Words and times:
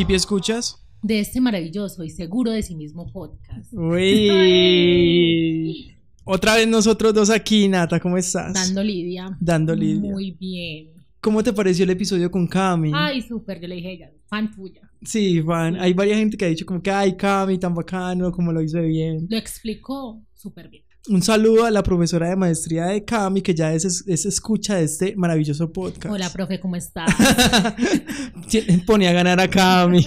Chipi 0.00 0.14
escuchas? 0.14 0.82
de 1.02 1.20
este 1.20 1.42
maravilloso 1.42 2.02
y 2.02 2.08
seguro 2.08 2.52
de 2.52 2.62
sí 2.62 2.74
mismo 2.74 3.12
podcast. 3.12 3.70
Uy. 3.74 4.88
Otra 6.24 6.54
vez 6.54 6.66
nosotros 6.66 7.12
dos 7.12 7.28
aquí, 7.28 7.68
Nata, 7.68 8.00
¿cómo 8.00 8.16
estás? 8.16 8.54
Dando 8.54 8.82
Lidia. 8.82 9.36
Dando 9.38 9.74
Lidia. 9.74 10.10
Muy 10.10 10.30
bien. 10.30 10.92
¿Cómo 11.20 11.42
te 11.42 11.52
pareció 11.52 11.84
el 11.84 11.90
episodio 11.90 12.30
con 12.30 12.46
Cami? 12.46 12.92
Ay, 12.94 13.20
súper, 13.20 13.60
yo 13.60 13.68
le 13.68 13.74
dije 13.74 13.92
ella, 13.92 14.10
fan 14.26 14.50
tuya. 14.50 14.90
Sí, 15.02 15.42
fan. 15.42 15.78
Hay 15.78 15.92
varias 15.92 16.16
gente 16.16 16.38
que 16.38 16.46
ha 16.46 16.48
dicho 16.48 16.64
como 16.64 16.80
que, 16.80 16.90
ay, 16.90 17.14
Cami, 17.14 17.58
tan 17.58 17.74
bacano, 17.74 18.32
como 18.32 18.52
lo 18.52 18.62
hizo 18.62 18.80
bien. 18.80 19.26
Lo 19.28 19.36
explicó 19.36 20.24
súper 20.32 20.70
bien. 20.70 20.84
Un 21.08 21.22
saludo 21.22 21.64
a 21.64 21.70
la 21.70 21.82
profesora 21.82 22.28
de 22.28 22.36
maestría 22.36 22.84
de 22.84 23.04
Cami, 23.04 23.40
que 23.40 23.54
ya 23.54 23.72
es, 23.72 24.04
es 24.06 24.26
escucha 24.26 24.76
de 24.76 24.84
este 24.84 25.16
maravilloso 25.16 25.72
podcast. 25.72 26.12
Hola, 26.14 26.30
profe, 26.30 26.60
¿cómo 26.60 26.76
estás? 26.76 27.10
Pone 28.86 29.08
a 29.08 29.12
ganar 29.12 29.40
a 29.40 29.48
Cami. 29.48 30.04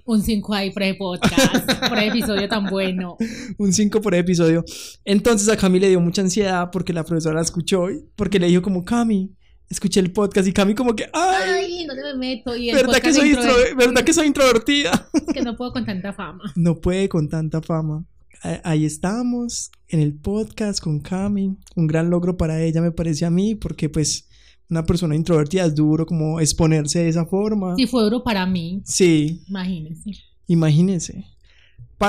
Un 0.06 0.22
5 0.22 0.54
ahí 0.54 0.70
por 0.70 0.82
el 0.82 0.96
podcast, 0.96 1.88
por 1.88 1.98
el 1.98 2.08
episodio 2.08 2.48
tan 2.48 2.70
bueno. 2.70 3.18
Un 3.58 3.72
5 3.74 4.00
por 4.00 4.14
episodio. 4.14 4.64
Entonces 5.04 5.46
a 5.50 5.58
Cami 5.58 5.78
le 5.78 5.90
dio 5.90 6.00
mucha 6.00 6.22
ansiedad 6.22 6.70
porque 6.72 6.94
la 6.94 7.04
profesora 7.04 7.34
la 7.34 7.42
escuchó, 7.42 7.88
porque 8.16 8.40
le 8.40 8.46
dijo 8.46 8.62
como, 8.62 8.82
Cami, 8.82 9.36
escuché 9.68 10.00
el 10.00 10.10
podcast 10.10 10.48
y 10.48 10.54
Cami 10.54 10.74
como 10.74 10.96
que, 10.96 11.04
ay, 11.12 11.50
Ay, 11.50 11.86
no 11.86 11.94
me 11.94 12.14
meto. 12.14 12.56
Y 12.56 12.70
el 12.70 12.76
¿verdad, 12.76 13.00
que 13.00 13.12
soy 13.12 13.34
¿verdad 13.76 14.02
que 14.02 14.14
soy 14.14 14.26
introvertida? 14.26 15.10
Es 15.12 15.34
que 15.34 15.42
no 15.42 15.54
puedo 15.54 15.74
con 15.74 15.84
tanta 15.84 16.14
fama. 16.14 16.50
No 16.56 16.80
puede 16.80 17.10
con 17.10 17.28
tanta 17.28 17.60
fama. 17.60 18.06
Ahí 18.42 18.86
estamos, 18.86 19.70
en 19.88 20.00
el 20.00 20.14
podcast 20.14 20.80
con 20.82 21.00
Cami. 21.00 21.56
Un 21.76 21.86
gran 21.86 22.08
logro 22.08 22.36
para 22.38 22.62
ella, 22.62 22.80
me 22.80 22.90
parece 22.92 23.26
a 23.26 23.30
mí, 23.30 23.54
porque 23.54 23.88
pues 23.90 24.28
una 24.70 24.86
persona 24.86 25.14
introvertida 25.14 25.66
es 25.66 25.74
duro 25.74 26.06
como 26.06 26.40
exponerse 26.40 27.00
de 27.00 27.08
esa 27.10 27.26
forma. 27.26 27.76
Si 27.76 27.86
fue 27.86 28.02
duro 28.02 28.22
para 28.22 28.46
mí, 28.46 28.80
Sí, 28.84 29.42
imagínense. 29.48 30.12
imagínese. 30.46 31.24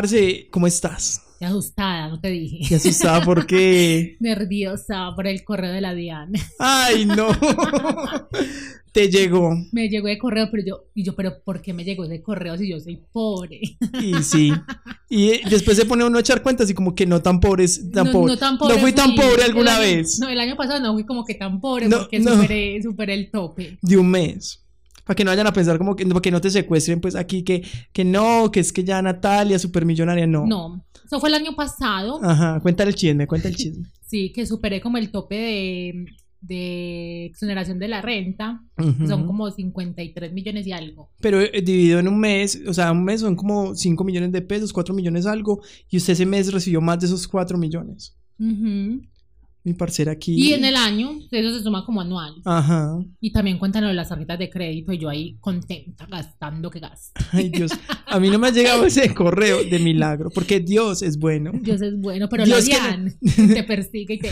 Parce, 0.01 0.47
¿cómo 0.49 0.67
estás? 0.67 1.21
Asustada, 1.41 2.07
no 2.07 2.21
te 2.21 2.29
dije. 2.29 2.59
Qué 2.69 2.75
asustada 2.75 3.25
porque... 3.25 4.15
Nerviosa 4.21 5.11
por 5.13 5.27
el 5.27 5.43
correo 5.43 5.73
de 5.73 5.81
la 5.81 5.93
Diana. 5.93 6.39
¡Ay, 6.59 7.03
no! 7.03 7.27
Te 8.93 9.09
llegó. 9.09 9.53
Me 9.73 9.89
llegó 9.89 10.07
el 10.07 10.17
correo, 10.17 10.47
pero 10.49 10.63
yo, 10.65 10.83
y 10.95 11.03
yo, 11.03 11.13
pero 11.13 11.43
¿por 11.43 11.61
qué 11.61 11.73
me 11.73 11.83
llegó 11.83 12.05
ese 12.05 12.21
correo 12.21 12.57
si 12.57 12.69
yo 12.69 12.79
soy 12.79 13.01
pobre? 13.11 13.59
Y 14.01 14.23
sí. 14.23 14.53
Y 15.09 15.41
después 15.49 15.75
se 15.75 15.83
pone 15.85 16.05
uno 16.05 16.17
a 16.17 16.21
echar 16.21 16.41
cuentas 16.41 16.69
y 16.69 16.73
como 16.73 16.95
que 16.95 17.05
no 17.05 17.21
tan 17.21 17.41
pobres, 17.41 17.91
tan 17.91 18.05
no, 18.07 18.11
pobre. 18.13 18.33
no 18.33 18.37
tan 18.39 18.57
pobre. 18.57 18.77
fui 18.79 18.93
tan 18.93 19.13
pobre 19.13 19.43
alguna 19.43 19.73
año- 19.75 19.81
vez. 19.81 20.19
No, 20.19 20.29
el 20.29 20.39
año 20.39 20.55
pasado 20.55 20.79
no 20.79 20.93
fui 20.93 21.05
como 21.05 21.25
que 21.25 21.35
tan 21.35 21.59
pobre 21.59 21.89
No, 21.89 21.97
porque 21.99 22.23
superé, 22.23 22.81
superé 22.81 23.13
el 23.15 23.29
tope. 23.29 23.77
de 23.81 23.97
un 23.97 24.09
mes. 24.09 24.63
Para 25.05 25.15
que 25.15 25.23
no 25.23 25.31
vayan 25.31 25.47
a 25.47 25.53
pensar 25.53 25.77
como 25.77 25.95
que, 25.95 26.07
que 26.07 26.31
no 26.31 26.41
te 26.41 26.49
secuestren 26.49 27.01
pues 27.01 27.15
aquí 27.15 27.43
que, 27.43 27.63
que 27.91 28.05
no, 28.05 28.51
que 28.51 28.59
es 28.59 28.71
que 28.71 28.83
ya 28.83 29.01
Natalia, 29.01 29.59
supermillonaria, 29.59 30.27
no. 30.27 30.45
No, 30.45 30.85
eso 31.05 31.19
fue 31.19 31.29
el 31.29 31.35
año 31.35 31.55
pasado. 31.55 32.19
Ajá, 32.23 32.59
cuéntale 32.61 32.89
el 32.89 32.95
chisme, 32.95 33.27
cuenta 33.27 33.47
el 33.47 33.55
chisme. 33.55 33.85
Sí, 34.11 34.33
que 34.33 34.45
superé 34.45 34.81
como 34.81 34.97
el 34.97 35.09
tope 35.09 35.35
de, 35.35 36.05
de 36.41 37.25
exoneración 37.27 37.79
de 37.79 37.87
la 37.87 38.01
renta. 38.01 38.61
Ujú. 38.77 39.07
Son 39.07 39.25
como 39.25 39.49
53 39.49 40.33
millones 40.33 40.67
y 40.67 40.73
algo. 40.73 41.09
Pero 41.21 41.39
eh, 41.39 41.61
dividido 41.63 41.99
en 41.99 42.09
un 42.09 42.19
mes, 42.19 42.61
o 42.67 42.73
sea, 42.73 42.91
un 42.91 43.05
mes 43.05 43.21
son 43.21 43.37
como 43.37 43.73
5 43.73 44.03
millones 44.03 44.33
de 44.33 44.41
pesos, 44.41 44.73
4 44.73 44.93
millones 44.93 45.25
algo, 45.25 45.61
y 45.89 45.95
usted 45.95 46.11
ese 46.11 46.25
mes 46.25 46.51
recibió 46.51 46.81
más 46.81 46.99
de 46.99 47.05
esos 47.05 47.25
4 47.25 47.57
millones. 47.57 48.17
Ujú. 48.37 49.01
Mi 49.63 49.73
parcera 49.73 50.13
aquí. 50.13 50.33
Y 50.33 50.53
en 50.53 50.65
el 50.65 50.75
año, 50.75 51.19
eso 51.29 51.57
se 51.57 51.63
suma 51.63 51.85
como 51.85 52.01
anual. 52.01 52.35
Ajá. 52.45 52.97
Y 53.19 53.31
también 53.31 53.59
cuentan 53.59 53.83
lo 53.83 53.89
de 53.89 53.93
las 53.93 54.09
tarjetas 54.09 54.39
de 54.39 54.49
crédito 54.49 54.91
y 54.91 54.97
yo 54.97 55.09
ahí 55.09 55.37
contenta, 55.39 56.07
gastando 56.07 56.71
que 56.71 56.79
gasto. 56.79 57.21
Ay, 57.31 57.49
Dios. 57.49 57.71
A 58.07 58.19
mí 58.19 58.29
no 58.29 58.39
me 58.39 58.47
ha 58.47 58.51
llegado 58.51 58.85
ese 58.85 59.13
correo 59.13 59.63
de 59.63 59.79
milagro, 59.79 60.31
porque 60.31 60.59
Dios 60.59 61.03
es 61.03 61.17
bueno. 61.17 61.51
Dios 61.53 61.81
es 61.81 61.99
bueno, 61.99 62.27
pero 62.27 62.43
Dios 62.45 62.67
la 62.67 62.79
DIAN 62.79 63.17
te 63.53 63.63
persigue 63.67 64.15
y 64.15 64.19
te... 64.19 64.31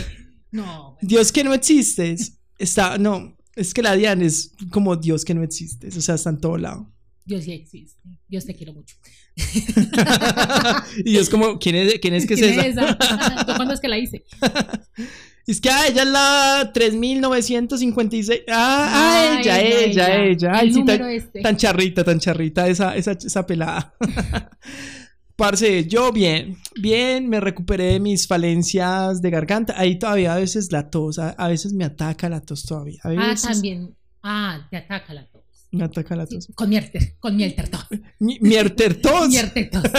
No, 0.50 0.96
Dios 1.00 1.30
que 1.30 1.44
no 1.44 1.54
existes. 1.54 2.40
Está, 2.58 2.98
no, 2.98 3.36
es 3.54 3.74
que 3.74 3.82
la 3.82 3.94
Diana 3.94 4.24
es 4.24 4.52
como 4.70 4.96
Dios 4.96 5.24
que 5.24 5.34
no 5.34 5.42
existes, 5.42 5.96
o 5.96 6.00
sea, 6.00 6.14
está 6.14 6.30
en 6.30 6.40
todo 6.40 6.56
lado. 6.56 6.90
Dios 7.24 7.44
sí 7.44 7.52
existe. 7.52 8.00
Dios 8.28 8.44
te 8.46 8.54
quiero 8.54 8.72
mucho. 8.72 8.96
y 10.98 11.10
Dios 11.12 11.28
como, 11.28 11.58
¿quién 11.58 11.76
es, 11.76 11.98
quién 12.00 12.14
es 12.14 12.26
que 12.26 12.34
es 12.34 12.40
¿Quién 12.40 12.60
esa? 12.60 12.90
es 12.90 12.96
esa? 13.00 13.44
¿Tú 13.46 13.52
cuándo 13.56 13.74
es 13.74 13.80
que 13.80 13.88
la 13.88 13.98
hice? 13.98 14.24
Es 15.46 15.60
que 15.60 15.68
ah, 15.70 15.86
ella 15.88 16.02
es 16.02 16.08
la 16.08 16.70
3956. 16.72 18.42
Ah, 18.48 18.88
ah, 18.92 19.40
ella, 19.40 19.60
ella, 19.60 19.78
ella, 19.80 20.14
ella. 20.16 20.24
ella. 20.26 20.52
Ay, 20.54 20.68
El 20.68 20.74
sí, 20.74 20.84
tan, 20.84 21.10
este. 21.10 21.40
tan 21.40 21.56
charrita, 21.56 22.04
tan 22.04 22.20
charrita 22.20 22.68
esa, 22.68 22.94
esa, 22.94 23.12
esa 23.12 23.46
pelada. 23.46 23.94
Parce, 25.34 25.86
yo 25.88 26.12
bien, 26.12 26.56
bien, 26.80 27.28
me 27.28 27.40
recuperé 27.40 27.94
de 27.94 28.00
mis 28.00 28.28
falencias 28.28 29.22
de 29.22 29.30
garganta. 29.30 29.74
Ahí 29.76 29.98
todavía 29.98 30.34
a 30.34 30.36
veces 30.36 30.70
la 30.70 30.88
tos, 30.90 31.18
a, 31.18 31.30
a 31.30 31.48
veces 31.48 31.72
me 31.72 31.84
ataca 31.84 32.28
la 32.28 32.42
tos 32.42 32.64
todavía. 32.64 33.00
A 33.02 33.08
Ah, 33.08 33.28
veces 33.30 33.50
también. 33.50 33.96
Ah, 34.22 34.68
te 34.70 34.76
ataca 34.76 35.14
la 35.14 35.26
tos. 35.70 35.78
me 35.78 35.84
ataca 35.84 36.16
la 36.16 36.26
tos. 36.26 36.48
con 36.54 36.68
mierter, 36.68 37.16
con 37.18 37.36
mierter 37.36 37.68
tos. 37.68 37.86
Mi, 38.18 38.38
miertertos. 38.40 39.28
Mierter 39.28 39.70
tos. 39.70 39.82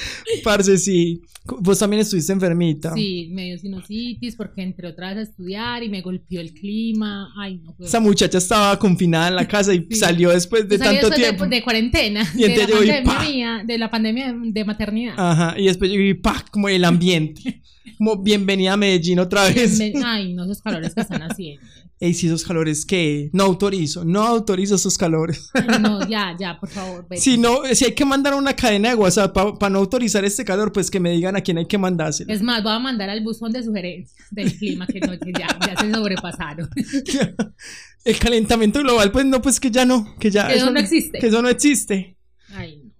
Parce, 0.44 0.76
sí. 0.78 1.22
Vos 1.60 1.78
también 1.78 2.00
estuviste 2.02 2.32
enfermita. 2.32 2.92
Sí, 2.94 3.28
me 3.32 3.44
dio 3.44 3.58
sinusitis 3.58 4.34
porque 4.34 4.62
entré 4.62 4.88
otra 4.88 5.10
vez 5.10 5.18
a 5.18 5.22
estudiar 5.30 5.82
y 5.84 5.88
me 5.88 6.00
golpeó 6.02 6.40
el 6.40 6.52
clima. 6.52 7.32
Ay, 7.38 7.58
no. 7.64 7.72
fue- 7.74 7.86
Esa 7.86 8.00
muchacha 8.00 8.38
estaba 8.38 8.76
confinada 8.78 9.28
en 9.28 9.36
la 9.36 9.46
casa 9.46 9.72
y 9.72 9.86
Sí. 9.90 9.96
salió 9.96 10.30
después 10.30 10.68
de 10.68 10.76
Yo 10.76 10.82
tanto 10.84 11.08
después 11.08 11.10
de- 11.20 11.24
tiempo. 11.28 11.46
De, 11.46 11.62
cuarentena. 11.62 12.28
Y 12.34 12.42
de, 12.42 12.48
la 12.48 12.64
y 12.64 12.66
pandemia 12.66 13.04
¡pa! 13.04 13.24
mía, 13.24 13.62
de 13.64 13.78
la 13.78 13.90
pandemia 13.90 14.34
de 14.42 14.64
maternidad. 14.64 15.14
Ajá, 15.16 15.54
y 15.56 15.66
después 15.66 15.88
yo 15.90 15.98
vi, 15.98 16.14
pa, 16.14 16.44
como 16.50 16.68
el 16.68 16.84
ambiente. 16.84 17.62
Como 17.96 18.20
bienvenida 18.20 18.72
a 18.72 18.76
Medellín 18.76 19.20
otra 19.20 19.44
vez. 19.44 19.80
Ay, 20.04 20.34
no, 20.34 20.44
esos 20.44 20.60
calores 20.60 20.94
que 20.94 21.00
están 21.00 21.22
haciendo. 21.22 21.62
Ey, 21.98 22.12
si 22.12 22.26
esos 22.26 22.44
calores 22.44 22.84
que 22.84 23.30
no 23.32 23.44
autorizo, 23.44 24.04
no 24.04 24.22
autorizo 24.22 24.74
esos 24.74 24.98
calores. 24.98 25.48
Ay, 25.54 25.78
no, 25.80 26.06
ya, 26.06 26.36
ya, 26.38 26.60
por 26.60 26.68
favor. 26.68 27.06
vete. 27.08 27.22
Si 27.22 27.38
no, 27.38 27.60
si 27.72 27.86
hay 27.86 27.92
que 27.94 28.04
mandar 28.04 28.34
una 28.34 28.54
cadena 28.54 28.90
de 28.90 28.96
WhatsApp 28.96 29.32
para 29.58 29.70
no 29.70 29.80
autorizar 29.86 30.24
este 30.24 30.44
calor, 30.44 30.72
pues 30.72 30.90
que 30.90 31.00
me 31.00 31.10
digan 31.10 31.36
a 31.36 31.40
quién 31.40 31.58
hay 31.58 31.66
que 31.66 31.78
mandárselo. 31.78 32.32
Es 32.32 32.42
más, 32.42 32.62
voy 32.62 32.72
a 32.72 32.78
mandar 32.78 33.08
al 33.08 33.22
buzón 33.22 33.52
de 33.52 33.62
sugerencias 33.62 34.14
del 34.30 34.56
clima 34.56 34.86
que, 34.86 35.00
no, 35.00 35.18
que 35.18 35.32
ya, 35.32 35.48
ya 35.66 35.80
se 35.80 35.92
sobrepasaron. 35.92 36.68
El 38.04 38.18
calentamiento 38.18 38.80
global, 38.80 39.10
pues 39.10 39.24
no, 39.24 39.42
pues 39.42 39.58
que 39.58 39.70
ya 39.70 39.84
no, 39.84 40.14
que 40.20 40.30
ya 40.30 40.46
Que 40.46 40.54
eso 40.54 40.70
no 40.70 40.78
existe. 40.78 41.18
Que 41.18 41.26
eso 41.26 41.42
no 41.42 41.48
existe. 41.48 42.16
Ay, 42.54 42.82
no. 42.84 42.92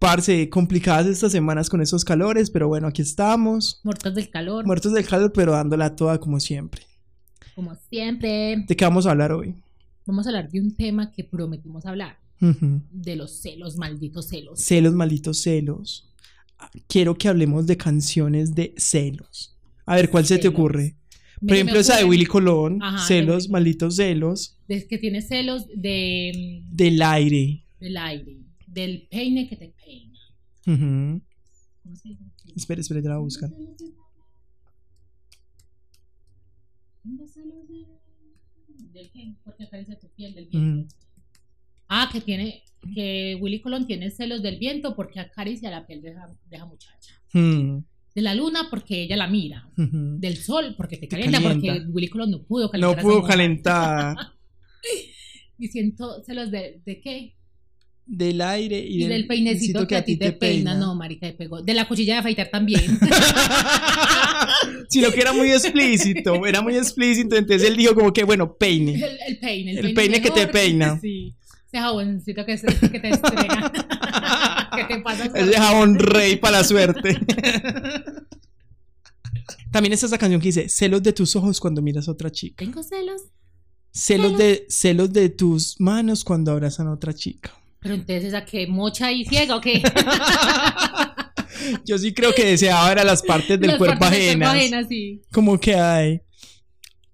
Parce, 0.00 0.48
complicadas 0.48 1.06
estas 1.06 1.32
semanas 1.32 1.68
con 1.68 1.80
esos 1.80 2.04
calores, 2.04 2.50
pero 2.50 2.66
bueno, 2.68 2.88
aquí 2.88 3.02
estamos. 3.02 3.80
Muertos 3.84 4.14
del 4.14 4.30
calor, 4.30 4.64
Muertos 4.66 4.92
del 4.92 5.06
calor, 5.06 5.32
pero 5.32 5.52
dándola 5.52 5.94
toda 5.94 6.18
como 6.18 6.40
siempre. 6.40 6.82
como 7.54 7.76
siempre. 7.90 8.64
¿De 8.66 8.76
qué 8.76 8.84
vamos 8.84 9.06
a 9.06 9.10
hablar 9.10 9.32
hoy? 9.32 9.54
Vamos 10.06 10.26
a 10.26 10.30
hablar 10.30 10.50
de 10.50 10.60
un 10.60 10.74
tema 10.74 11.12
que 11.12 11.22
prometimos 11.24 11.84
hablar. 11.86 12.18
De 12.40 13.16
los 13.16 13.40
celos, 13.42 13.76
malditos 13.76 14.28
celos. 14.28 14.60
Celos, 14.60 14.94
malditos 14.94 15.42
celos. 15.42 16.07
Quiero 16.88 17.16
que 17.16 17.28
hablemos 17.28 17.66
de 17.66 17.76
canciones 17.76 18.54
de 18.54 18.74
celos. 18.76 19.56
A 19.86 19.96
ver, 19.96 20.10
¿cuál 20.10 20.26
se 20.26 20.38
te 20.38 20.48
ocurre? 20.48 20.96
Por 21.40 21.52
ejemplo, 21.54 21.78
esa 21.78 21.96
de 21.96 22.04
Willy 22.04 22.26
Colón, 22.26 22.82
Ajá, 22.82 23.00
de 23.00 23.06
celos, 23.06 23.44
Willy. 23.44 23.52
malditos 23.52 23.96
celos, 23.96 24.58
de 24.66 24.86
que 24.88 24.98
tiene 24.98 25.22
celos 25.22 25.66
de, 25.74 26.62
del 26.70 27.00
aire. 27.00 27.64
del 27.78 27.96
aire, 27.96 28.38
del 28.66 29.06
peine 29.08 29.48
que 29.48 29.56
te 29.56 29.68
peina. 29.84 30.18
Ujú. 30.66 31.22
¿Cómo 31.84 31.96
se 31.96 32.08
llama? 32.08 32.32
Espera, 32.56 32.80
espera, 32.80 33.00
ya 33.00 33.08
la 33.10 33.16
de- 33.18 33.48
¿Del 38.92 39.10
qué? 39.12 39.34
Porque 39.44 39.64
acaricia 39.64 39.98
tu 39.98 40.08
piel, 40.10 40.34
del 40.34 40.46
viento. 40.48 40.80
Ujú. 40.80 40.88
Ah, 41.88 42.08
que 42.12 42.20
tiene, 42.20 42.62
que 42.94 43.36
Willy 43.40 43.60
Colón 43.60 43.86
tiene 43.86 44.10
celos 44.10 44.42
del 44.42 44.58
viento 44.58 44.94
porque 44.96 45.20
acaricia 45.20 45.70
la 45.70 45.86
piel 45.86 46.02
de 46.02 46.10
esa, 46.10 46.26
de 46.48 46.56
esa 46.56 46.66
muchacha. 46.66 47.14
Mm, 47.32 47.78
De 48.14 48.22
la 48.22 48.34
luna 48.34 48.68
porque 48.70 49.02
ella 49.02 49.16
la 49.16 49.28
mira. 49.28 49.68
Del 49.76 50.36
sol 50.36 50.74
porque 50.76 50.96
te 50.96 51.02
Te 51.02 51.08
calienta, 51.08 51.42
calienta. 51.42 51.74
porque 51.74 51.90
Willy 51.92 52.08
Colón 52.08 52.30
no 52.30 52.42
pudo 52.42 52.70
calentar. 52.70 52.96
No 52.96 53.02
pudo 53.02 53.22
calentar 53.24 54.16
Y 55.58 55.68
siento 55.68 56.22
celos 56.24 56.50
de, 56.50 56.80
de 56.84 57.00
qué? 57.00 57.34
del 58.10 58.40
aire 58.40 58.78
y, 58.78 59.04
Y, 59.04 59.06
del 59.06 59.26
peinecito 59.26 59.86
que, 59.86 59.94
a 59.94 60.02
ti 60.04 60.16
te 60.16 60.32
peina. 60.32 60.74
No, 60.74 60.94
marica, 60.94 61.26
te 61.26 61.34
pegó. 61.34 61.60
De 61.60 61.74
la 61.74 61.86
cuchilla 61.86 62.14
de 62.14 62.20
afeitar 62.20 62.48
también. 62.48 62.80
Sino 64.88 65.10
que 65.10 65.20
era 65.20 65.32
muy 65.34 65.50
explícito, 65.50 66.46
era 66.46 66.62
muy 66.62 66.76
explícito, 66.76 67.36
entonces 67.36 67.68
él 67.68 67.76
dijo 67.76 67.94
como 67.94 68.12
que, 68.12 68.24
bueno, 68.24 68.56
peine. 68.56 68.94
el, 68.94 69.18
el 69.26 69.38
peine. 69.38 69.72
El 69.72 69.94
peine 69.94 70.22
que 70.22 70.30
te 70.30 70.46
peina. 70.46 70.98
Sí. 71.00 71.34
Ese 71.68 71.78
jaboncito 71.78 72.44
que, 72.46 72.56
se- 72.58 72.90
que 72.90 73.00
te 73.00 73.10
estrega. 73.10 73.72
que 74.76 74.84
te 74.84 75.00
pasa 75.00 75.26
Ese 75.26 75.52
jabón 75.54 75.98
rey 75.98 76.36
para 76.36 76.58
la 76.58 76.64
suerte. 76.64 77.18
También 79.70 79.92
está 79.92 80.06
esa 80.06 80.18
canción 80.18 80.40
que 80.40 80.48
dice, 80.48 80.68
celos 80.68 81.02
de 81.02 81.12
tus 81.12 81.36
ojos 81.36 81.60
cuando 81.60 81.82
miras 81.82 82.08
a 82.08 82.12
otra 82.12 82.30
chica. 82.30 82.64
Tengo 82.64 82.82
celos. 82.82 83.22
Celos 83.92 84.36
de, 84.38 84.66
celos 84.68 85.12
de 85.12 85.28
tus 85.28 85.78
manos 85.80 86.24
cuando 86.24 86.52
abrazan 86.52 86.86
a 86.88 86.92
otra 86.92 87.12
chica. 87.12 87.52
Pero 87.80 87.94
entonces 87.94 88.24
esa 88.24 88.44
que 88.44 88.66
mocha 88.66 89.12
y 89.12 89.24
ciega 89.24 89.56
o 89.56 89.60
qué? 89.60 89.82
Yo 91.84 91.98
sí 91.98 92.12
creo 92.14 92.32
que 92.34 92.44
deseaba 92.44 92.90
era 92.92 93.04
las 93.04 93.22
partes 93.22 93.58
del 93.60 93.70
Las 93.70 93.78
cuerpo 93.78 93.98
partes 94.00 94.18
del 94.20 94.38
cuerpo 94.38 94.50
ajenas. 94.50 94.72
ajenas, 94.74 94.88
sí. 94.88 95.22
Como 95.32 95.58
que 95.58 95.74
hay. 95.74 96.22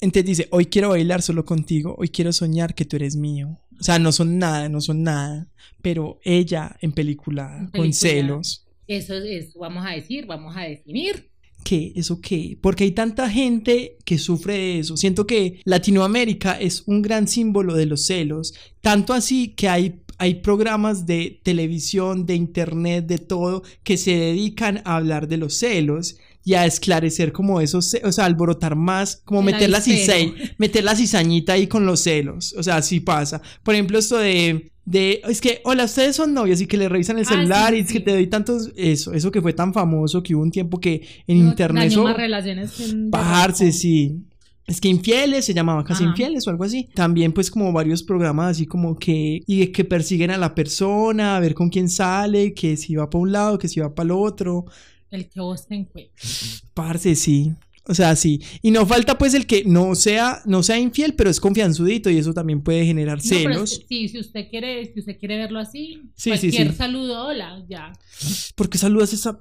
Entonces 0.01 0.25
dice, 0.27 0.49
hoy 0.51 0.67
quiero 0.67 0.91
bailar 0.91 1.23
solo 1.23 1.45
contigo, 1.45 1.95
hoy 1.99 2.09
quiero 2.09 2.33
soñar 2.33 2.75
que 2.75 2.85
tú 2.85 2.97
eres 2.97 3.17
mío. 3.17 3.59
O 3.81 3.83
sea, 3.83 3.99
no 3.99 4.13
son 4.13 4.39
nada, 4.39 4.69
no 4.69 4.81
son 4.81 5.03
nada. 5.03 5.49
Pero 5.83 6.19
ella 6.23 6.77
en 6.81 6.93
película, 6.93 7.59
En 7.59 7.81
con 7.81 7.93
celos. 7.93 8.67
Eso 8.87 9.15
es, 9.15 9.55
vamos 9.55 9.85
a 9.87 9.91
decir, 9.91 10.27
vamos 10.27 10.57
a 10.57 10.63
definir. 10.63 11.31
¿Qué? 11.65 11.93
¿Eso 11.97 12.21
qué? 12.21 12.59
Porque 12.61 12.85
hay 12.85 12.93
tanta 12.93 13.29
gente 13.31 13.97
que 14.05 14.19
sufre 14.19 14.55
de 14.55 14.79
eso. 14.81 14.97
Siento 14.97 15.27
que 15.27 15.61
Latinoamérica 15.65 16.61
es 16.61 16.83
un 16.87 17.01
gran 17.01 17.27
símbolo 17.27 17.75
de 17.75 17.87
los 17.87 18.07
celos. 18.07 18.55
Tanto 18.83 19.15
así 19.15 19.49
que 19.49 19.69
hay, 19.69 20.01
hay 20.19 20.37
programas 20.37 21.07
de 21.07 21.41
televisión, 21.43 22.27
de 22.27 22.35
internet, 22.35 23.07
de 23.07 23.19
todo, 23.19 23.63
que 23.83 23.97
se 23.97 24.15
dedican 24.15 24.83
a 24.85 24.97
hablar 24.97 25.27
de 25.27 25.39
los 25.39 25.55
celos 25.55 26.19
y 26.45 26.55
a 26.55 26.67
esclarecer 26.67 27.33
como 27.33 27.61
esos, 27.61 27.97
o 28.05 28.13
sea, 28.13 28.27
alborotar 28.27 28.77
más, 28.77 29.23
como 29.25 29.41
El 29.41 29.47
meter 29.47 29.71
la, 29.71 29.81
cizai- 29.81 30.55
meter 30.59 30.85
la 30.85 30.95
cizañita 30.95 31.55
ahí 31.55 31.67
con 31.67 31.87
los 31.87 32.01
celos. 32.01 32.55
O 32.59 32.63
sea, 32.63 32.77
así 32.77 33.01
pasa. 33.01 33.41
Por 33.63 33.75
ejemplo, 33.75 33.99
esto 33.99 34.19
de... 34.19 34.71
De, 34.87 35.23
es 35.27 35.41
que, 35.41 35.63
hola, 35.65 35.85
ustedes 35.85 36.15
son 36.15 36.35
novios 36.35 36.61
y 36.61 36.67
que 36.67 36.77
le 36.77 36.91
revisan 36.91 37.17
el 37.17 37.25
Ah, 37.25 37.29
celular 37.31 37.71
sí, 37.73 37.79
y 37.79 37.81
es 37.81 37.91
que 37.91 38.01
te 38.01 38.11
doy 38.11 38.27
tantos, 38.27 38.71
eso, 38.77 39.15
eso 39.15 39.31
que 39.31 39.41
fue 39.41 39.55
tan 39.55 39.73
famoso 39.73 40.23
que 40.23 40.35
hubo 40.35 40.43
un 40.43 40.51
tiempo 40.51 40.79
que 40.79 41.01
en 41.27 41.43
No, 41.43 41.49
internet 41.49 41.89
dañó 41.89 42.03
más 42.05 42.17
relaciones 42.19 42.73
que 42.73 42.85
Parce, 43.11 43.73
sí. 43.73 44.19
Es 44.67 44.83
que 44.83 44.89
infieles 44.89 45.47
se 45.47 45.55
llamaba 45.55 45.85
casi 45.85 46.03
Ajá. 46.05 46.11
infieles 46.11 46.47
o 46.47 46.51
algo 46.51 46.65
así. 46.65 46.87
También 46.95 47.33
pues 47.33 47.51
como 47.51 47.73
varios 47.73 48.03
programas 48.03 48.51
así 48.51 48.67
como 48.67 48.99
que 48.99 49.41
y 49.47 49.69
que 49.69 49.85
persiguen 49.87 50.31
a 50.33 50.37
la 50.37 50.55
persona, 50.55 51.37
a 51.37 51.41
ver 51.41 51.55
con 51.55 51.71
quién 51.71 51.89
sale, 51.89 52.53
que 52.53 52.77
si 52.77 52.95
va 52.95 53.09
para 53.09 53.23
un 53.23 53.33
lado, 53.33 53.59
que 53.59 53.69
si 53.69 53.81
va 53.81 53.95
para 53.95 54.05
el 54.05 54.11
otro. 54.13 54.67
El 55.15 55.29
que 55.29 55.41
vos 55.41 55.67
te 55.67 55.75
encuentres. 55.77 56.63
Parce, 56.75 57.15
sí. 57.15 57.53
O 57.87 57.93
sea, 57.95 58.17
sí. 58.17 58.41
Y 58.63 58.71
no 58.71 58.87
falta 58.87 59.19
pues 59.19 59.35
el 59.35 59.47
que 59.47 59.63
no 59.65 59.95
sea 59.95 60.41
no 60.47 60.63
sea 60.63 60.79
infiel, 60.79 61.13
pero 61.15 61.29
es 61.29 61.39
confianzudito 61.39 62.09
y 62.09 62.17
eso 62.17 62.33
también 62.33 62.63
puede 62.63 62.87
generar 62.87 63.19
No, 63.19 63.23
celos. 63.23 63.73
es 63.73 63.79
que 63.81 63.85
sí, 63.89 64.09
si 64.09 64.21
usted 64.21 64.49
quiere, 64.49 64.91
si 64.93 65.01
usted 65.01 65.19
quiere 65.19 65.37
verlo 65.37 65.59
así, 65.59 66.01
Sí, 66.17 66.31
sí, 66.37 66.49
cualquier 66.49 66.71
sí. 66.71 66.77
saludo, 66.79 67.27
hola, 67.27 67.63
ya. 67.69 67.93
Porque 68.55 68.79
saludas 68.79 69.13
a 69.13 69.17
esa? 69.17 69.39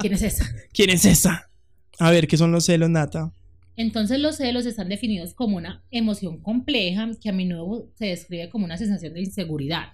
¿Quién 0.00 0.12
es 0.12 0.22
esa? 0.22 0.46
¿Quién 0.72 0.90
es 0.90 1.04
esa? 1.04 1.50
A 1.98 2.10
ver, 2.12 2.28
¿qué 2.28 2.36
son 2.36 2.52
los 2.52 2.64
celos, 2.64 2.90
Nata? 2.90 3.32
Entonces 3.76 4.20
los 4.20 4.36
celos 4.36 4.66
están 4.66 4.88
definidos 4.88 5.34
como 5.34 5.56
una 5.56 5.84
emoción 5.90 6.38
compleja 6.40 7.10
que 7.20 7.28
a 7.28 7.32
menudo 7.32 7.90
se 7.98 8.06
describe 8.06 8.48
como 8.50 8.64
una 8.64 8.78
sensación 8.78 9.12
de 9.14 9.20
inseguridad, 9.20 9.88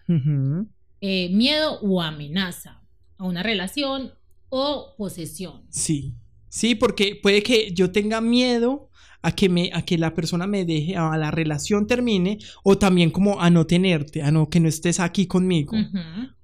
eh, 1.00 1.31
miedo 1.32 1.81
o 1.81 2.00
amenaza 2.02 2.81
a 3.22 3.26
una 3.26 3.42
relación 3.42 4.12
o 4.48 4.94
posesión. 4.98 5.62
Sí, 5.70 6.14
sí, 6.48 6.74
porque 6.74 7.19
puede 7.22 7.42
que 7.42 7.72
yo 7.72 7.92
tenga 7.92 8.20
miedo 8.20 8.90
a 9.22 9.32
que 9.32 9.48
me, 9.48 9.70
a 9.72 9.82
que 9.82 9.96
la 9.96 10.12
persona 10.12 10.46
me 10.46 10.64
deje, 10.64 10.96
a 10.96 11.16
la 11.16 11.30
relación 11.30 11.86
termine, 11.86 12.38
o 12.64 12.76
también 12.76 13.10
como 13.10 13.40
a 13.40 13.48
no 13.48 13.64
tenerte, 13.64 14.22
a 14.22 14.32
no 14.32 14.50
que 14.50 14.58
no 14.58 14.69
estés 14.69 14.98
aquí 14.98 15.26
conmigo, 15.26 15.72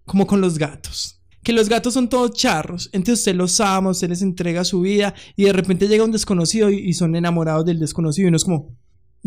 como 0.05 0.27
con 0.27 0.41
los 0.41 0.57
gatos. 0.57 1.21
Que 1.43 1.53
los 1.53 1.69
gatos 1.69 1.95
son 1.95 2.09
todos 2.09 2.33
charros, 2.33 2.91
entonces 2.93 3.21
usted 3.21 3.35
los 3.35 3.61
ama, 3.61 3.91
usted 3.91 4.09
les 4.09 4.23
entrega 4.23 4.65
su 4.65 4.81
vida 4.81 5.15
y 5.35 5.45
de 5.45 5.53
repente 5.53 5.89
llega 5.89 6.05
un 6.05 6.13
desconocido 6.13 6.71
y, 6.71 6.79
y 6.79 6.93
son 6.93 7.17
enamorados 7.17 7.65
del 7.65 7.81
desconocido 7.81 8.27
y 8.27 8.29
uno 8.29 8.37
es 8.37 8.45
como, 8.45 8.77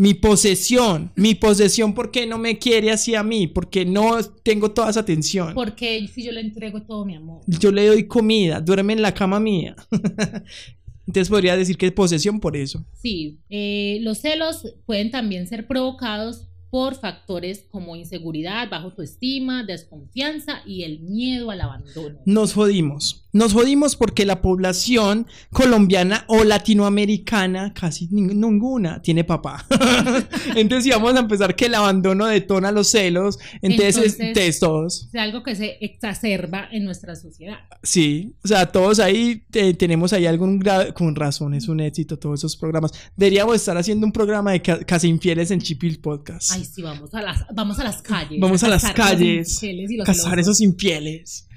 mi 0.02 0.16
posesión, 0.16 1.12
mi 1.16 1.36
posesión, 1.36 1.94
¿por 1.94 2.10
qué 2.10 2.26
no 2.26 2.40
me 2.40 2.58
quiere 2.58 2.90
así 2.90 3.14
a 3.14 3.22
mí? 3.22 3.46
Porque 3.46 3.86
no 3.86 4.20
tengo 4.42 4.72
toda 4.72 4.90
esa 4.90 5.02
atención. 5.02 5.54
Porque 5.54 6.08
si 6.12 6.24
yo 6.24 6.32
le 6.32 6.42
entrego 6.42 6.82
todo 6.82 7.06
mi 7.06 7.14
amor. 7.14 7.44
Yo 7.46 7.72
le 7.72 7.86
doy 7.86 8.08
comida, 8.08 8.60
duerme 8.60 8.94
en 8.94 9.04
la 9.04 9.14
cama 9.14 9.40
mía. 9.40 9.76
Entonces 11.06 11.30
podría 11.30 11.56
decir 11.56 11.78
que 11.78 11.86
es 11.86 11.92
posesión 11.92 12.40
por 12.40 12.58
eso. 12.58 12.84
Sí, 12.94 13.38
eh, 13.52 14.00
los 14.02 14.18
celos 14.18 14.74
pueden 14.88 15.12
también 15.12 15.46
ser 15.46 15.68
provocados 15.68 16.48
por 16.72 16.96
factores 16.96 17.66
como 17.70 17.96
inseguridad, 17.96 18.68
baja 18.70 18.86
autoestima, 18.86 19.64
desconfianza 19.64 20.62
y 20.66 20.84
el 20.84 21.02
miedo 21.02 21.52
al 21.52 21.62
abandono. 21.62 22.18
Nos 22.26 22.54
jodimos. 22.54 23.28
Nos 23.34 23.54
jodimos 23.54 23.96
porque 23.96 24.26
la 24.26 24.42
población 24.42 25.28
colombiana 25.52 26.26
o 26.28 26.44
latinoamericana, 26.44 27.74
casi 27.74 28.08
ning- 28.10 28.34
ninguna, 28.36 29.02
tiene 29.02 29.24
papá. 29.24 29.66
entonces, 30.56 30.84
si 30.86 30.90
vamos 30.92 31.16
a 31.16 31.20
empezar 31.20 31.56
que 31.56 31.66
el 31.66 31.76
abandono 31.76 32.26
detona 32.26 32.72
los 32.72 32.88
celos, 32.88 33.38
entonces, 33.62 33.96
Entonces- 33.98 34.20
entonces 34.20 34.60
todos. 34.60 35.10
Es 35.14 35.20
algo 35.20 35.44
que 35.44 35.56
se 35.56 35.78
exacerba 35.82 36.68
en 36.72 36.84
nuestra 36.86 37.16
sociedad. 37.16 37.60
Sí, 37.84 38.34
o 38.44 38.48
sea, 38.48 38.66
todos 38.66 39.00
ahí 39.00 39.44
eh, 39.54 39.74
tenemos 39.74 40.14
ahí 40.14 40.26
algún 40.26 40.60
grado, 40.60 40.94
con 40.94 41.16
razón, 41.16 41.54
es 41.54 41.68
un 41.68 41.80
éxito 41.80 42.18
todos 42.20 42.40
esos 42.42 42.56
programas. 42.58 42.92
Deberíamos 43.16 43.56
estar 43.56 43.78
haciendo 43.78 44.06
un 44.06 44.12
programa 44.12 44.52
de 44.52 44.62
ca- 44.62 44.80
casi 44.84 45.08
infieles 45.08 45.52
en 45.52 45.60
Chipil 45.62 46.00
Podcast. 46.00 46.52
Ay, 46.52 46.61
sí, 46.66 46.82
vamos 46.82 47.14
a 47.14 47.22
las, 47.22 47.46
vamos 47.54 47.80
a 47.80 47.84
las 47.84 48.02
calles. 48.02 48.40
Vamos 48.40 48.64
a 48.64 48.68
las 48.68 48.84
los 48.84 48.92
calles, 48.94 49.62
los 49.64 50.06
Cazar 50.06 50.16
celosos. 50.32 50.40
esos 50.40 50.62
infieles. 50.62 51.48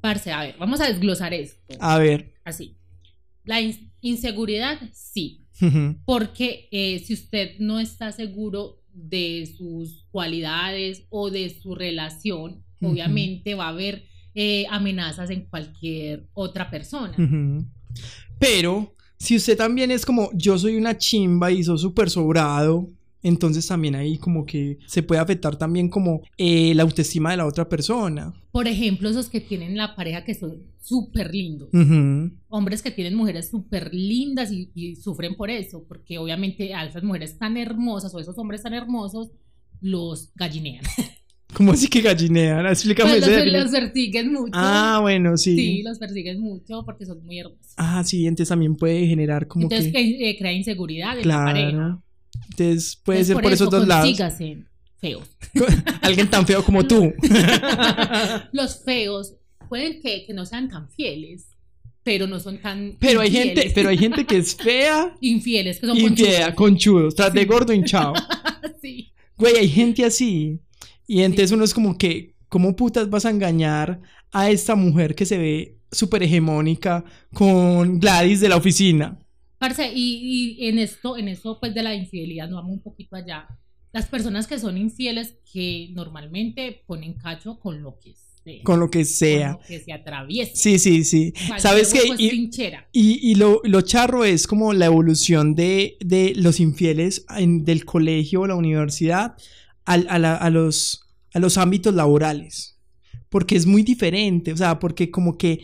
Parce, 0.00 0.30
a 0.32 0.40
ver, 0.42 0.56
vamos 0.58 0.80
a 0.80 0.86
desglosar 0.88 1.34
esto. 1.34 1.74
A 1.80 1.98
ver. 1.98 2.34
Así. 2.44 2.76
La 3.44 3.60
in- 3.60 3.92
inseguridad, 4.00 4.78
sí. 4.92 5.44
Porque 6.04 6.68
eh, 6.70 7.02
si 7.04 7.14
usted 7.14 7.58
no 7.58 7.80
está 7.80 8.12
seguro 8.12 8.80
de 8.92 9.52
sus 9.56 10.04
cualidades 10.12 11.04
o 11.10 11.30
de 11.30 11.50
su 11.50 11.74
relación, 11.74 12.62
obviamente 12.80 13.54
va 13.54 13.66
a 13.66 13.70
haber 13.70 14.04
eh, 14.36 14.66
amenazas 14.70 15.30
en 15.30 15.46
cualquier 15.46 16.28
otra 16.32 16.70
persona. 16.70 17.16
Pero 18.38 18.94
si 19.18 19.34
usted 19.36 19.56
también 19.56 19.90
es 19.90 20.06
como 20.06 20.30
yo 20.32 20.56
soy 20.58 20.76
una 20.76 20.96
chimba 20.96 21.50
y 21.50 21.64
soy 21.64 21.78
súper 21.78 22.08
sobrado, 22.08 22.88
entonces 23.22 23.66
también 23.66 23.94
ahí 23.94 24.18
como 24.18 24.46
que 24.46 24.78
se 24.86 25.02
puede 25.02 25.20
afectar 25.20 25.56
también 25.56 25.88
como 25.88 26.22
eh, 26.36 26.74
la 26.74 26.82
autoestima 26.82 27.30
de 27.30 27.38
la 27.38 27.46
otra 27.46 27.68
persona. 27.68 28.32
Por 28.52 28.68
ejemplo, 28.68 29.08
esos 29.08 29.28
que 29.28 29.40
tienen 29.40 29.76
la 29.76 29.94
pareja 29.96 30.24
que 30.24 30.34
son 30.34 30.62
súper 30.80 31.32
lindos. 31.32 31.68
Hombres 32.48 32.82
que 32.82 32.90
tienen 32.90 33.14
mujeres 33.14 33.50
súper 33.50 33.92
lindas 33.92 34.50
y, 34.52 34.70
y 34.74 34.96
sufren 34.96 35.36
por 35.36 35.50
eso, 35.50 35.84
porque 35.86 36.18
obviamente 36.18 36.74
a 36.74 36.86
esas 36.86 37.02
mujeres 37.02 37.38
tan 37.38 37.56
hermosas 37.56 38.14
o 38.14 38.20
esos 38.20 38.38
hombres 38.38 38.62
tan 38.62 38.74
hermosos 38.74 39.30
los 39.80 40.32
gallinean. 40.34 40.84
¿Cómo 41.54 41.72
así 41.72 41.88
que 41.88 42.02
gallinean? 42.02 42.66
Explícame 42.66 43.20
Pues 43.20 43.52
los 43.52 43.70
persiguen 43.70 44.32
mucho. 44.32 44.52
Ah, 44.54 44.98
bueno, 45.00 45.36
sí. 45.36 45.56
sí, 45.56 45.82
los 45.82 45.98
persiguen 45.98 46.40
mucho 46.40 46.84
porque 46.84 47.06
son 47.06 47.24
muy 47.24 47.38
hermosos. 47.38 47.72
Ah, 47.76 48.02
sí, 48.04 48.26
entonces 48.26 48.50
también 48.50 48.76
puede 48.76 49.06
generar 49.06 49.46
como 49.46 49.64
Entonces 49.64 49.86
que... 49.86 49.92
que, 49.92 50.30
eh, 50.30 50.36
crea 50.38 50.52
inseguridad 50.52 51.18
en 51.18 51.28
la 51.28 51.44
pareja. 51.44 52.02
Entonces 52.50 52.96
puede 53.04 53.20
Entonces, 53.20 53.34
ser 53.36 53.42
por, 53.42 53.52
esos 53.52 53.70
dos 53.70 53.86
lados. 53.86 54.16
feos. 55.00 55.28
Alguien 56.02 56.28
tan 56.28 56.46
feo 56.46 56.64
como 56.64 56.86
tú. 56.86 57.12
Los 58.52 58.82
feos 58.84 59.34
pueden 59.68 60.00
que, 60.00 60.24
que 60.26 60.32
no 60.34 60.46
sean 60.46 60.68
tan 60.68 60.88
fieles, 60.90 61.46
pero 62.02 62.26
no 62.26 62.40
son 62.40 62.58
tan 62.58 62.96
pero 62.98 63.20
hay 63.20 63.28
infieles. 63.28 63.54
gente, 63.54 63.72
pero 63.74 63.88
hay 63.90 63.98
gente 63.98 64.24
que 64.24 64.38
es 64.38 64.54
fea 64.56 65.14
infieles 65.20 65.78
que 65.78 65.86
son 65.86 66.00
conchudos. 66.00 66.28
fea, 66.34 66.54
conchudos, 66.54 67.14
tras 67.14 67.32
de 67.32 67.44
gordo 67.44 67.72
hinchado. 67.72 68.14
Sí. 68.80 69.12
Güey, 69.36 69.56
hay 69.56 69.68
gente 69.68 70.04
así. 70.04 70.60
Y 71.06 71.22
entonces 71.22 71.52
uno 71.52 71.64
es 71.64 71.74
como 71.74 71.96
que, 71.96 72.34
¿cómo 72.48 72.74
putas 72.76 73.08
vas 73.08 73.24
a 73.24 73.30
engañar 73.30 74.00
a 74.32 74.50
esta 74.50 74.74
mujer 74.74 75.14
que 75.14 75.26
se 75.26 75.38
ve 75.38 75.78
súper 75.90 76.22
hegemónica 76.22 77.04
con 77.32 77.98
Gladys 77.98 78.40
de 78.40 78.48
la 78.48 78.56
oficina? 78.56 79.18
Parce, 79.58 79.92
y, 79.94 80.56
y 80.58 80.68
en 80.68 80.78
esto, 80.78 81.16
en 81.16 81.28
esto 81.28 81.58
pues 81.60 81.74
de 81.74 81.82
la 81.82 81.94
infidelidad, 81.94 82.48
nos 82.48 82.62
vamos 82.62 82.72
un 82.76 82.82
poquito 82.82 83.16
allá. 83.16 83.46
Las 83.92 84.06
personas 84.06 84.46
que 84.46 84.58
son 84.58 84.76
infieles 84.78 85.36
que 85.52 85.88
normalmente 85.94 86.82
ponen 86.86 87.14
cacho 87.14 87.58
con 87.58 87.82
lo 87.82 87.98
que 87.98 88.14
sea. 88.14 88.62
Con 88.62 88.78
lo 88.80 88.88
que 88.90 89.00
con 89.00 89.06
sea. 89.06 89.52
lo 89.52 89.60
que 89.66 89.80
se 89.80 89.92
atraviesa. 89.92 90.52
Sí, 90.54 90.78
sí, 90.78 91.04
sí. 91.04 91.32
Cualquier 91.32 91.60
¿Sabes 91.60 91.92
qué? 91.92 92.00
hueco 92.00 92.14
es 92.14 92.20
Y, 92.20 92.30
y- 92.92 93.32
y 93.32 93.34
lo, 93.34 93.60
lo 93.64 93.80
charro 93.82 94.24
es 94.24 94.46
como 94.46 94.72
la 94.72 94.86
evolución 94.86 95.54
de, 95.54 95.96
de 96.00 96.32
los 96.36 96.60
infieles 96.60 97.26
en- 97.36 97.64
del 97.64 97.84
colegio 97.84 98.42
o 98.42 98.46
la 98.46 98.54
universidad 98.54 99.34
al- 99.84 100.06
a, 100.08 100.18
la- 100.18 100.36
a 100.36 100.50
los, 100.50 101.02
a 101.34 101.38
los 101.40 101.58
ámbitos 101.58 101.94
laborales. 101.94 102.78
Porque 103.28 103.56
es 103.56 103.66
muy 103.66 103.82
diferente. 103.82 104.52
O 104.52 104.56
sea, 104.56 104.78
porque 104.78 105.10
como 105.10 105.36
que 105.36 105.60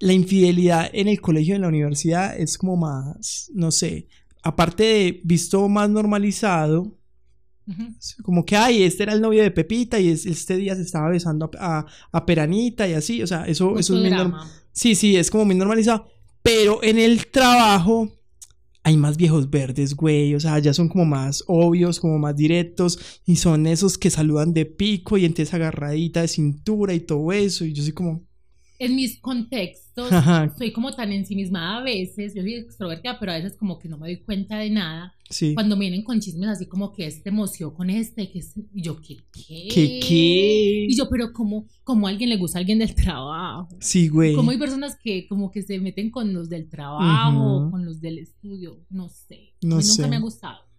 la 0.00 0.12
infidelidad 0.12 0.90
en 0.92 1.06
el 1.08 1.20
colegio 1.20 1.54
y 1.54 1.56
en 1.56 1.62
la 1.62 1.68
universidad 1.68 2.36
es 2.38 2.58
como 2.58 2.76
más, 2.76 3.50
no 3.54 3.70
sé, 3.70 4.08
aparte 4.42 4.82
de 4.82 5.20
visto 5.24 5.68
más 5.68 5.88
normalizado, 5.90 6.96
como 8.24 8.44
que, 8.44 8.56
ay, 8.56 8.82
este 8.82 9.04
era 9.04 9.12
el 9.12 9.20
novio 9.20 9.42
de 9.42 9.50
Pepita 9.52 10.00
y 10.00 10.08
es- 10.08 10.26
este 10.26 10.56
día 10.56 10.74
se 10.74 10.82
estaba 10.82 11.08
besando 11.08 11.48
a, 11.58 11.78
a- 11.80 11.86
a 12.10 12.26
Peranita 12.26 12.88
y 12.88 12.94
así, 12.94 13.22
o 13.22 13.26
sea, 13.28 13.44
eso, 13.44 13.78
eso 13.78 13.94
es 13.94 14.00
muy. 14.00 14.10
Sí, 14.72 14.94
sí, 14.96 15.16
es 15.16 15.30
como 15.30 15.44
muy 15.44 15.54
normalizado. 15.54 16.06
Pero 16.42 16.82
en 16.82 16.98
el 16.98 17.26
trabajo 17.26 18.10
hay 18.82 18.96
más 18.96 19.16
viejos 19.18 19.50
verdes, 19.50 19.94
güey. 19.94 20.34
O 20.34 20.40
sea, 20.40 20.58
ya 20.58 20.72
son 20.74 20.88
como 20.88 21.04
más 21.04 21.44
obvios, 21.46 22.00
como 22.00 22.18
más 22.18 22.34
directos. 22.34 23.20
Y 23.26 23.36
son 23.36 23.66
esos 23.66 23.98
que 23.98 24.10
saludan 24.10 24.52
de 24.54 24.64
pico 24.66 25.18
y 25.18 25.24
entonces 25.26 25.52
agarradita 25.54 26.22
de 26.22 26.28
cintura 26.28 26.94
y 26.94 27.00
todo 27.00 27.30
eso. 27.30 27.64
Y 27.64 27.72
yo 27.74 27.82
soy 27.82 27.92
como. 27.92 28.22
En 28.80 28.96
mis 28.96 29.20
contextos, 29.20 30.10
Ajá. 30.10 30.54
soy 30.56 30.72
como 30.72 30.92
tan 30.92 31.12
ensimismada 31.12 31.78
a 31.78 31.82
veces. 31.82 32.34
Yo 32.34 32.40
soy 32.40 32.54
extrovertida, 32.54 33.18
pero 33.20 33.32
a 33.32 33.34
veces 33.36 33.54
como 33.56 33.78
que 33.78 33.88
no 33.88 33.98
me 33.98 34.08
doy 34.08 34.16
cuenta 34.22 34.56
de 34.56 34.70
nada. 34.70 35.14
Sí. 35.28 35.54
Cuando 35.54 35.76
me 35.76 35.82
vienen 35.82 36.02
con 36.02 36.18
chismes 36.18 36.48
así 36.48 36.66
como 36.66 36.90
que 36.90 37.06
este 37.06 37.28
emoción 37.28 37.72
con 37.72 37.90
este, 37.90 38.30
que 38.30 38.38
este, 38.38 38.62
y 38.74 38.82
yo, 38.82 39.00
¿qué 39.00 39.18
qué? 39.30 39.68
¿Qué 39.72 40.00
qué? 40.00 40.86
Y 40.88 40.96
yo, 40.96 41.08
pero 41.10 41.32
como, 41.32 41.66
como 41.84 42.06
a 42.06 42.10
alguien 42.10 42.30
le 42.30 42.36
gusta 42.36 42.58
a 42.58 42.60
alguien 42.60 42.78
del 42.78 42.94
trabajo. 42.94 43.68
Sí, 43.80 44.08
güey. 44.08 44.34
Como 44.34 44.50
hay 44.50 44.58
personas 44.58 44.96
que 45.00 45.28
como 45.28 45.50
que 45.50 45.62
se 45.62 45.78
meten 45.78 46.10
con 46.10 46.32
los 46.32 46.48
del 46.48 46.68
trabajo, 46.68 47.70
con 47.70 47.84
los 47.84 48.00
del 48.00 48.18
estudio, 48.18 48.80
no 48.88 49.10
sé. 49.10 49.54
No 49.62 49.74
a 49.74 49.78
mí 49.78 49.84
sé. 49.84 50.02
nunca 50.02 50.08
me 50.08 50.16
ha 50.16 50.20
gustado. 50.20 50.69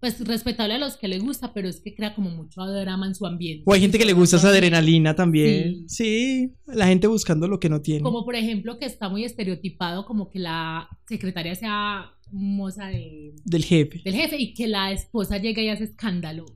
Pues 0.00 0.24
respetable 0.24 0.74
a 0.74 0.78
los 0.78 0.96
que 0.96 1.08
les 1.08 1.22
gusta, 1.22 1.52
pero 1.52 1.68
es 1.68 1.80
que 1.80 1.94
crea 1.94 2.14
como 2.14 2.30
mucho 2.30 2.64
drama 2.64 3.06
en 3.06 3.14
su 3.16 3.26
ambiente. 3.26 3.64
O 3.66 3.72
hay 3.72 3.80
gente 3.80 3.98
que 3.98 4.04
le 4.04 4.12
gusta 4.12 4.36
esa 4.36 4.50
adrenalina 4.50 5.14
también. 5.16 5.88
Sí. 5.88 6.04
Sí. 6.04 6.54
La 6.66 6.86
gente 6.86 7.08
buscando 7.08 7.48
lo 7.48 7.58
que 7.58 7.68
no 7.68 7.80
tiene. 7.82 8.02
Como 8.02 8.24
por 8.24 8.36
ejemplo 8.36 8.78
que 8.78 8.86
está 8.86 9.08
muy 9.08 9.24
estereotipado 9.24 10.04
como 10.06 10.30
que 10.30 10.38
la 10.38 10.88
secretaria 11.08 11.54
sea 11.56 12.12
moza 12.30 12.86
de, 12.86 13.34
Del 13.44 13.64
jefe. 13.64 14.02
del 14.04 14.14
jefe 14.14 14.36
y 14.38 14.54
que 14.54 14.68
la 14.68 14.92
esposa 14.92 15.38
llega 15.38 15.62
y 15.62 15.68
hace 15.68 15.84
escándalo. 15.84 16.46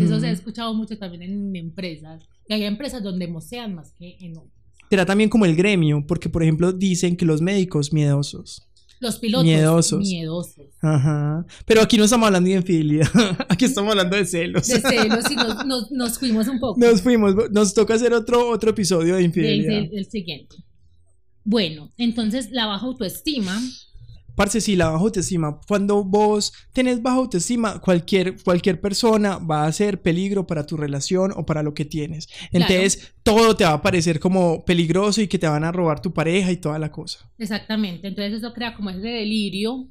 Eso 0.00 0.18
se 0.20 0.28
ha 0.28 0.30
escuchado 0.30 0.72
mucho 0.72 0.96
también 0.96 1.22
en 1.22 1.54
empresas. 1.54 2.22
Y 2.48 2.54
hay 2.54 2.64
empresas 2.64 3.02
donde 3.02 3.28
mocean 3.28 3.74
más 3.74 3.92
que 3.98 4.16
en 4.20 4.38
otras. 4.38 4.52
Será 4.88 5.04
también 5.04 5.28
como 5.28 5.44
el 5.44 5.54
gremio, 5.54 6.06
porque 6.06 6.30
por 6.30 6.42
ejemplo 6.42 6.72
dicen 6.72 7.14
que 7.16 7.26
los 7.26 7.42
médicos 7.42 7.92
miedosos. 7.92 8.70
Los 9.00 9.18
pilotos. 9.18 9.44
Miedosos. 9.44 10.00
Miedosos. 10.00 10.66
Ajá. 10.80 11.44
Pero 11.66 11.82
aquí 11.82 11.96
no 11.98 12.04
estamos 12.04 12.26
hablando 12.26 12.48
de 12.48 12.56
infidelidad. 12.56 13.08
aquí 13.48 13.64
estamos 13.66 13.90
hablando 13.90 14.16
de 14.16 14.24
celos. 14.24 14.66
De 14.66 14.80
celos 14.80 15.30
y 15.30 15.34
nos, 15.36 15.66
nos, 15.66 15.90
nos 15.92 16.18
fuimos 16.18 16.48
un 16.48 16.58
poco. 16.58 16.80
Nos 16.80 17.02
fuimos. 17.02 17.34
Nos 17.52 17.74
toca 17.74 17.94
hacer 17.94 18.12
otro, 18.14 18.48
otro 18.48 18.70
episodio 18.70 19.08
de 19.14 19.20
Del- 19.20 19.24
infidelidad. 19.26 19.80
del- 19.82 19.90
del 19.90 20.06
siguiente. 20.10 20.56
Bueno, 21.44 21.92
entonces 21.96 22.48
la 22.50 22.66
baja 22.66 22.86
autoestima, 22.86 23.60
Parce, 24.36 24.60
sí, 24.60 24.76
la 24.76 24.90
baja 24.90 25.02
autoestima. 25.02 25.58
Cuando 25.66 26.04
vos 26.04 26.52
tenés 26.72 27.02
baja 27.02 27.16
autoestima, 27.16 27.80
cualquier, 27.80 28.40
cualquier 28.42 28.80
persona 28.80 29.38
va 29.38 29.66
a 29.66 29.72
ser 29.72 30.02
peligro 30.02 30.46
para 30.46 30.66
tu 30.66 30.76
relación 30.76 31.32
o 31.34 31.46
para 31.46 31.62
lo 31.62 31.74
que 31.74 31.86
tienes. 31.86 32.28
Entonces, 32.52 33.14
todo 33.22 33.56
te 33.56 33.64
va 33.64 33.72
a 33.72 33.82
parecer 33.82 34.20
como 34.20 34.64
peligroso 34.64 35.22
y 35.22 35.26
que 35.26 35.38
te 35.38 35.48
van 35.48 35.64
a 35.64 35.72
robar 35.72 36.00
tu 36.00 36.12
pareja 36.12 36.52
y 36.52 36.58
toda 36.58 36.78
la 36.78 36.92
cosa. 36.92 37.30
exactamente. 37.38 38.08
Entonces 38.08 38.34
eso 38.34 38.52
crea 38.52 38.74
como 38.74 38.90
ese 38.90 39.08
delirio, 39.08 39.88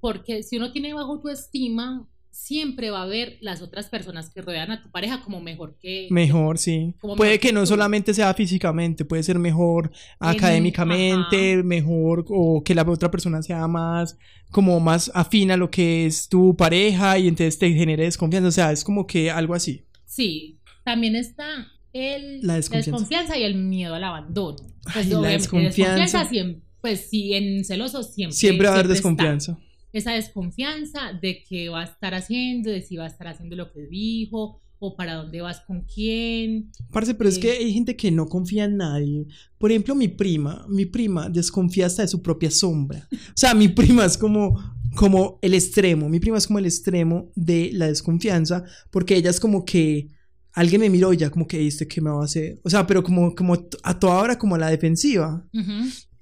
porque 0.00 0.42
si 0.42 0.56
uno 0.56 0.72
tiene 0.72 0.92
baja 0.92 1.06
autoestima, 1.06 2.06
siempre 2.34 2.90
va 2.90 3.02
a 3.02 3.06
ver 3.06 3.38
las 3.40 3.62
otras 3.62 3.88
personas 3.88 4.28
que 4.30 4.42
rodean 4.42 4.72
a 4.72 4.82
tu 4.82 4.90
pareja 4.90 5.22
como 5.22 5.40
mejor 5.40 5.78
que... 5.80 6.08
Mejor, 6.10 6.58
sí. 6.58 6.94
Como 7.00 7.14
Puede 7.14 7.30
mejor 7.30 7.40
que 7.40 7.48
que 7.48 7.52
no 7.54 7.64
solamente 7.64 8.12
sea 8.12 8.34
físicamente, 8.34 9.04
puede 9.04 9.22
ser 9.22 9.38
mejor 9.38 9.92
académicamente, 10.18 11.62
mejor 11.62 12.24
o 12.28 12.64
que 12.64 12.74
la 12.74 12.82
otra 12.82 13.10
persona 13.10 13.40
sea 13.40 13.68
más 13.68 14.18
como 14.50 14.78
más 14.80 15.10
afín 15.14 15.50
a 15.50 15.56
lo 15.56 15.70
que 15.70 16.06
es 16.06 16.28
tu 16.28 16.56
pareja 16.56 17.18
y 17.18 17.28
entonces 17.28 17.58
te 17.58 17.72
genere 17.72 18.04
desconfianza, 18.04 18.48
o 18.48 18.52
sea, 18.52 18.72
es 18.72 18.84
como 18.84 19.06
que 19.06 19.30
algo 19.30 19.54
así. 19.54 19.84
Sí, 20.04 20.60
también 20.84 21.16
está 21.16 21.68
el, 21.92 22.40
La 22.42 22.54
desconfianza. 22.54 23.38
y 23.38 23.42
el 23.42 23.56
miedo 23.56 23.94
al 23.94 24.04
abandono. 24.04 24.58
Pues 24.92 25.06
Ay, 25.06 25.08
la 25.08 25.28
desconfianza. 25.28 26.28
siempre, 26.28 26.62
pues 26.80 27.08
sí, 27.10 27.34
en 27.34 27.64
celosos 27.64 28.14
siempre. 28.14 28.36
Siempre 28.36 28.68
va 28.68 28.74
a 28.74 28.78
haber 28.78 28.92
está. 28.92 29.58
Esa 29.94 30.12
desconfianza 30.12 31.12
de 31.20 31.42
qué 31.48 31.68
va 31.70 31.80
a 31.80 31.84
estar 31.84 32.14
haciendo, 32.14 32.70
de 32.70 32.82
si 32.82 32.96
va 32.96 33.04
a 33.04 33.08
estar 33.08 33.26
haciendo 33.28 33.56
lo 33.56 33.72
que 33.72 33.86
dijo, 33.86 34.60
o 34.78 34.96
para 34.96 35.14
dónde 35.14 35.40
vas 35.40 35.60
con 35.60 35.82
quién. 35.82 36.70
Parce, 36.92 37.14
pero 37.14 37.28
es 37.30 37.36
Sí. 37.36 37.40
que 37.40 37.52
hay 37.52 37.72
gente 37.72 37.96
que 37.96 38.10
no 38.10 38.26
confía 38.26 38.64
en 38.64 38.76
nadie. 38.76 39.26
Por 39.56 39.70
ejemplo, 39.70 39.94
mi 39.94 40.08
prima, 40.08 40.66
mi 40.68 40.84
prima 40.84 41.28
desconfía 41.30 41.86
hasta 41.86 42.02
de 42.02 42.08
su 42.08 42.20
propia 42.20 42.50
sombra. 42.50 43.08
O 43.12 43.16
sea, 43.36 43.54
mi 43.54 43.68
prima 43.68 44.04
es 44.04 44.18
como, 44.18 44.60
como 44.94 45.38
el 45.40 45.54
extremo. 45.54 46.08
Mi 46.08 46.20
prima 46.20 46.36
es 46.38 46.46
como 46.46 46.58
el 46.58 46.66
extremo 46.66 47.30
de 47.34 47.70
la 47.72 47.86
desconfianza, 47.86 48.64
porque 48.90 49.16
ella 49.16 49.30
es 49.30 49.40
como 49.40 49.64
que 49.64 50.10
alguien 50.52 50.80
me 50.82 50.90
miró 50.90 51.12
y 51.12 51.16
ya 51.16 51.30
como 51.30 51.46
que 51.46 51.66
este 51.66 51.88
qué 51.88 52.00
me 52.00 52.10
va 52.10 52.20
a 52.20 52.24
hacer. 52.24 52.60
O 52.62 52.68
sea, 52.68 52.86
pero 52.86 53.02
como, 53.02 53.34
como 53.34 53.54
a 53.82 53.98
toda 53.98 54.20
hora 54.20 54.38
como 54.38 54.56
a 54.56 54.58
la 54.58 54.68
defensiva. 54.70 55.48
Ujú. 55.54 55.72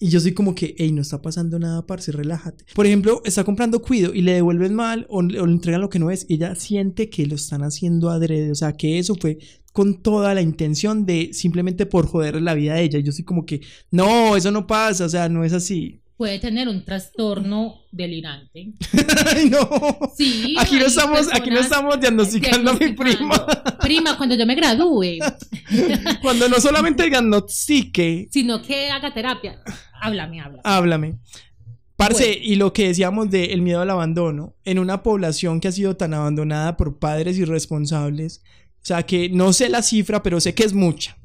Y 0.02 0.08
yo 0.08 0.18
soy 0.18 0.34
como 0.34 0.52
que, 0.56 0.74
hey, 0.78 0.90
no 0.90 1.00
está 1.00 1.22
pasando 1.22 1.60
nada, 1.60 1.86
parce, 1.86 2.10
relájate. 2.10 2.64
Por 2.74 2.86
ejemplo, 2.86 3.22
está 3.24 3.44
comprando 3.44 3.80
cuido 3.80 4.12
y 4.12 4.22
le 4.22 4.32
devuelven 4.32 4.74
mal 4.74 5.06
o, 5.08 5.22
le 5.22 5.38
entregan 5.38 5.80
lo 5.80 5.90
que 5.90 6.00
no 6.00 6.10
es. 6.10 6.26
Ella 6.28 6.56
siente 6.56 7.08
que 7.08 7.24
lo 7.24 7.36
están 7.36 7.62
haciendo 7.62 8.10
adrede. 8.10 8.50
O 8.50 8.56
sea, 8.56 8.72
que 8.72 8.98
eso 8.98 9.14
fue 9.14 9.38
con 9.72 10.02
toda 10.02 10.34
la 10.34 10.42
intención 10.42 11.06
de 11.06 11.30
simplemente 11.32 11.86
por 11.86 12.08
joder 12.08 12.42
la 12.42 12.54
vida 12.54 12.74
de 12.74 12.82
ella. 12.82 12.98
Y 12.98 13.04
yo 13.04 13.12
soy 13.12 13.22
como 13.24 13.46
que, 13.46 13.60
no, 13.92 14.36
eso 14.36 14.50
no 14.50 14.66
pasa. 14.66 15.04
O 15.04 15.08
sea, 15.08 15.28
no 15.28 15.44
es 15.44 15.52
así. 15.52 16.01
Puede 16.22 16.38
tener 16.38 16.68
un 16.68 16.84
trastorno 16.84 17.80
delirante. 17.90 18.74
Ay, 19.34 19.50
no. 19.50 19.68
Sí. 20.16 20.54
Aquí 20.56 20.76
no 20.76 20.86
estamos, 20.86 21.26
aquí 21.32 21.50
no 21.50 21.58
estamos 21.58 21.98
diagnosticando 22.00 22.70
a 22.70 22.74
mi 22.74 22.92
prima. 22.92 23.44
Prima, 23.80 24.16
cuando 24.16 24.36
yo 24.36 24.46
me 24.46 24.54
gradúe, 24.54 25.18
Cuando 26.22 26.48
no 26.48 26.60
solamente 26.60 27.10
diagnostique, 27.10 28.28
sino 28.30 28.62
que 28.62 28.88
haga 28.88 29.12
terapia. 29.12 29.60
Háblame, 30.00 30.40
habla. 30.40 30.60
Háblame. 30.62 31.18
Parce, 31.96 32.24
Bueno. 32.24 32.40
y 32.44 32.54
lo 32.54 32.72
que 32.72 32.86
decíamos 32.86 33.28
de 33.28 33.46
el 33.46 33.60
miedo 33.62 33.80
al 33.80 33.90
abandono, 33.90 34.54
en 34.64 34.78
una 34.78 35.02
población 35.02 35.58
que 35.58 35.66
ha 35.66 35.72
sido 35.72 35.96
tan 35.96 36.14
abandonada 36.14 36.76
por 36.76 37.00
padres 37.00 37.36
irresponsables, 37.36 38.44
o 38.80 38.84
sea 38.84 39.02
que 39.02 39.28
no 39.28 39.52
sé 39.52 39.68
la 39.68 39.82
cifra, 39.82 40.22
pero 40.22 40.40
sé 40.40 40.54
que 40.54 40.62
es 40.62 40.72
mucha. 40.72 41.16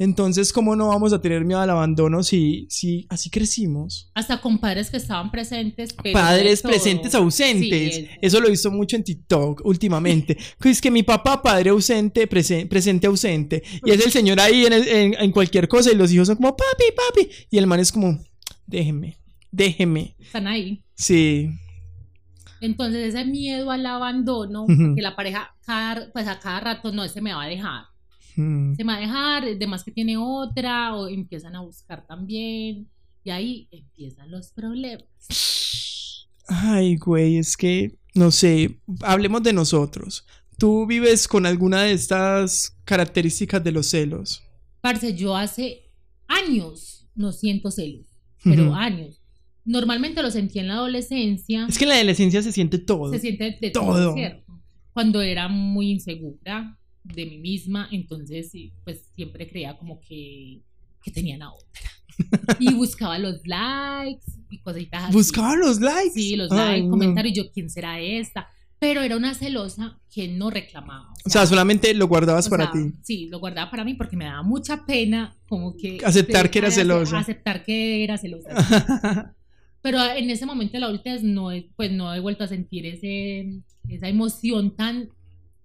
Entonces, 0.00 0.52
¿cómo 0.52 0.76
no 0.76 0.88
vamos 0.88 1.12
a 1.12 1.20
tener 1.20 1.44
miedo 1.44 1.60
al 1.60 1.70
abandono 1.70 2.22
si, 2.22 2.66
si 2.70 3.06
así 3.10 3.30
crecimos? 3.30 4.10
Hasta 4.14 4.40
con 4.40 4.58
padres 4.58 4.90
que 4.90 4.96
estaban 4.96 5.30
presentes. 5.32 5.92
pero 6.00 6.12
Padres 6.12 6.62
presentes 6.62 7.14
ausentes. 7.16 7.94
Sí, 7.96 8.00
es- 8.04 8.10
Eso 8.22 8.40
lo 8.40 8.46
he 8.46 8.50
visto 8.52 8.70
mucho 8.70 8.94
en 8.94 9.02
TikTok 9.02 9.62
últimamente. 9.64 10.38
Es 10.64 10.80
que 10.80 10.90
mi 10.92 11.02
papá, 11.02 11.42
padre 11.42 11.70
ausente, 11.70 12.28
presen- 12.28 12.68
presente 12.68 13.08
ausente. 13.08 13.62
Y 13.84 13.90
es 13.90 14.04
el 14.06 14.12
señor 14.12 14.38
ahí 14.40 14.66
en, 14.66 14.72
el- 14.72 14.88
en- 14.88 15.14
en 15.14 15.32
cualquier 15.32 15.66
cosa 15.66 15.90
y 15.90 15.96
los 15.96 16.12
hijos 16.12 16.28
son 16.28 16.36
como, 16.36 16.56
papi, 16.56 16.84
papi. 16.96 17.28
Y 17.50 17.58
el 17.58 17.66
man 17.66 17.80
es 17.80 17.90
como, 17.90 18.20
déjeme, 18.66 19.18
déjeme. 19.50 20.14
Están 20.20 20.46
ahí. 20.46 20.84
Sí. 20.94 21.48
Entonces 22.60 23.14
ese 23.14 23.24
miedo 23.24 23.70
al 23.70 23.84
abandono, 23.86 24.62
Ujú. 24.64 24.94
que 24.96 25.02
la 25.02 25.14
pareja 25.16 25.54
cada, 25.64 26.10
pues 26.12 26.26
a 26.26 26.38
cada 26.38 26.60
rato 26.60 26.92
no, 26.92 27.06
se 27.08 27.20
me 27.20 27.32
va 27.32 27.44
a 27.44 27.48
dejar. 27.48 27.84
Mm. 28.38 28.74
Se 28.76 28.84
me 28.84 28.92
va 28.92 28.98
a 28.98 29.00
dejar, 29.00 29.44
además 29.44 29.82
que 29.84 29.90
tiene 29.90 30.16
otra, 30.16 30.94
o 30.94 31.08
empiezan 31.08 31.56
a 31.56 31.60
buscar 31.60 32.06
también. 32.06 32.88
Y 33.24 33.30
ahí 33.30 33.68
empiezan 33.70 34.30
los 34.30 34.52
problemas. 34.52 35.04
Ay, 36.46 36.96
güey, 36.96 37.36
es 37.38 37.56
que, 37.56 37.98
no 38.14 38.30
sé, 38.30 38.80
hablemos 39.02 39.42
de 39.42 39.52
nosotros. 39.52 40.24
¿Tú 40.56 40.86
vives 40.86 41.28
con 41.28 41.46
alguna 41.46 41.82
de 41.82 41.92
estas 41.92 42.76
características 42.84 43.62
de 43.62 43.72
los 43.72 43.86
celos? 43.88 44.42
Parce, 44.80 45.14
yo 45.14 45.36
hace 45.36 45.90
años 46.26 47.06
no 47.14 47.32
siento 47.32 47.70
celos, 47.70 48.06
pero 48.42 48.64
Ujú. 48.68 48.74
años. 48.74 49.20
Normalmente 49.64 50.22
lo 50.22 50.30
sentí 50.30 50.60
en 50.60 50.68
la 50.68 50.74
adolescencia. 50.74 51.66
Es 51.68 51.76
que 51.76 51.84
en 51.84 51.90
la 51.90 51.96
adolescencia 51.96 52.42
se 52.42 52.52
siente 52.52 52.78
todo. 52.78 53.12
se 53.12 53.18
siente 53.18 53.58
de 53.60 53.70
Todo. 53.70 54.14
todo. 54.14 54.16
Cuando 54.94 55.20
era 55.20 55.48
muy 55.48 55.90
insegura 55.90 56.76
de 57.14 57.26
mí 57.26 57.38
misma, 57.38 57.88
entonces 57.90 58.52
pues 58.84 59.10
siempre 59.14 59.48
creía 59.48 59.76
como 59.76 60.00
que, 60.00 60.60
que 61.02 61.10
tenían 61.10 61.42
a 61.42 61.52
otra. 61.52 61.90
Y 62.58 62.74
buscaba 62.74 63.18
los 63.18 63.46
likes 63.46 64.26
y 64.50 64.58
cositas 64.58 65.04
así. 65.04 65.12
Buscaba 65.12 65.54
los 65.54 65.80
likes. 65.80 66.14
Sí, 66.14 66.34
los 66.34 66.50
likes, 66.50 66.84
no. 66.84 66.90
comentarios, 66.90 67.36
yo, 67.36 67.52
¿quién 67.52 67.70
será 67.70 68.00
esta? 68.00 68.48
Pero 68.80 69.02
era 69.02 69.16
una 69.16 69.34
celosa 69.34 69.98
que 70.12 70.28
no 70.28 70.50
reclamaba. 70.50 71.12
O 71.24 71.30
sea, 71.30 71.46
solamente 71.46 71.92
lo 71.94 72.06
guardabas 72.06 72.48
para 72.48 72.70
sea, 72.70 72.72
ti. 72.72 72.92
Sí, 73.02 73.26
lo 73.26 73.40
guardaba 73.40 73.70
para 73.70 73.84
mí 73.84 73.94
porque 73.94 74.16
me 74.16 74.24
daba 74.24 74.42
mucha 74.42 74.84
pena 74.86 75.36
como 75.48 75.76
que... 75.76 75.98
Aceptar 76.04 76.50
que 76.50 76.60
era 76.60 76.70
celosa. 76.70 77.18
Aceptar 77.18 77.64
que 77.64 78.04
era 78.04 78.18
celosa. 78.18 78.48
Pero 79.82 80.02
en 80.04 80.30
ese 80.30 80.46
momento 80.46 80.72
de 80.72 80.80
la 80.80 80.86
adultez 80.86 81.22
no 81.22 81.50
he, 81.52 81.70
pues 81.76 81.90
no 81.90 82.14
he 82.14 82.20
vuelto 82.20 82.44
a 82.44 82.48
sentir 82.48 82.86
ese, 82.86 83.62
esa 83.88 84.08
emoción 84.08 84.74
tan 84.74 85.08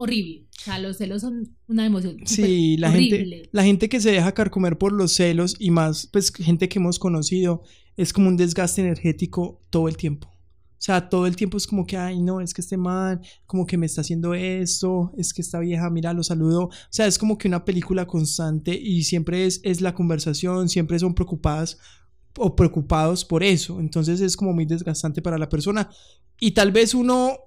horrible. 0.03 0.47
O 0.59 0.63
sea, 0.63 0.79
los 0.79 0.97
celos 0.97 1.21
son 1.21 1.57
una 1.67 1.85
emoción 1.85 2.17
Sí, 2.25 2.77
la 2.77 2.89
horrible. 2.89 3.17
gente, 3.17 3.49
la 3.51 3.63
gente 3.63 3.89
que 3.89 3.99
se 3.99 4.11
deja 4.11 4.33
carcomer 4.33 4.77
por 4.77 4.93
los 4.93 5.13
celos 5.13 5.55
y 5.59 5.71
más, 5.71 6.07
pues 6.07 6.31
gente 6.33 6.69
que 6.69 6.79
hemos 6.79 6.99
conocido, 6.99 7.63
es 7.97 8.13
como 8.13 8.29
un 8.29 8.37
desgaste 8.37 8.81
energético 8.81 9.61
todo 9.69 9.87
el 9.87 9.97
tiempo. 9.97 10.27
O 10.29 10.85
sea, 10.85 11.07
todo 11.09 11.27
el 11.27 11.35
tiempo 11.37 11.55
es 11.57 11.65
como 11.65 11.85
que, 11.85 11.95
ay, 11.95 12.21
no, 12.21 12.41
es 12.41 12.53
que 12.53 12.59
este 12.59 12.75
man, 12.75 13.21
como 13.45 13.65
que 13.65 13.77
me 13.77 13.85
está 13.85 14.01
haciendo 14.01 14.33
esto, 14.33 15.13
es 15.17 15.33
que 15.33 15.41
esta 15.41 15.59
vieja, 15.59 15.89
mira, 15.89 16.11
lo 16.13 16.23
saludo. 16.23 16.63
O 16.65 16.71
sea, 16.89 17.07
es 17.07 17.17
como 17.17 17.37
que 17.37 17.47
una 17.47 17.63
película 17.63 18.05
constante 18.05 18.77
y 18.77 19.03
siempre 19.03 19.45
es, 19.45 19.61
es 19.63 19.79
la 19.79 19.93
conversación, 19.95 20.67
siempre 20.67 20.99
son 20.99 21.13
preocupadas 21.15 21.77
o 22.37 22.55
preocupados 22.55 23.23
por 23.23 23.43
eso. 23.43 23.79
Entonces 23.79 24.19
es 24.19 24.35
como 24.35 24.51
muy 24.53 24.65
desgastante 24.65 25.21
para 25.21 25.37
la 25.37 25.49
persona 25.49 25.89
Y 26.39 26.51
tal 26.51 26.71
vez 26.73 26.93
uno, 26.93 27.37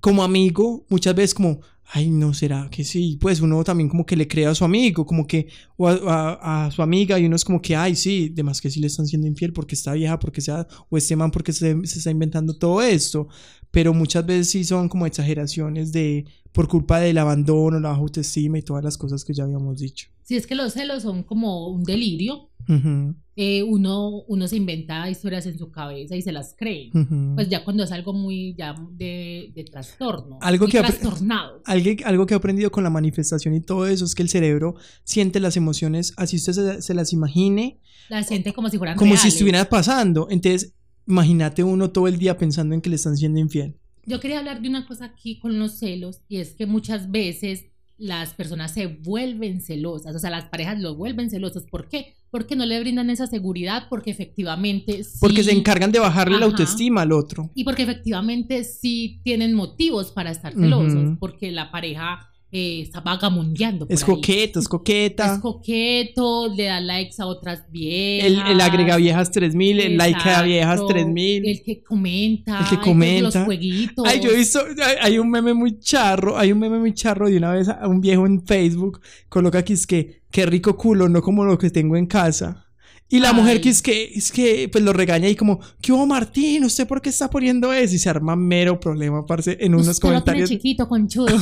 como 0.00 0.22
amigo, 0.22 0.84
muchas 0.88 1.14
veces 1.14 1.34
como, 1.34 1.60
ay, 1.92 2.10
no, 2.10 2.34
será 2.34 2.68
que 2.70 2.84
sí. 2.84 3.18
Pues 3.20 3.40
uno 3.40 3.62
también 3.64 3.88
como 3.88 4.04
que 4.06 4.16
le 4.16 4.26
cree 4.28 4.46
a 4.46 4.54
su 4.54 4.64
amigo, 4.64 5.06
como 5.06 5.26
que, 5.26 5.48
o 5.76 5.88
a, 5.88 5.92
a- 5.92 6.66
a 6.66 6.70
su 6.70 6.82
amiga, 6.82 7.18
y 7.18 7.26
uno 7.26 7.36
es 7.36 7.44
como 7.44 7.60
que, 7.62 7.76
ay, 7.76 7.96
sí, 7.96 8.28
de 8.30 8.42
más 8.42 8.60
que 8.60 8.70
sí 8.70 8.80
le 8.80 8.88
están 8.88 9.06
siendo 9.06 9.26
infiel 9.26 9.52
porque 9.52 9.74
está 9.74 9.92
vieja, 9.94 10.18
porque 10.18 10.40
sea, 10.40 10.66
o 10.90 10.96
este 10.96 11.16
man 11.16 11.30
porque 11.30 11.52
se 11.52 11.72
está 11.82 12.10
inventando 12.10 12.56
todo 12.58 12.82
esto. 12.82 13.28
Pero 13.76 13.92
muchas 13.92 14.24
veces 14.24 14.48
sí 14.48 14.64
son 14.64 14.88
como 14.88 15.04
exageraciones 15.06 15.92
de, 15.92 16.24
por 16.50 16.66
culpa 16.66 16.98
del 16.98 17.18
abandono, 17.18 17.78
la 17.78 17.90
baja 17.90 18.00
autoestima 18.00 18.56
y 18.58 18.62
todas 18.62 18.82
las 18.82 18.96
cosas 18.96 19.22
que 19.22 19.34
ya 19.34 19.44
habíamos 19.44 19.78
dicho. 19.80 20.08
Si 20.22 20.34
es 20.34 20.46
que 20.46 20.54
los 20.54 20.72
celos 20.72 21.02
son 21.02 21.22
como 21.22 21.68
un 21.68 21.84
delirio, 21.84 22.48
Ujú, 22.68 23.14
eh, 23.36 23.62
uno, 23.62 24.22
uno 24.28 24.48
se 24.48 24.56
inventa 24.56 25.08
historias 25.10 25.44
en 25.44 25.58
su 25.58 25.70
cabeza 25.70 26.16
y 26.16 26.22
se 26.22 26.32
las 26.32 26.54
cree. 26.58 26.90
ujú. 26.94 27.34
Pues 27.34 27.50
ya 27.50 27.64
cuando 27.64 27.84
es 27.84 27.92
algo 27.92 28.14
muy 28.14 28.54
ya 28.56 28.74
de, 28.92 29.52
de 29.54 29.64
trastorno. 29.64 30.38
Algo 30.40 30.66
que 30.68 30.78
trastornado. 30.78 31.60
Algo, 31.66 31.90
algo 32.06 32.24
que 32.26 32.32
he 32.32 32.36
aprendido 32.38 32.70
con 32.72 32.82
la 32.82 32.88
manifestación 32.90 33.54
y 33.54 33.60
todo 33.60 33.86
eso 33.86 34.06
es 34.06 34.14
que 34.14 34.22
el 34.22 34.30
cerebro 34.30 34.74
siente 35.04 35.38
las 35.38 35.56
emociones 35.58 36.14
así 36.16 36.36
usted 36.36 36.52
se, 36.54 36.82
se 36.82 36.94
las 36.94 37.12
imagine 37.12 37.78
La 38.08 38.22
siente 38.22 38.54
como 38.54 38.70
si 38.70 38.78
fueran 38.78 38.96
como 38.96 39.10
si 39.12 39.16
reales. 39.18 39.34
estuviera 39.34 39.68
pasando. 39.68 40.28
Entonces, 40.30 40.72
imagínate 41.06 41.62
uno 41.62 41.90
todo 41.90 42.08
el 42.08 42.18
día 42.18 42.36
pensando 42.36 42.74
en 42.74 42.80
que 42.80 42.90
le 42.90 42.96
están 42.96 43.16
siendo 43.16 43.38
infiel. 43.40 43.76
Yo 44.06 44.20
quería 44.20 44.38
hablar 44.38 44.60
de 44.62 44.68
una 44.68 44.86
cosa 44.86 45.06
aquí 45.06 45.38
con 45.40 45.58
los 45.58 45.78
celos 45.78 46.20
y 46.28 46.36
es 46.38 46.54
que 46.54 46.66
muchas 46.66 47.10
veces 47.10 47.66
las 47.98 48.34
personas 48.34 48.74
se 48.74 48.86
vuelven 48.88 49.60
celosas, 49.62 50.14
o 50.14 50.18
sea, 50.18 50.28
las 50.30 50.44
parejas 50.44 50.78
lo 50.80 50.94
vuelven 50.94 51.30
celosos. 51.30 51.64
¿Por 51.64 51.88
qué? 51.88 52.14
Porque 52.30 52.54
no 52.54 52.66
le 52.66 52.78
brindan 52.78 53.08
esa 53.08 53.26
seguridad, 53.26 53.84
porque 53.88 54.10
efectivamente 54.10 55.02
sí, 55.02 55.18
Porque 55.18 55.42
se 55.42 55.52
encargan 55.52 55.90
de 55.92 55.98
bajarle 55.98 56.38
la 56.38 56.44
autoestima 56.44 57.02
al 57.02 57.12
otro. 57.12 57.50
y 57.54 57.64
porque 57.64 57.82
efectivamente 57.84 58.64
sí 58.64 59.20
tienen 59.24 59.54
motivos 59.54 60.12
para 60.12 60.30
estar 60.30 60.52
celosos, 60.52 61.16
porque 61.18 61.50
la 61.50 61.70
pareja 61.70 62.28
eh, 62.56 62.80
está 62.82 63.00
vagamundeando. 63.00 63.86
por 63.86 63.94
Es 63.94 64.02
ahí. 64.02 64.14
coqueto, 64.14 64.60
es 64.60 64.68
coqueta. 64.68 65.34
Es 65.34 65.40
coqueto, 65.40 66.48
le 66.54 66.64
da 66.64 66.80
likes 66.80 67.16
a 67.18 67.26
otras 67.26 67.70
viejas. 67.70 68.26
el, 68.30 68.40
el 68.52 68.60
agrega 68.60 68.96
viejas 68.96 69.30
3000, 69.30 69.80
el 69.80 69.96
like 69.96 70.18
a 70.28 70.42
viejas 70.42 70.74
Exacto, 70.80 70.86
3000. 70.94 71.46
El 71.46 71.62
que 71.62 71.82
comenta. 71.82 72.60
El 72.60 72.66
que 72.68 72.80
comenta. 72.82 73.22
Los 73.38 73.44
jueguitos. 73.44 74.06
Ay, 74.08 74.20
yo 74.20 74.30
he 74.30 74.36
visto, 74.36 74.60
hay, 74.84 74.96
hay 75.00 75.18
un 75.18 75.30
meme 75.30 75.54
muy 75.54 75.78
charro, 75.78 76.38
hay 76.38 76.52
un 76.52 76.58
meme 76.58 76.78
muy 76.78 76.94
charro 76.94 77.28
de 77.28 77.36
una 77.36 77.52
vez 77.52 77.68
a 77.68 77.86
un 77.88 78.00
viejo 78.00 78.26
en 78.26 78.44
Facebook 78.46 79.00
coloca 79.28 79.58
aquí 79.58 79.74
es 79.74 79.86
que, 79.86 80.22
qué 80.30 80.46
rico 80.46 80.76
culo, 80.76 81.08
no 81.08 81.20
como 81.22 81.44
lo 81.44 81.58
que 81.58 81.70
tengo 81.70 81.96
en 81.96 82.06
casa. 82.06 82.65
Y 83.08 83.20
la 83.20 83.30
Ay. 83.30 83.34
mujer 83.36 83.60
que 83.60 83.68
es 83.68 83.82
que, 83.82 84.04
es 84.14 84.32
que, 84.32 84.68
pues 84.70 84.82
lo 84.82 84.92
regaña 84.92 85.28
y 85.28 85.36
como, 85.36 85.60
¿qué 85.80 85.92
hubo 85.92 86.06
Martín? 86.06 86.64
¿Usted 86.64 86.88
por 86.88 87.00
qué 87.00 87.10
está 87.10 87.30
poniendo 87.30 87.72
eso? 87.72 87.94
Y 87.94 87.98
se 87.98 88.08
arma 88.08 88.34
mero 88.34 88.80
problema, 88.80 89.24
parce, 89.24 89.56
en 89.60 89.74
unos 89.74 89.86
Usted 89.88 90.02
lo 90.02 90.08
comentarios. 90.14 90.50
chiquito, 90.50 90.88
conchudo. 90.88 91.28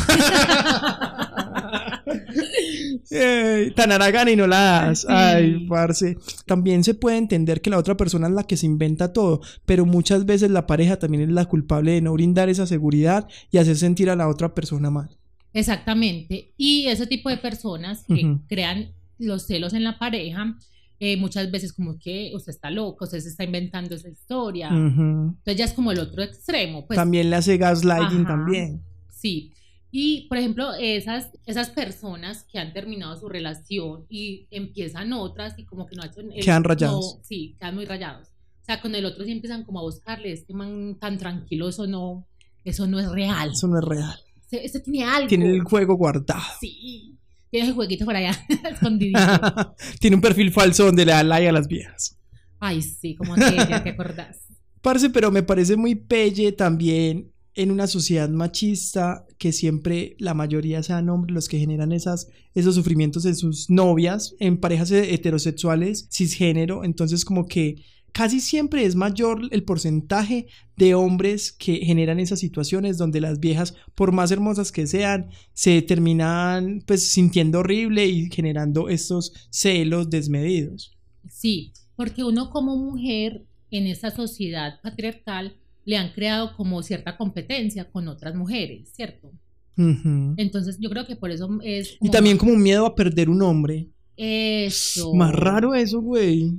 Ey, 3.11 3.71
tan 3.73 3.93
aragana 3.93 4.31
y 4.31 4.37
no 4.37 4.47
la 4.47 4.57
das. 4.87 5.07
Ay, 5.09 5.67
parce. 5.69 6.17
También 6.47 6.85
se 6.85 6.95
puede 6.95 7.17
entender 7.17 7.61
que 7.61 7.71
la 7.71 7.79
otra 7.79 7.97
persona 7.97 8.27
es 8.27 8.33
la 8.35 8.45
que 8.45 8.57
se 8.57 8.67
inventa 8.67 9.13
todo, 9.13 9.41
pero 9.65 9.87
muchas 9.87 10.27
veces 10.27 10.51
la 10.51 10.67
pareja 10.67 10.99
también 10.99 11.23
es 11.25 11.31
la 11.31 11.45
culpable 11.47 11.93
de 11.93 12.01
no 12.01 12.13
brindar 12.13 12.49
esa 12.49 12.67
seguridad 12.67 13.27
y 13.51 13.59
hacer 13.59 13.77
sentir 13.77 14.11
a 14.11 14.17
la 14.17 14.29
otra 14.29 14.55
persona 14.55 14.91
mal. 14.91 15.17
Exactamente. 15.53 16.53
Y 16.57 16.87
ese 16.89 17.07
tipo 17.07 17.31
de 17.31 17.37
personas 17.37 18.05
que 18.07 18.39
crean 18.49 18.93
los 19.19 19.47
celos 19.47 19.73
en 19.73 19.85
la 19.85 19.99
pareja, 19.99 20.57
eh, 21.01 21.17
muchas 21.17 21.51
veces 21.51 21.73
como 21.73 21.99
que 21.99 22.31
usted 22.35 22.51
está 22.53 22.71
loco, 22.71 23.05
usted 23.05 23.21
se 23.21 23.29
está 23.29 23.45
inventando 23.45 23.95
esa 23.95 24.09
historia. 24.09 24.69
Ujú. 24.69 25.35
Entonces 25.39 25.57
ya 25.57 25.65
es 25.65 25.73
como 25.73 25.93
el 25.93 25.99
otro 25.99 26.23
extremo. 26.23 26.87
Pues 26.87 26.97
también 26.97 27.31
le 27.31 27.37
hace 27.37 27.57
gaslighting 27.57 28.21
Ajá. 28.21 28.29
también. 28.29 28.83
Sí. 29.11 29.53
Y, 29.97 30.27
por 30.29 30.39
ejemplo, 30.39 30.73
esas, 30.75 31.31
esas 31.47 31.71
personas 31.71 32.43
que 32.51 32.59
han 32.59 32.73
terminado 32.73 33.17
su 33.17 33.29
relación 33.29 34.07
y 34.09 34.49
empiezan 34.51 35.13
otras 35.13 35.57
y 35.59 35.65
como 35.65 35.87
que 35.87 35.95
no 35.95 36.03
hacen... 36.03 36.33
el- 36.33 36.45
Quedan 36.45 36.65
rayados. 36.65 37.17
no, 37.19 37.23
sí, 37.25 37.55
quedan 37.61 37.77
muy 37.77 37.85
rayados. 37.85 38.29
O 38.29 38.65
sea, 38.65 38.81
con 38.81 38.95
el 38.95 39.05
otro 39.05 39.25
sí 39.25 39.31
empiezan 39.31 39.63
como 39.65 39.79
a 39.79 39.83
buscarle, 39.83 40.33
este 40.33 40.53
man 40.55 40.97
tan 40.99 41.19
tranquilo, 41.19 41.69
eso 41.69 41.87
no, 41.87 42.27
eso 42.65 42.87
no 42.89 42.99
es 42.99 43.09
real. 43.11 43.51
Eso 43.53 43.69
no 43.69 43.79
es 43.79 43.85
real. 43.85 44.19
Este, 44.41 44.65
este 44.67 44.81
tiene 44.81 45.05
algo. 45.05 45.29
Tiene 45.29 45.51
el 45.55 45.63
juego 45.63 45.95
guardado. 45.97 46.43
Sí. 46.61 47.17
Tiene 47.55 47.69
el 47.69 47.75
jueguito 47.75 48.05
por 48.05 48.17
allá, 48.17 48.37
escondidito. 48.69 49.21
Tiene 50.01 50.17
un 50.17 50.21
perfil 50.21 50.51
falso 50.51 50.87
donde 50.87 51.07
le 51.07 51.13
da 51.13 51.23
like 51.23 51.49
a 51.49 51.53
las 51.53 51.69
viejas. 51.69 52.19
Ay, 52.59 52.83
sí, 52.83 53.15
como 53.15 53.37
que 53.37 53.43
ya 53.43 53.81
te 53.81 53.91
acordás. 53.91 54.39
Parce, 54.83 55.09
pero 55.09 55.31
me 55.31 55.45
parece 55.45 55.77
muy 55.77 55.95
pelle 55.95 56.51
también 56.51 57.31
en 57.55 57.71
una 57.71 57.87
sociedad 57.87 58.29
machista 58.29 59.25
que 59.39 59.53
siempre 59.53 60.17
la 60.19 60.35
mayoría 60.35 60.83
sean 60.83 61.09
hombres 61.09 61.33
los 61.33 61.49
que 61.49 61.61
generan 61.61 61.93
esas, 61.93 62.27
esos 62.57 62.75
sufrimientos 62.75 63.25
en 63.25 63.37
sus 63.37 63.71
novias, 63.71 64.35
en 64.41 64.59
parejas 64.59 64.91
heterosexuales, 64.91 66.09
cisgénero. 66.11 66.83
Entonces, 66.83 67.25
como 67.25 67.47
que 67.47 67.85
casi 68.15 68.41
siempre 68.41 68.85
es 68.85 68.95
mayor 68.95 69.41
el 69.51 69.65
porcentaje 69.65 70.47
de 70.77 70.95
hombres 70.95 71.51
que 71.51 71.79
generan 71.85 72.21
esas 72.21 72.39
situaciones 72.39 72.97
donde 72.97 73.21
las 73.21 73.41
viejas, 73.41 73.75
por 73.97 74.13
más 74.13 74.31
hermosas 74.31 74.71
que 74.71 74.87
sean, 74.87 75.31
se 75.53 75.83
terminan 75.83 76.83
pues 76.87 77.03
sintiendo 77.03 77.59
horrible 77.59 78.07
y 78.07 78.31
generando 78.31 78.89
estos 78.89 79.33
celos 79.51 80.11
desmedidos. 80.11 80.97
Sí, 81.29 81.73
porque 81.97 82.23
uno 82.23 82.51
como 82.51 82.77
mujer 82.77 83.45
en 83.73 83.89
esta 83.89 84.13
sociedad 84.13 84.81
patriarcal 84.81 85.57
le 85.85 85.97
han 85.97 86.13
creado 86.13 86.57
como 86.57 86.83
cierta 86.85 87.17
competencia 87.17 87.91
con 87.91 88.07
otras 88.07 88.37
mujeres, 88.37 88.93
¿cierto? 88.95 89.33
Entonces 89.77 90.79
yo 90.79 90.89
creo 90.89 91.05
que 91.05 91.17
por 91.17 91.33
eso 91.33 91.49
es... 91.65 91.99
Y 92.01 92.09
también 92.11 92.39
como 92.39 92.53
un 92.53 92.63
miedo 92.63 92.87
a 92.87 92.95
perder 92.95 93.29
un 93.29 93.43
hombre. 93.43 93.89
Eso. 94.17 95.13
Más 95.15 95.35
raro 95.35 95.75
eso, 95.75 96.01
güey. 96.01 96.53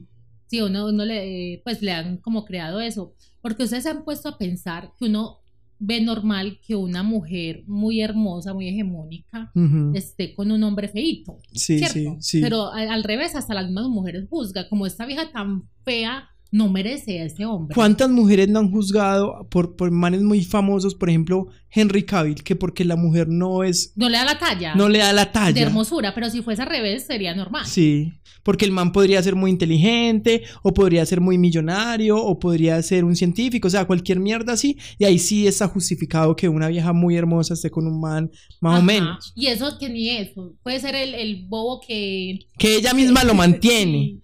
Sí, 0.48 0.62
uno, 0.62 0.88
uno 0.88 1.06
le, 1.06 1.62
pues 1.64 1.82
le 1.82 1.92
han 1.92 2.18
como 2.18 2.46
creado 2.46 2.80
eso. 2.82 3.14
Porque 3.42 3.64
ustedes 3.64 3.84
se 3.84 3.90
han 3.90 4.04
puesto 4.04 4.30
a 4.30 4.38
pensar 4.38 4.92
que 4.98 5.06
uno 5.06 5.40
ve 5.78 6.00
normal 6.02 6.60
que 6.66 6.76
una 6.76 7.04
mujer 7.04 7.64
muy 7.68 8.00
hermosa, 8.02 8.54
muy 8.54 8.68
hegemónica, 8.70 9.52
esté 9.94 10.34
con 10.34 10.52
un 10.52 10.64
hombre 10.64 10.88
feíto. 10.88 11.38
Sí, 11.52 11.80
¿cierto? 11.80 11.94
sí, 11.94 12.18
sí. 12.20 12.42
Pero 12.42 12.68
a- 12.72 12.94
al 12.94 13.04
revés, 13.04 13.36
hasta 13.36 13.54
las 13.54 13.66
mismas 13.66 13.88
mujeres 13.90 14.26
juzgan, 14.30 14.66
como 14.70 14.86
esta 14.86 15.06
vieja 15.06 15.32
tan 15.32 15.64
fea 15.84 16.30
no 16.52 16.70
merece 16.70 17.22
a 17.22 17.26
ese 17.26 17.46
hombre. 17.46 17.76
¿Cuántas 17.76 18.10
mujeres 18.10 18.48
no 18.48 18.60
han 18.60 18.72
juzgado 18.72 19.48
por, 19.50 19.76
por 19.76 19.92
manes 19.92 20.22
muy 20.22 20.44
famosos? 20.44 20.96
Por 20.96 21.10
ejemplo, 21.10 21.48
Henry 21.70 22.04
Cavill, 22.04 22.44
que 22.44 22.56
porque 22.56 22.86
la 22.86 22.96
mujer 22.96 23.28
no 23.28 23.64
es, 23.64 23.92
No 23.96 24.08
le 24.10 24.18
da 24.18 24.26
la 24.26 24.40
talla 24.40 24.76
no 24.76 24.88
le 24.88 25.00
da 25.00 25.12
la 25.12 25.26
de 25.26 25.32
talla. 25.32 25.62
hermosura, 25.62 26.14
pero 26.16 26.30
si 26.30 26.42
fuese 26.42 26.62
al 26.62 26.70
revés 26.70 27.06
sería 27.06 27.36
normal. 27.36 27.66
Sí, 27.66 28.14
porque 28.44 28.64
el 28.66 28.72
man 28.72 28.92
podría 28.92 29.22
ser 29.24 29.36
muy 29.36 29.50
inteligente, 29.52 30.44
o 30.62 30.74
podría 30.74 31.06
ser 31.06 31.20
muy 31.20 31.38
millonario, 31.38 32.16
o 32.18 32.40
podría 32.40 32.82
ser 32.84 33.04
un 33.04 33.16
científico, 33.16 33.68
o 33.68 33.72
sea, 33.72 33.86
cualquier 33.86 34.20
mierda 34.20 34.54
así. 34.54 34.78
Y 35.00 35.04
ahí 35.06 35.18
sí 35.20 35.48
está 35.48 35.68
justificado 35.68 36.36
que 36.36 36.48
una 36.48 36.68
vieja 36.68 36.94
muy 36.94 37.16
hermosa 37.18 37.56
esté 37.56 37.70
con 37.72 37.88
un 37.88 38.00
man 38.00 38.30
más 38.62 38.80
o 38.80 38.84
menos. 38.84 39.34
Y 39.36 39.48
eso 39.48 39.78
que 39.80 39.90
ni 39.90 40.10
eso. 40.10 40.54
Puede 40.64 40.80
ser 40.80 40.96
el, 40.96 41.16
el 41.16 41.46
bobo 41.48 41.82
que... 41.86 42.40
Que 42.58 42.78
ella 42.78 42.94
misma 42.94 43.24
lo 43.24 43.34
mantiene. 43.34 44.20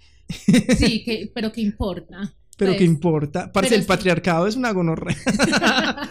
Sí, 0.77 1.03
que, 1.05 1.31
pero 1.33 1.51
¿qué 1.51 1.61
importa? 1.61 2.33
Pero 2.57 2.71
Pues, 2.71 2.79
qué 2.79 2.85
importa. 2.85 3.51
Parce, 3.51 3.73
el 3.75 3.81
sí. 3.81 3.87
patriarcado 3.87 4.45
es 4.47 4.55
una 4.55 4.71
gonorrea. 4.71 5.15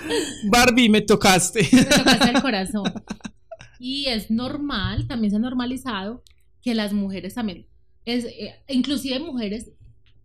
Barbie, 0.51 0.89
me 0.89 1.01
tocaste. 1.03 1.69
Me 1.73 1.85
tocaste 1.85 2.31
el 2.31 2.43
corazón. 2.43 2.93
Y 3.79 4.07
es 4.07 4.31
normal, 4.31 5.07
también 5.07 5.31
se 5.31 5.37
ha 5.37 5.41
normalizado 5.41 6.23
que 6.63 6.75
las 6.75 6.93
mujeres 6.93 7.35
también, 7.35 7.67
es, 8.05 8.25
eh, 8.27 8.55
inclusive 8.69 9.19
mujeres 9.21 9.71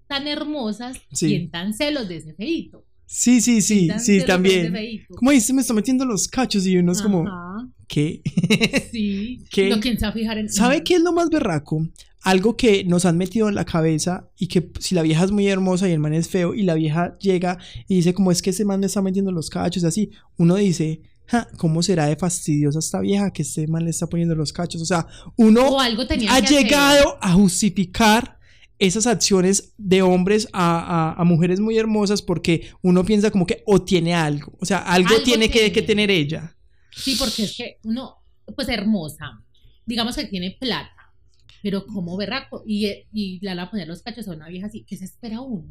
tan 0.08 0.28
hermosas, 0.28 0.98
Sí. 1.14 1.30
sientan 1.30 1.74
celos 1.74 2.08
de 2.08 2.18
ese 2.18 2.34
feíto. 2.34 2.86
Sí, 3.08 3.40
sí, 3.40 3.62
sí, 3.62 3.90
sí, 4.00 4.26
también. 4.26 4.74
¿Cómo 5.16 5.32
dice? 5.32 5.54
Me 5.54 5.62
está 5.62 5.74
metiendo 5.74 6.06
los 6.06 6.28
cachos 6.28 6.66
y 6.66 6.76
uno 6.78 6.92
es 6.92 7.02
como, 7.02 7.24
¿qué? 7.88 8.22
sí. 8.92 9.46
¿Qué? 9.52 9.70
No, 9.70 9.80
¿quién 9.80 9.98
se 10.00 10.06
va 10.06 10.10
a 10.10 10.14
fijar 10.14 10.38
en 10.40 10.50
¿Sabe 10.50 10.84
qué 10.84 10.96
es 10.96 11.02
lo 11.02 11.14
más 11.14 11.30
berraco? 11.30 11.88
Algo 12.26 12.58
que 12.58 12.84
nos 12.86 13.06
han 13.06 13.18
metido 13.18 13.48
en 13.50 13.56
la 13.56 13.66
cabeza 13.66 14.30
y 14.38 14.48
que 14.48 14.72
si 14.80 14.96
la 14.96 15.04
vieja 15.04 15.24
es 15.24 15.32
muy 15.32 15.48
hermosa 15.48 15.88
y 15.88 15.92
el 15.92 16.00
man 16.00 16.14
es 16.14 16.28
feo 16.28 16.54
y 16.56 16.64
la 16.64 16.74
vieja 16.74 17.18
llega 17.20 17.60
y 17.88 17.96
dice 17.98 18.14
como 18.14 18.32
es 18.32 18.42
que 18.42 18.50
ese 18.50 18.66
man 18.66 18.80
me 18.80 18.88
está 18.88 19.02
metiendo 19.02 19.32
los 19.32 19.50
cachos 19.50 19.84
así, 19.84 20.10
uno 20.38 20.56
dice, 20.56 21.02
"Ja, 21.28 21.48
¿cómo 21.58 21.84
será 21.84 22.08
de 22.08 22.16
fastidiosa 22.16 22.80
esta 22.80 23.00
vieja 23.00 23.32
que 23.32 23.44
este 23.44 23.68
man 23.68 23.84
le 23.86 23.92
está 23.92 24.08
poniendo 24.08 24.34
los 24.36 24.52
cachos? 24.52 24.82
O 24.82 24.86
sea, 24.86 25.06
uno 25.38 25.62
O 25.70 25.80
algo 25.80 26.08
tenía 26.08 26.32
ha 26.34 26.38
hacer. 26.38 26.50
llegado 26.64 27.18
a 27.22 27.32
justificar 27.34 28.40
esas 28.80 29.08
acciones 29.08 29.74
de 29.78 30.02
hombres 30.02 30.48
a, 30.52 30.80
a- 30.80 31.22
a 31.22 31.24
mujeres 31.24 31.60
muy 31.60 31.78
hermosas 31.78 32.22
porque 32.22 32.70
uno 32.82 33.06
piensa 33.06 33.32
como 33.32 33.46
que 33.46 33.64
o 33.66 33.82
tiene 33.84 34.14
algo, 34.16 34.58
o 34.60 34.66
sea, 34.66 34.80
algo, 34.80 35.10
Algo 35.10 35.24
tiene, 35.24 35.48
Que, 35.48 35.54
tiene. 35.60 35.72
que 35.72 35.82
tener 35.84 36.12
ella. 36.12 36.56
Sí, 36.92 37.16
porque 37.20 37.44
es 37.44 37.56
que 37.56 37.78
uno, 37.84 38.16
pues 38.56 38.68
hermosa, 38.70 39.26
digamos 39.86 40.16
que 40.16 40.26
tiene 40.26 40.58
plata, 40.60 40.92
pero 41.66 41.88
como 41.88 42.16
berraco, 42.16 42.62
y, 42.64 43.08
y 43.12 43.40
le 43.42 43.50
van 43.50 43.58
a 43.58 43.72
poner 43.72 43.88
los 43.88 44.04
cachos 44.04 44.28
a 44.28 44.34
una 44.34 44.48
vieja 44.48 44.68
así, 44.68 44.86
¿qué 44.88 44.96
se 44.98 45.06
espera 45.06 45.42
uno? 45.42 45.66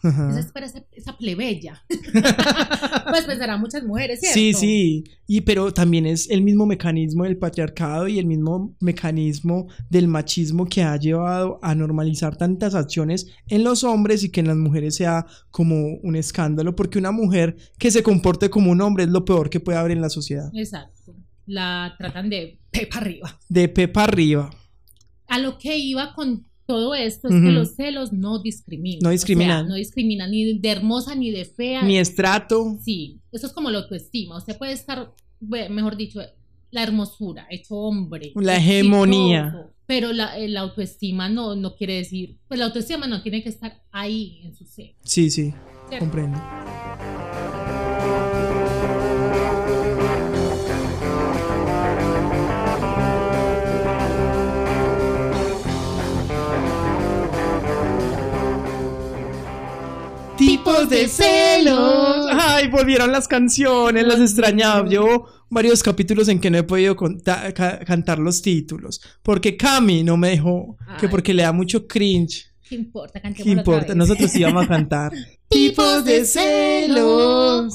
Ajá. 0.00 0.30
Esa 0.30 0.38
es 0.38 0.52
para 0.52 0.66
esa, 0.66 0.84
esa 0.92 1.18
plebeya. 1.18 1.82
pues 1.88 3.24
pensarán 3.24 3.60
muchas 3.60 3.82
mujeres, 3.82 4.20
¿cierto? 4.20 4.32
Sí, 4.32 4.54
sí, 4.54 5.04
y 5.26 5.40
pero 5.40 5.74
también 5.74 6.06
es 6.06 6.30
el 6.30 6.42
mismo 6.42 6.66
mecanismo 6.66 7.24
del 7.24 7.36
patriarcado 7.36 8.06
y 8.06 8.20
el 8.20 8.26
mismo 8.26 8.76
mecanismo 8.78 9.66
del 9.88 10.06
machismo 10.06 10.66
que 10.66 10.84
ha 10.84 10.96
llevado 10.96 11.58
a 11.62 11.74
normalizar 11.74 12.36
tantas 12.36 12.76
acciones 12.76 13.26
en 13.48 13.64
los 13.64 13.82
hombres 13.82 14.22
y 14.22 14.30
que 14.30 14.38
en 14.38 14.46
las 14.46 14.56
mujeres 14.56 14.94
sea 14.94 15.26
como 15.50 15.96
un 15.96 16.14
escándalo, 16.14 16.76
porque 16.76 17.00
una 17.00 17.10
mujer 17.10 17.56
que 17.76 17.90
se 17.90 18.04
comporte 18.04 18.50
como 18.50 18.70
un 18.70 18.80
hombre 18.82 19.02
es 19.02 19.10
lo 19.10 19.24
peor 19.24 19.50
que 19.50 19.58
puede 19.58 19.78
haber 19.78 19.90
en 19.90 20.00
la 20.00 20.10
sociedad. 20.10 20.48
Exacto. 20.54 21.16
La 21.46 21.96
tratan 21.98 22.30
de 22.30 22.60
pepa 22.70 22.98
arriba. 22.98 23.36
De 23.48 23.68
pepa 23.68 24.04
arriba. 24.04 24.50
A 25.30 25.38
lo 25.38 25.58
que 25.58 25.78
iba 25.78 26.12
con 26.14 26.44
todo 26.66 26.94
esto 26.94 27.28
es 27.28 27.34
que 27.34 27.50
los 27.50 27.74
celos 27.74 28.12
no 28.12 28.40
discriminan. 28.42 28.98
No 29.02 29.08
O 29.08 29.10
sea, 29.10 29.12
discriminan. 29.12 29.66
no 29.68 29.74
discriminan 29.74 30.30
ni 30.30 30.58
de 30.58 30.68
hermosa 30.70 31.14
ni 31.14 31.30
de 31.30 31.44
fea. 31.44 31.82
Ni 31.82 31.98
estrato. 31.98 32.78
Sí, 32.84 33.20
eso 33.32 33.46
es 33.46 33.52
como 33.52 33.70
la 33.70 33.78
autoestima. 33.78 34.36
Usted 34.36 34.56
puede 34.58 34.72
estar, 34.72 35.12
mejor 35.40 35.96
dicho, 35.96 36.20
la 36.70 36.82
hermosura, 36.82 37.46
hecho 37.50 37.74
hombre. 37.76 38.32
La 38.36 38.56
hegemonía. 38.56 39.46
exitoso, 39.46 39.74
Pero 39.86 40.12
la, 40.12 40.38
la 40.38 40.60
autoestima 40.60 41.28
no, 41.28 41.56
no 41.56 41.74
quiere 41.74 41.94
decir, 41.94 42.38
pues 42.46 42.60
la 42.60 42.66
autoestima 42.66 43.08
no 43.08 43.22
tiene 43.22 43.42
que 43.42 43.48
estar 43.48 43.82
ahí 43.90 44.40
en 44.44 44.54
su 44.54 44.64
ser. 44.64 44.94
Sí, 45.04 45.30
sí, 45.30 45.52
¿cierto? 45.88 46.04
comprendo. 46.04 46.38
Tipos 60.40 60.88
de 60.88 61.06
celos. 61.06 62.26
Ay, 62.32 62.68
volvieron 62.68 63.12
las 63.12 63.28
canciones, 63.28 64.06
las 64.06 64.20
extrañaba. 64.20 64.88
Llevo 64.88 65.28
varios 65.50 65.82
capítulos 65.82 66.28
en 66.28 66.40
que 66.40 66.50
no 66.50 66.56
he 66.58 66.62
podido 66.62 66.96
ca- 66.96 67.52
cantar 67.84 68.18
los 68.18 68.40
títulos. 68.40 69.00
Porque 69.22 69.56
Cami 69.58 70.02
no 70.02 70.16
me 70.16 70.30
dejó. 70.30 70.76
Que 70.98 71.08
porque 71.08 71.34
le 71.34 71.42
da 71.42 71.52
mucho 71.52 71.86
cringe. 71.86 72.46
¿Qué 72.68 72.74
importa? 72.76 73.14
¿Qué 73.20 73.22
Cantemos 73.22 73.50
otra 73.50 73.60
importa? 73.60 73.86
vez. 73.88 73.96
Nosotros 73.96 74.34
íbamos 74.34 74.64
a 74.64 74.68
cantar. 74.68 75.12
Tipos 75.50 76.04
de 76.04 76.24
celos. 76.24 77.74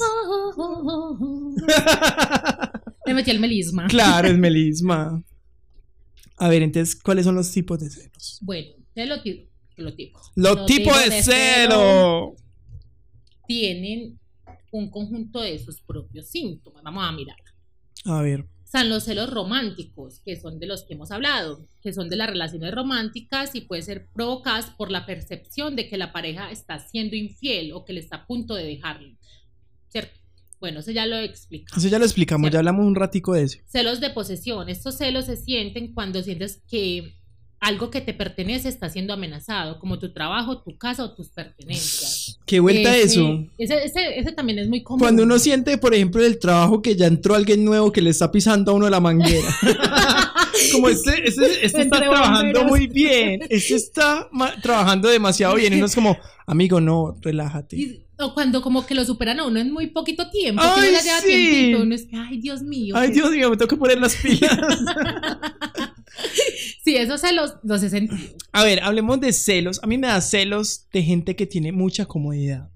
Me 3.06 3.14
metí 3.14 3.30
el 3.30 3.38
melisma. 3.40 3.86
Claro, 3.86 4.28
es 4.28 4.36
melisma. 4.38 5.22
A 6.38 6.48
ver, 6.48 6.62
entonces, 6.62 6.96
¿cuáles 7.00 7.24
son 7.24 7.34
los 7.36 7.50
tipos 7.52 7.78
de 7.78 7.88
celos? 7.90 8.38
Bueno, 8.42 8.68
de 8.94 9.06
lo, 9.06 9.16
lo 9.76 9.94
tipo. 9.94 10.18
Los 10.34 10.56
Los 10.56 10.66
tipos 10.66 10.94
tipos 10.94 11.04
de 11.04 11.10
de 11.16 11.22
celo. 11.22 12.34
Tienen 13.46 14.18
un 14.72 14.90
conjunto 14.90 15.40
de 15.40 15.58
sus 15.58 15.80
propios 15.80 16.28
síntomas. 16.28 16.82
Vamos 16.82 17.04
a 17.04 17.12
mirar. 17.12 17.36
A 18.04 18.22
ver, 18.22 18.46
Están 18.64 18.88
los 18.88 19.04
celos 19.04 19.30
románticos, 19.30 20.20
que 20.24 20.38
son 20.40 20.58
de 20.58 20.66
los 20.66 20.84
que 20.84 20.94
hemos 20.94 21.10
hablado, 21.10 21.66
que 21.82 21.92
son 21.92 22.08
de 22.08 22.16
las 22.16 22.28
relaciones 22.28 22.74
románticas 22.74 23.54
y 23.54 23.62
pueden 23.62 23.84
ser 23.84 24.08
provocadas 24.12 24.70
por 24.70 24.90
la 24.90 25.06
percepción 25.06 25.76
de 25.76 25.88
que 25.88 25.96
la 25.96 26.12
pareja 26.12 26.50
está 26.50 26.78
siendo 26.78 27.16
infiel 27.16 27.72
o 27.72 27.84
que 27.84 27.92
le 27.92 28.00
está 28.00 28.16
a 28.16 28.26
punto 28.26 28.54
de 28.54 28.64
dejarlo. 28.64 29.16
¿Cierto? 29.88 30.18
Bueno, 30.60 30.80
eso 30.80 30.90
ya 30.90 31.06
lo 31.06 31.16
he 31.16 31.24
explicado. 31.24 31.78
eso 31.78 31.88
ya 31.88 31.98
lo 31.98 32.04
explicamos, 32.04 32.50
ya 32.50 32.58
hablamos 32.58 32.86
un 32.86 32.94
ratico 32.94 33.34
de 33.34 33.44
eso. 33.44 33.58
Celos 33.66 34.00
de 34.00 34.10
posesión. 34.10 34.68
Estos 34.68 34.96
celos 34.96 35.26
se 35.26 35.36
sienten 35.36 35.92
cuando 35.92 36.22
sientes 36.22 36.62
que 36.68 37.14
algo 37.60 37.90
que 37.90 38.00
te 38.00 38.12
pertenece 38.14 38.68
está 38.68 38.90
siendo 38.90 39.12
amenazado, 39.14 39.78
como 39.78 39.98
tu 39.98 40.12
trabajo, 40.12 40.58
tu 40.62 40.76
casa 40.76 41.02
o 41.04 41.12
tus 41.14 41.28
pertenencias. 41.30 42.38
¿Qué 42.46 42.60
vuelta 42.60 42.94
Ese- 42.96 43.06
eso? 43.20 43.44
Ese, 43.58 43.84
ese, 43.84 44.18
ese 44.18 44.32
también 44.32 44.58
es 44.58 44.68
muy 44.68 44.82
común. 44.82 45.00
Cuando 45.00 45.22
uno 45.22 45.38
siente, 45.38 45.78
por 45.78 45.94
ejemplo, 45.94 46.24
el 46.24 46.38
trabajo 46.38 46.82
que 46.82 46.94
ya 46.96 47.06
entró 47.06 47.34
alguien 47.34 47.64
nuevo 47.64 47.90
que 47.92 48.02
le 48.02 48.10
está 48.10 48.30
pisando 48.30 48.72
a 48.72 48.74
uno 48.74 48.88
la 48.90 49.00
manguera. 49.00 49.48
Como 50.72 50.88
este, 50.88 51.28
este, 51.28 51.66
este 51.66 51.82
está 51.82 51.98
trabajando 51.98 52.60
bomberos. 52.60 52.66
muy 52.70 52.86
bien. 52.86 53.40
Este 53.50 53.74
está 53.74 54.28
trabajando 54.62 55.08
demasiado 55.08 55.54
bien. 55.56 55.72
Y 55.72 55.76
uno 55.76 55.86
es 55.86 55.94
como, 55.94 56.16
amigo, 56.46 56.80
no, 56.80 57.16
relájate. 57.20 57.76
Y- 57.76 58.02
o 58.18 58.32
cuando 58.32 58.62
como 58.62 58.86
que 58.86 58.94
lo 58.94 59.04
superan 59.04 59.40
a 59.40 59.44
uno 59.46 59.60
en 59.60 59.70
muy 59.70 59.88
poquito 59.88 60.30
tiempo, 60.30 60.62
Ay, 60.64 60.84
que 60.84 60.88
uno 60.88 61.00
lleva 61.02 61.20
sí. 61.20 61.26
tiempito, 61.26 61.82
uno 61.82 61.94
es 61.94 62.04
que, 62.06 62.16
ay, 62.16 62.38
Dios 62.40 62.62
mío. 62.62 62.94
Ay, 62.96 63.10
Dios 63.10 63.30
mío, 63.30 63.50
me 63.50 63.56
tengo 63.58 63.68
que 63.68 63.76
poner 63.76 64.00
las 64.00 64.16
pilas. 64.16 64.58
Sí, 66.84 66.96
esos 66.96 67.20
celos 67.20 67.54
los 67.64 67.82
he 67.82 67.90
sentido. 67.90 68.36
A 68.52 68.62
ver, 68.62 68.80
hablemos 68.80 69.20
de 69.20 69.32
celos. 69.32 69.80
A 69.82 69.88
mí 69.88 69.98
me 69.98 70.06
da 70.06 70.20
celos 70.20 70.86
de 70.92 71.02
gente 71.02 71.34
que 71.34 71.44
tiene 71.44 71.72
mucha 71.72 72.06
comodidad. 72.06 72.70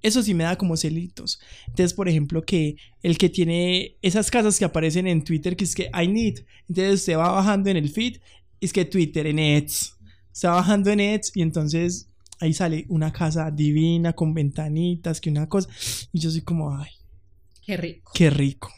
Eso 0.00 0.22
sí 0.22 0.32
me 0.32 0.44
da 0.44 0.56
como 0.56 0.76
celitos. 0.76 1.40
Entonces, 1.66 1.92
por 1.92 2.08
ejemplo, 2.08 2.42
que 2.42 2.76
el 3.02 3.18
que 3.18 3.28
tiene 3.28 3.96
esas 4.00 4.30
casas 4.30 4.58
que 4.60 4.64
aparecen 4.64 5.08
en 5.08 5.24
Twitter, 5.24 5.56
que 5.56 5.64
es 5.64 5.74
que 5.74 5.90
I 5.92 6.06
need. 6.06 6.44
Entonces 6.68 7.00
usted 7.00 7.16
va 7.16 7.32
bajando 7.32 7.68
en 7.68 7.76
el 7.78 7.88
feed, 7.90 8.18
es 8.60 8.72
que 8.72 8.84
Twitter 8.84 9.26
en 9.26 9.40
Eds. 9.40 9.96
Está 10.32 10.52
bajando 10.52 10.90
en 10.90 11.00
Eds 11.00 11.32
y 11.34 11.42
entonces 11.42 12.08
ahí 12.38 12.52
sale 12.54 12.86
una 12.88 13.12
casa 13.12 13.50
divina 13.50 14.12
con 14.12 14.34
ventanitas, 14.34 15.20
que 15.20 15.30
una 15.30 15.48
cosa. 15.48 15.68
Y 16.12 16.20
yo 16.20 16.30
soy 16.30 16.42
como, 16.42 16.76
ay, 16.76 16.90
Qué 17.64 17.76
rico. 17.76 18.12
qué 18.14 18.30
rico. 18.30 18.72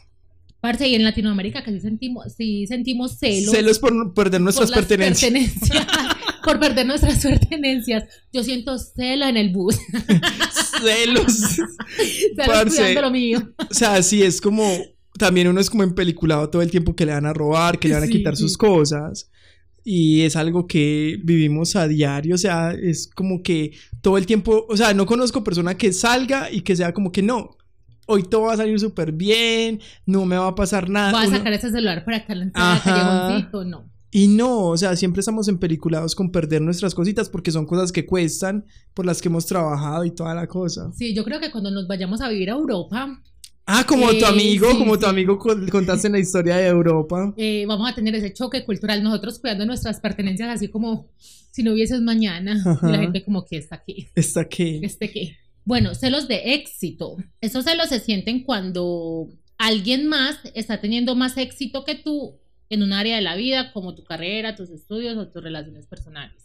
Parce, 0.65 0.87
y 0.87 0.95
en 0.95 1.03
Latinoamérica 1.03 1.63
casi 1.63 1.79
sentimos, 1.79 2.33
sí 2.35 2.65
sentimos 2.65 3.19
celos. 3.19 3.51
Celos 3.51 3.77
por 3.77 4.13
perder 4.15 4.39
por 4.39 4.41
nuestras 4.41 4.71
las 4.71 4.79
pertenencias. 4.79 5.31
pertenencias, 5.31 5.87
por 6.43 6.59
perder 6.59 6.87
nuestras 6.87 7.23
pertenencias. 7.23 8.05
Yo 8.33 8.43
siento 8.43 8.75
celo 8.79 9.27
en 9.27 9.37
el 9.37 9.49
bus. 9.51 9.77
celos. 10.81 11.33
Celos 11.37 12.47
Parce. 12.47 12.99
lo 12.99 13.11
mío. 13.11 13.53
O 13.69 13.73
sea, 13.73 14.01
sí, 14.01 14.23
es 14.23 14.41
como. 14.41 14.67
También 15.19 15.47
uno 15.47 15.61
es 15.61 15.69
como 15.69 15.83
empeliculado 15.83 16.49
todo 16.49 16.63
el 16.63 16.71
tiempo 16.71 16.95
que 16.95 17.05
le 17.05 17.13
van 17.13 17.27
a 17.27 17.33
robar, 17.33 17.77
que 17.77 17.87
le 17.87 17.93
van 17.93 18.03
a 18.03 18.07
Sí, 18.07 18.11
quitar 18.13 18.35
sí. 18.35 18.41
sus 18.41 18.57
cosas. 18.57 19.29
Y 19.83 20.21
es 20.21 20.35
algo 20.35 20.65
que 20.65 21.19
vivimos 21.23 21.75
a 21.75 21.87
diario. 21.87 22.33
O 22.33 22.39
sea, 22.39 22.71
es 22.73 23.07
como 23.13 23.43
que 23.43 23.73
todo 24.01 24.17
el 24.17 24.25
tiempo. 24.25 24.65
O 24.67 24.75
sea, 24.75 24.95
no 24.95 25.05
conozco 25.05 25.43
persona 25.43 25.77
que 25.77 25.93
salga 25.93 26.49
y 26.51 26.61
que 26.61 26.75
sea 26.75 26.91
como 26.91 27.11
que 27.11 27.21
no. 27.21 27.55
Hoy 28.07 28.23
todo 28.23 28.43
va 28.43 28.53
a 28.53 28.57
salir 28.57 28.79
súper 28.79 29.11
bien, 29.11 29.79
no 30.05 30.25
me 30.25 30.37
va 30.37 30.47
a 30.47 30.55
pasar 30.55 30.89
nada. 30.89 31.11
Voy 31.11 31.23
a 31.25 31.27
Uno- 31.27 31.37
sacar 31.37 31.53
ese 31.53 31.71
celular 31.71 32.05
para 32.05 32.17
acá 32.17 32.35
la 32.35 32.43
entrada. 32.43 33.49
No. 33.65 33.89
Y 34.11 34.27
no, 34.29 34.67
o 34.67 34.77
sea, 34.77 34.95
siempre 34.95 35.19
estamos 35.19 35.47
empeliculados 35.49 36.15
con 36.15 36.31
perder 36.31 36.61
nuestras 36.61 36.95
cositas 36.95 37.27
porque 37.29 37.51
son 37.51 37.65
cosas 37.65 37.91
que 37.91 38.05
cuestan, 38.05 38.63
por 38.93 39.05
las 39.05 39.21
que 39.21 39.27
hemos 39.27 39.45
trabajado 39.45 40.05
y 40.05 40.11
toda 40.11 40.33
la 40.33 40.47
cosa. 40.47 40.91
Sí, 40.93 41.13
yo 41.13 41.23
creo 41.25 41.39
que 41.41 41.51
cuando 41.51 41.69
nos 41.71 41.87
vayamos 41.87 42.21
a 42.21 42.29
vivir 42.29 42.49
a 42.49 42.53
Europa, 42.53 43.21
Ah, 43.67 43.83
como 43.87 44.07
tu 44.11 44.17
Eh, 44.17 44.25
amigo, 44.27 44.69
sí, 44.71 44.77
como 44.77 44.99
tu 44.99 45.07
amigo 45.07 45.39
con- 45.39 45.67
contaste 45.69 46.05
en 46.05 46.13
la 46.13 46.19
historia 46.19 46.55
de 46.57 46.67
Europa. 46.67 47.33
eh, 47.35 47.65
vamos 47.67 47.89
a 47.91 47.95
tener 47.95 48.13
ese 48.13 48.31
choque 48.31 48.63
cultural. 48.63 49.01
Nosotros 49.01 49.39
cuidando 49.39 49.65
nuestras 49.65 49.99
pertenencias 49.99 50.49
así 50.49 50.67
como 50.67 51.07
si 51.51 51.63
no 51.63 51.73
hubieses 51.73 51.99
mañana. 51.99 52.61
Ajá. 52.63 52.87
Y 52.87 52.91
la 52.91 52.99
gente 52.99 53.25
como 53.25 53.43
que 53.43 53.57
está 53.57 53.77
aquí. 53.77 54.07
Está 54.13 54.47
que. 54.47 54.81
¿Este 54.83 55.09
qué? 55.09 55.35
Bueno, 55.65 55.95
celos 55.95 56.27
de 56.27 56.53
éxito. 56.53 57.17
Esos 57.41 57.65
celos 57.65 57.89
se 57.89 57.99
sienten 57.99 58.43
cuando 58.43 59.29
alguien 59.57 60.07
más 60.07 60.37
está 60.53 60.79
teniendo 60.79 61.15
más 61.15 61.37
éxito 61.37 61.83
que 61.83 61.95
tú 61.95 62.39
en 62.69 62.83
un 62.83 62.93
área 62.93 63.15
de 63.15 63.21
la 63.21 63.35
vida, 63.35 63.71
como 63.73 63.95
tu 63.95 64.03
carrera, 64.03 64.55
tus 64.55 64.69
estudios 64.69 65.17
o 65.17 65.27
tus 65.27 65.43
relaciones 65.43 65.87
personales. 65.87 66.43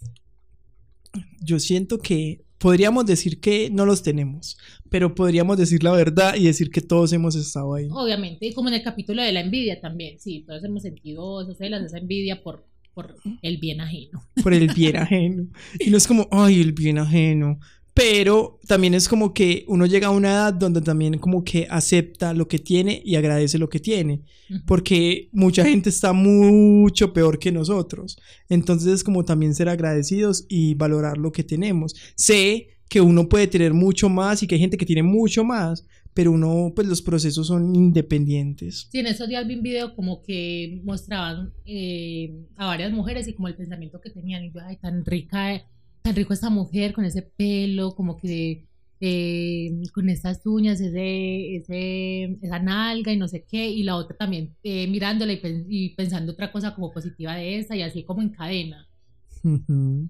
Yo 1.40 1.58
siento 1.58 1.98
que 1.98 2.44
podríamos 2.58 3.06
decir 3.06 3.40
que 3.40 3.70
no 3.70 3.86
los 3.86 4.02
tenemos, 4.02 4.58
pero 4.90 5.14
podríamos 5.14 5.56
decir 5.56 5.82
la 5.82 5.92
verdad 5.92 6.34
y 6.36 6.44
decir 6.44 6.70
que 6.70 6.82
todos 6.82 7.12
hemos 7.12 7.34
estado 7.34 7.74
ahí. 7.74 7.88
Obviamente, 7.90 8.46
y 8.46 8.52
como 8.52 8.68
en 8.68 8.74
el 8.74 8.82
capítulo 8.82 9.22
de 9.22 9.32
la 9.32 9.40
envidia 9.40 9.80
también, 9.80 10.20
sí, 10.20 10.44
todos 10.46 10.62
hemos 10.62 10.82
sentido 10.82 11.42
esos 11.42 11.56
celos, 11.56 11.82
esa 11.82 11.98
envidia 11.98 12.42
por, 12.42 12.66
por 12.94 13.16
el 13.42 13.56
bien 13.56 13.80
ajeno. 13.80 14.22
por 14.42 14.52
el 14.52 14.68
bien 14.72 14.96
ajeno. 14.98 15.48
Y 15.78 15.90
no 15.90 15.96
es 15.96 16.06
como, 16.06 16.28
ay, 16.30 16.60
el 16.60 16.72
bien 16.72 16.98
ajeno. 16.98 17.58
Pero 18.00 18.58
también 18.66 18.94
es 18.94 19.06
como 19.06 19.34
que 19.34 19.66
uno 19.68 19.84
llega 19.84 20.06
a 20.06 20.10
una 20.10 20.30
edad 20.30 20.54
donde 20.54 20.80
también 20.80 21.18
como 21.18 21.44
que 21.44 21.66
acepta 21.68 22.32
lo 22.32 22.48
que 22.48 22.58
tiene 22.58 23.02
y 23.04 23.16
agradece 23.16 23.58
lo 23.58 23.68
que 23.68 23.78
tiene. 23.78 24.22
Porque 24.66 25.28
mucha 25.32 25.62
gente 25.66 25.90
está 25.90 26.14
mucho 26.14 27.12
peor 27.12 27.38
que 27.38 27.52
nosotros. 27.52 28.18
Entonces 28.48 28.94
es 28.94 29.04
como 29.04 29.26
también 29.26 29.54
ser 29.54 29.68
agradecidos 29.68 30.46
y 30.48 30.72
valorar 30.76 31.18
lo 31.18 31.30
que 31.30 31.44
tenemos. 31.44 31.94
Sé 32.14 32.68
que 32.88 33.02
uno 33.02 33.28
puede 33.28 33.46
tener 33.46 33.74
mucho 33.74 34.08
más 34.08 34.42
y 34.42 34.46
que 34.46 34.54
hay 34.54 34.60
gente 34.62 34.78
que 34.78 34.86
tiene 34.86 35.02
mucho 35.02 35.44
más, 35.44 35.86
pero 36.14 36.32
uno, 36.32 36.72
pues 36.74 36.88
los 36.88 37.02
procesos 37.02 37.48
son 37.48 37.76
independientes. 37.76 38.88
Sí, 38.90 38.98
en 38.98 39.08
esos 39.08 39.28
días 39.28 39.46
vi 39.46 39.56
un 39.56 39.62
video 39.62 39.94
como 39.94 40.22
que 40.22 40.80
mostraban 40.84 41.52
eh, 41.66 42.32
a 42.56 42.64
varias 42.64 42.92
mujeres 42.92 43.28
y 43.28 43.34
como 43.34 43.48
el 43.48 43.56
pensamiento 43.56 44.00
que 44.00 44.08
tenían. 44.08 44.42
Y 44.42 44.52
yo, 44.52 44.60
ay, 44.66 44.76
tan 44.78 45.04
rica, 45.04 45.54
eh, 45.54 45.66
tan 46.02 46.14
rico 46.16 46.32
esta 46.32 46.50
mujer 46.50 46.92
con 46.92 47.04
ese 47.04 47.22
pelo, 47.22 47.94
como 47.94 48.16
que 48.16 48.66
eh, 49.00 49.70
con 49.94 50.08
estas 50.10 50.44
uñas, 50.44 50.80
ese, 50.80 51.56
ese, 51.56 52.38
esa 52.42 52.58
nalga 52.58 53.12
y 53.12 53.16
no 53.16 53.28
sé 53.28 53.44
qué. 53.48 53.68
Y 53.68 53.82
la 53.82 53.96
otra 53.96 54.16
también 54.16 54.54
eh, 54.62 54.86
mirándola 54.88 55.32
y, 55.32 55.36
pen- 55.40 55.66
y 55.68 55.90
pensando 55.94 56.32
otra 56.32 56.52
cosa 56.52 56.74
como 56.74 56.92
positiva 56.92 57.34
de 57.34 57.58
esa 57.58 57.76
y 57.76 57.82
así 57.82 58.04
como 58.04 58.22
en 58.22 58.30
cadena. 58.30 58.86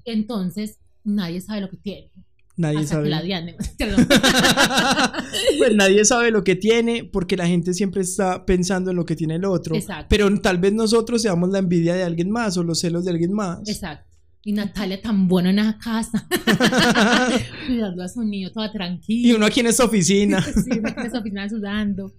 Entonces, 0.04 0.78
nadie 1.04 1.40
sabe 1.40 1.60
lo 1.60 1.70
que 1.70 1.76
tiene. 1.76 2.10
Nadie 2.56 2.78
Hasta 2.80 2.90
sabe. 2.96 3.04
que 3.04 3.10
la 3.10 3.22
Diane. 3.22 3.56
pues 5.58 5.74
nadie 5.74 6.04
sabe 6.04 6.30
lo 6.30 6.44
que 6.44 6.56
tiene 6.56 7.04
porque 7.04 7.36
la 7.36 7.46
gente 7.46 7.72
siempre 7.74 8.02
está 8.02 8.44
pensando 8.44 8.90
en 8.90 8.96
lo 8.96 9.04
que 9.06 9.16
tiene 9.16 9.36
el 9.36 9.44
otro. 9.44 9.74
Exacto. 9.76 10.06
Pero 10.10 10.34
tal 10.40 10.58
vez 10.58 10.72
nosotros 10.72 11.22
seamos 11.22 11.48
la 11.50 11.58
envidia 11.60 11.94
de 11.94 12.02
alguien 12.02 12.30
más 12.30 12.56
o 12.56 12.62
los 12.64 12.80
celos 12.80 13.04
de 13.04 13.12
alguien 13.12 13.32
más. 13.32 13.60
Exacto. 13.68 14.09
Y 14.42 14.52
Natalia 14.52 15.00
tan 15.02 15.28
buena 15.28 15.50
en 15.50 15.56
la 15.56 15.78
casa. 15.78 16.26
Cuidando 17.66 18.02
a 18.02 18.08
su 18.08 18.22
niño 18.22 18.50
toda 18.50 18.72
tranquila. 18.72 19.28
y 19.28 19.32
uno 19.32 19.46
aquí 19.46 19.60
en 19.60 19.66
esta 19.66 19.84
oficina. 19.84 20.40
Sí, 20.64 20.78
una 20.78 20.90
en 20.90 21.06
esa 21.06 21.18
oficina 21.18 21.48
sudando. 21.48 22.12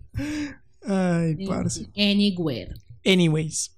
Ay, 0.85 1.35
En 1.39 1.47
parce. 1.47 1.87
Anywhere. 1.95 2.73
Anyways. 3.05 3.75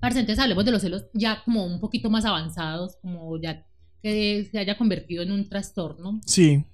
Parce, 0.00 0.18
entonces 0.20 0.42
hablemos 0.42 0.64
de 0.64 0.72
los 0.72 0.82
celos 0.82 1.04
ya 1.14 1.42
como 1.44 1.64
un 1.64 1.80
poquito 1.80 2.10
más 2.10 2.24
avanzados, 2.24 2.96
como 3.00 3.40
ya 3.40 3.64
que 4.02 4.48
se 4.50 4.58
haya 4.58 4.76
convertido 4.76 5.22
en 5.22 5.32
un 5.32 5.48
trastorno. 5.48 6.20
Sí. 6.26 6.64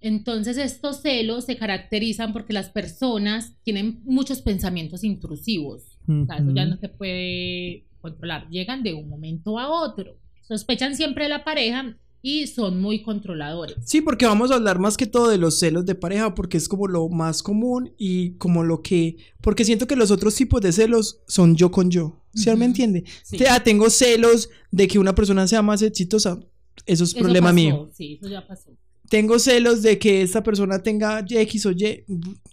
Entonces 0.00 0.56
estos 0.58 1.00
celos 1.02 1.44
se 1.46 1.56
caracterizan 1.56 2.32
porque 2.32 2.52
las 2.52 2.68
personas 2.70 3.52
tienen 3.62 4.00
muchos 4.04 4.42
pensamientos 4.42 5.04
intrusivos. 5.04 5.82
O 6.08 6.24
sea, 6.26 6.36
eso 6.36 6.52
ya 6.54 6.64
no 6.66 6.76
se 6.76 6.88
puede 6.88 7.85
controlar. 8.10 8.48
Llegan 8.50 8.82
de 8.82 8.94
un 8.94 9.08
momento 9.08 9.58
a 9.58 9.68
otro. 9.68 10.16
Sospechan 10.42 10.94
siempre 10.96 11.24
de 11.24 11.30
la 11.30 11.44
pareja 11.44 11.96
y 12.22 12.46
son 12.46 12.80
muy 12.80 13.02
controladores. 13.02 13.76
Sí, 13.84 14.00
porque 14.00 14.26
vamos 14.26 14.50
a 14.50 14.56
hablar 14.56 14.78
más 14.78 14.96
que 14.96 15.06
todo 15.06 15.28
de 15.28 15.38
los 15.38 15.58
celos 15.58 15.86
de 15.86 15.94
pareja, 15.94 16.34
porque 16.34 16.56
es 16.56 16.68
como 16.68 16.88
lo 16.88 17.08
más 17.08 17.42
común 17.42 17.92
y 17.98 18.32
como 18.38 18.64
lo 18.64 18.80
que. 18.82 19.16
Porque 19.40 19.64
siento 19.64 19.86
que 19.86 19.96
los 19.96 20.10
otros 20.10 20.34
tipos 20.34 20.60
de 20.60 20.72
celos 20.72 21.20
son 21.28 21.56
yo 21.56 21.70
con 21.70 21.90
yo. 21.90 22.22
¿Sí 22.34 22.50
me 22.56 22.64
entiende? 22.66 23.04
Sí. 23.22 23.38
Te- 23.38 23.48
ah, 23.48 23.62
tengo 23.62 23.88
celos 23.90 24.50
de 24.70 24.86
que 24.88 24.98
una 24.98 25.14
persona 25.14 25.46
sea 25.46 25.62
más 25.62 25.82
exitosa. 25.82 26.38
Eso 26.84 27.04
es 27.04 27.10
Eso 27.10 27.18
problema 27.20 27.46
pasó, 27.48 27.54
mío. 27.54 27.90
Sí, 27.94 28.18
eso 28.20 28.28
ya 28.28 28.46
pasó. 28.46 28.70
Tengo 29.08 29.38
celos 29.38 29.82
de 29.82 29.98
que 29.98 30.22
esta 30.22 30.42
persona 30.42 30.82
tenga 30.82 31.24
X 31.28 31.66
o 31.66 31.70
Y. 31.72 32.04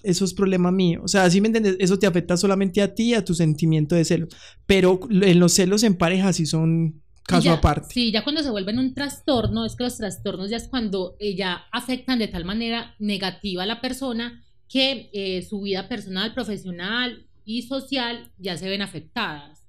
Eso 0.03 0.25
es 0.25 0.33
problema 0.33 0.71
mío. 0.71 1.01
O 1.03 1.07
sea, 1.07 1.29
¿sí 1.29 1.41
me 1.41 1.47
entiendes? 1.47 1.77
Eso 1.79 1.97
te 1.97 2.07
afecta 2.07 2.37
solamente 2.37 2.81
a 2.81 2.93
ti, 2.93 3.13
a 3.13 3.23
tu 3.25 3.33
sentimiento 3.33 3.95
de 3.95 4.05
celos. 4.05 4.29
Pero 4.65 4.99
en 5.09 5.39
los 5.39 5.53
celos 5.53 5.83
en 5.83 5.95
pareja 5.97 6.31
sí 6.33 6.45
son 6.45 7.01
caso 7.25 7.45
ya- 7.45 7.53
aparte. 7.53 7.93
Sí, 7.93 8.11
ya 8.11 8.23
cuando 8.23 8.43
se 8.43 8.51
vuelven 8.51 8.79
un 8.79 8.93
trastorno, 8.93 9.65
es 9.65 9.75
que 9.75 9.83
los 9.85 9.97
trastornos 9.97 10.49
ya 10.49 10.57
es 10.57 10.67
cuando 10.67 11.15
eh, 11.19 11.35
ya 11.35 11.63
afectan 11.71 12.19
de 12.19 12.27
tal 12.27 12.45
manera 12.45 12.95
negativa 12.99 13.63
a 13.63 13.65
la 13.65 13.81
persona 13.81 14.43
que 14.69 15.09
eh, 15.13 15.41
su 15.47 15.61
vida 15.61 15.87
personal, 15.87 16.33
profesional 16.33 17.27
y 17.45 17.63
social 17.63 18.31
ya 18.37 18.57
se 18.57 18.69
ven 18.69 18.81
afectadas. 18.81 19.62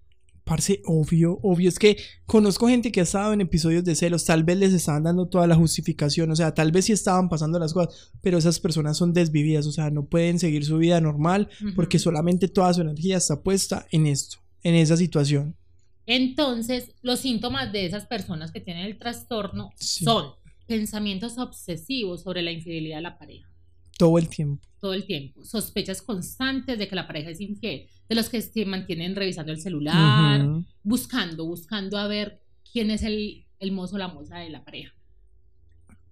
Parce, 0.45 0.83
obvio, 0.85 1.39
obvio. 1.43 1.69
Es 1.71 1.79
que 1.79 1.97
conozco 2.27 2.69
gente 2.69 2.93
que 2.93 3.01
ha 3.01 3.05
estado 3.05 3.33
en 3.33 3.41
episodios 3.41 3.83
de 3.83 3.95
celos. 3.95 4.27
Tal 4.27 4.45
vez 4.45 4.59
les 4.59 4.75
estaban 4.75 5.05
dando 5.05 5.27
toda 5.27 5.47
la 5.47 5.55
justificación. 5.57 6.31
O 6.31 6.37
sea, 6.37 6.53
tal 6.53 6.71
vez 6.71 6.85
sí 6.85 6.93
estaban 6.93 7.31
pasando 7.31 7.59
las 7.59 7.73
cosas. 7.73 8.13
Pero 8.21 8.37
esas 8.37 8.61
personas 8.61 8.99
son 8.99 9.15
desvividas. 9.15 9.67
O 9.67 9.73
sea, 9.73 9.91
no 9.91 10.05
pueden 10.07 10.39
seguir 10.39 10.65
su 10.67 10.77
vida 10.77 11.01
normal 11.01 11.49
porque 11.75 11.99
solamente 11.99 12.49
toda 12.49 12.75
su 12.75 12.83
energía 12.83 13.17
está 13.17 13.43
puesta 13.43 13.87
en 13.91 14.07
esto, 14.07 14.37
en 14.63 14.75
esa 14.75 14.97
situación. 14.99 15.57
Entonces, 16.07 16.91
los 17.01 17.21
síntomas 17.21 17.73
de 17.73 17.87
esas 17.87 18.05
personas 18.07 18.53
que 18.53 18.61
tienen 18.61 18.85
el 18.85 18.99
trastorno 18.99 19.71
Sí. 19.77 20.05
son 20.05 20.33
pensamientos 20.67 21.39
obsesivos 21.39 22.23
sobre 22.23 22.43
la 22.43 22.53
infidelidad 22.53 22.97
de 22.97 23.03
la 23.03 23.19
pareja 23.19 23.49
Todo 23.99 24.19
el 24.19 24.29
tiempo. 24.29 24.63
todo 24.81 24.93
el 24.93 25.07
tiempo, 25.07 25.43
sospechas 25.47 26.03
constantes 26.03 26.79
de 26.79 26.87
que 26.89 26.95
la 26.95 27.07
pareja 27.07 27.31
es 27.31 27.41
infiel, 27.41 27.87
de 28.07 28.15
los 28.15 28.29
que 28.29 28.43
se 28.43 28.67
mantienen 28.67 29.17
revisando 29.17 29.51
el 29.51 29.59
celular, 29.59 30.47
buscando, 30.83 31.47
buscando 31.47 31.97
a 31.97 32.07
ver 32.07 32.43
quién 32.71 32.91
es 32.91 33.03
el, 33.03 33.47
el 33.61 33.73
mozo 33.73 33.97
o 33.97 33.99
la 33.99 34.09
moza 34.09 34.37
de 34.39 34.51
la 34.51 34.63
pareja. 34.63 34.93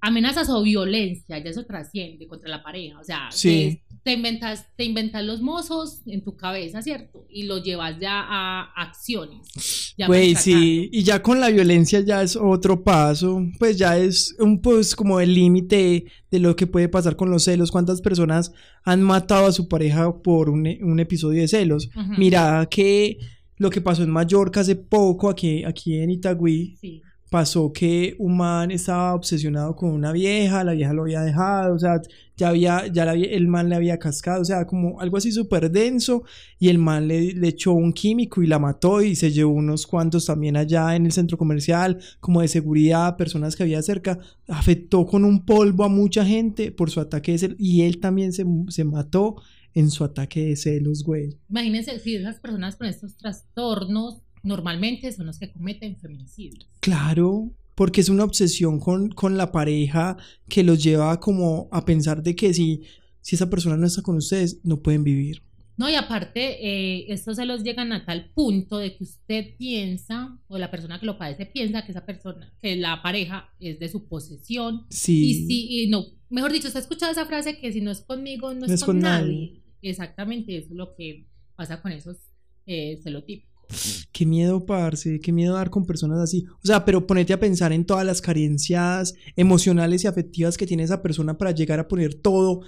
Amenazas 0.01 0.49
o 0.49 0.63
violencia, 0.63 1.39
ya 1.39 1.51
eso 1.51 1.65
trasciende 1.65 2.27
contra 2.27 2.49
la 2.49 2.63
pareja. 2.63 2.99
O 2.99 3.05
sea, 3.05 3.31
Sí. 3.31 3.83
Te, 4.03 4.13
inventas, 4.13 4.67
te 4.77 4.85
inventas 4.85 5.25
los 5.25 5.41
mozos 5.41 6.03
en 6.07 6.23
tu 6.23 6.37
cabeza, 6.37 6.83
¿cierto? 6.83 7.25
Y 7.31 7.45
los 7.45 7.63
llevas 7.63 7.99
ya 8.01 8.21
a 8.21 8.63
acciones. 8.75 9.95
ya 9.97 10.07
Güey, 10.07 10.35
sí, 10.35 10.89
y 10.93 11.03
ya 11.03 11.23
con 11.23 11.41
la 11.41 11.51
violencia 11.51 12.01
ya 12.01 12.23
es 12.23 12.37
otro 12.37 12.83
paso, 12.83 13.47
pues 13.59 13.79
ya 13.79 13.97
es 13.97 14.35
un 14.39 14.61
pues 14.61 14.97
como 14.97 15.21
el 15.21 15.35
límite 15.35 16.07
de 16.31 16.39
lo 16.39 16.57
que 16.57 16.67
puede 16.67 16.89
pasar 16.89 17.17
con 17.17 17.31
los 17.31 17.45
celos. 17.45 17.71
¿Cuántas 17.71 18.01
personas 18.01 18.53
han 18.85 19.03
matado 19.03 19.47
a 19.47 19.53
su 19.53 19.69
pareja 19.69 20.23
por 20.23 20.51
un, 20.51 20.67
un 20.83 21.01
episodio 21.01 21.41
de 21.41 21.49
celos? 21.49 21.91
Mira 22.19 22.67
que 22.71 23.19
lo 23.57 23.71
que 23.71 23.81
pasó 23.81 24.03
en 24.03 24.11
Mallorca 24.11 24.61
hace 24.61 24.75
poco, 24.77 25.31
aquí, 25.31 25.65
aquí 25.65 25.99
en 25.99 26.11
Itagüí, 26.11 26.77
Sí. 26.81 27.03
Pasó 27.33 27.73
que 27.73 28.15
un 28.19 28.37
man 28.37 28.71
estaba 28.71 29.15
obsesionado 29.15 29.75
con 29.75 29.91
una 29.91 30.13
vieja, 30.13 30.63
la 30.65 30.75
vieja 30.75 30.93
lo 30.93 31.03
había 31.03 31.23
dejado, 31.23 31.75
o 31.75 31.79
sea, 31.79 31.99
ya 32.37 32.51
había, 32.51 32.87
ya 32.89 33.07
la 33.07 33.15
el 33.15 33.49
man 33.49 33.71
le 33.71 33.75
había 33.75 33.99
cascado, 33.99 34.43
o 34.43 34.45
sea, 34.45 34.67
como 34.67 35.01
algo 35.01 35.17
así 35.17 35.33
súper 35.33 35.71
denso, 35.71 36.25
y 36.59 36.69
el 36.69 36.77
man 36.79 37.09
le, 37.09 37.33
le 37.33 37.49
echó 37.49 37.73
un 37.73 37.95
químico 37.95 38.43
y 38.43 38.47
la 38.47 38.59
mató 38.59 39.01
y 39.01 39.17
se 39.17 39.33
llevó 39.33 39.55
unos 39.55 39.87
cuantos 39.87 40.27
también 40.27 40.59
allá 40.59 40.95
en 40.95 41.07
el 41.07 41.13
centro 41.13 41.39
comercial, 41.39 41.99
como 42.21 42.43
de 42.43 42.49
seguridad, 42.49 43.17
personas 43.17 43.57
que 43.57 43.63
había 43.63 43.81
cerca, 43.81 44.19
afectó 44.47 45.07
con 45.07 45.25
un 45.25 45.47
polvo 45.47 45.85
a 45.85 45.89
mucha 45.89 46.27
gente 46.27 46.71
por 46.71 46.91
su 46.91 47.01
ataque 47.01 47.33
de 47.33 47.39
celos, 47.39 47.57
y 47.59 47.83
él 47.83 47.99
también 47.99 48.35
se, 48.35 48.45
se 48.69 48.85
mató 48.85 49.37
en 49.73 49.91
su 49.91 50.05
ataque 50.05 50.49
de 50.49 50.57
celos, 50.57 51.03
güey. 51.03 51.39
Imagínense 51.49 51.99
si 51.99 52.17
esas 52.17 52.39
personas 52.41 52.77
con 52.77 52.89
estos 52.89 53.17
trastornos 53.17 54.21
normalmente 54.43 55.13
son 55.13 55.27
los 55.27 55.39
que 55.39 55.53
cometen 55.53 55.97
feminicidios. 55.97 56.69
Claro, 56.81 57.53
porque 57.75 58.01
es 58.01 58.09
una 58.09 58.25
obsesión 58.25 58.79
con, 58.79 59.11
con 59.11 59.37
la 59.37 59.53
pareja 59.53 60.17
que 60.49 60.63
los 60.63 60.83
lleva 60.83 61.19
como 61.21 61.69
a 61.73 61.85
pensar 61.85 62.23
de 62.23 62.37
que 62.37 62.53
si, 62.53 62.83
si 63.21 63.37
esa 63.37 63.49
persona 63.51 63.77
no 63.77 63.87
está 63.87 64.03
con 64.03 64.17
ustedes, 64.17 64.61
no 64.65 64.83
pueden 64.83 65.05
vivir. 65.05 65.43
No, 65.77 65.89
y 65.89 65.95
aparte, 65.95 66.65
eh, 66.65 67.07
estos 67.09 67.37
se 67.37 67.47
los 67.47 67.63
llegan 67.63 67.93
a 67.93 68.05
tal 68.05 68.31
punto 68.35 68.79
de 68.79 68.95
que 68.95 69.05
usted 69.05 69.57
piensa, 69.57 70.39
o 70.49 70.59
la 70.59 70.71
persona 70.71 71.01
que 71.01 71.07
lo 71.07 71.19
padece 71.19 71.47
piensa 71.47 71.85
que 71.85 71.93
esa 71.93 72.05
persona, 72.05 72.53
que 72.61 72.77
la 72.77 73.03
pareja 73.03 73.49
es 73.59 73.79
de 73.79 73.89
su 73.89 74.07
posesión. 74.07 74.87
Sí. 74.91 75.31
Y 75.31 75.47
sí, 75.47 75.67
y 75.71 75.89
no, 75.89 76.05
mejor 76.29 76.53
dicho, 76.53 76.69
¿usted 76.69 76.79
ha 76.79 76.83
escuchado 76.83 77.13
esa 77.13 77.27
frase 77.27 77.59
que 77.59 77.73
si 77.73 77.81
no 77.81 77.91
es 77.91 78.03
conmigo, 78.03 78.53
no, 78.53 78.67
es, 78.67 78.85
con, 78.85 79.01
nadie? 79.01 79.63
Exactamente, 79.81 80.57
eso 80.57 80.69
es 80.69 80.77
lo 80.77 80.95
que 80.95 81.27
pasa 81.57 81.81
con 81.81 81.93
esos 81.93 82.19
eh, 82.67 83.01
celotipos. 83.03 83.52
Qué 84.13 84.27
miedo, 84.27 84.65
parce, 84.67 85.21
qué 85.21 85.33
miedo 85.33 85.55
dar 85.55 85.71
con 85.71 85.87
personas 85.87 86.21
así. 86.21 86.45
O 86.63 86.67
sea, 86.67 86.85
pero 86.85 87.07
ponete 87.07 87.33
a 87.33 87.41
pensar 87.41 87.73
en 87.73 87.85
todas 87.85 88.05
las 88.05 88.21
carencias 88.21 89.15
emocionales 89.37 90.05
y 90.05 90.07
afectivas 90.07 90.57
que 90.57 90.67
tiene 90.67 90.83
esa 90.83 91.03
persona 91.03 91.39
para 91.39 91.53
llegar 91.53 91.81
a 91.81 91.89
poner 91.89 92.15
todo 92.15 92.63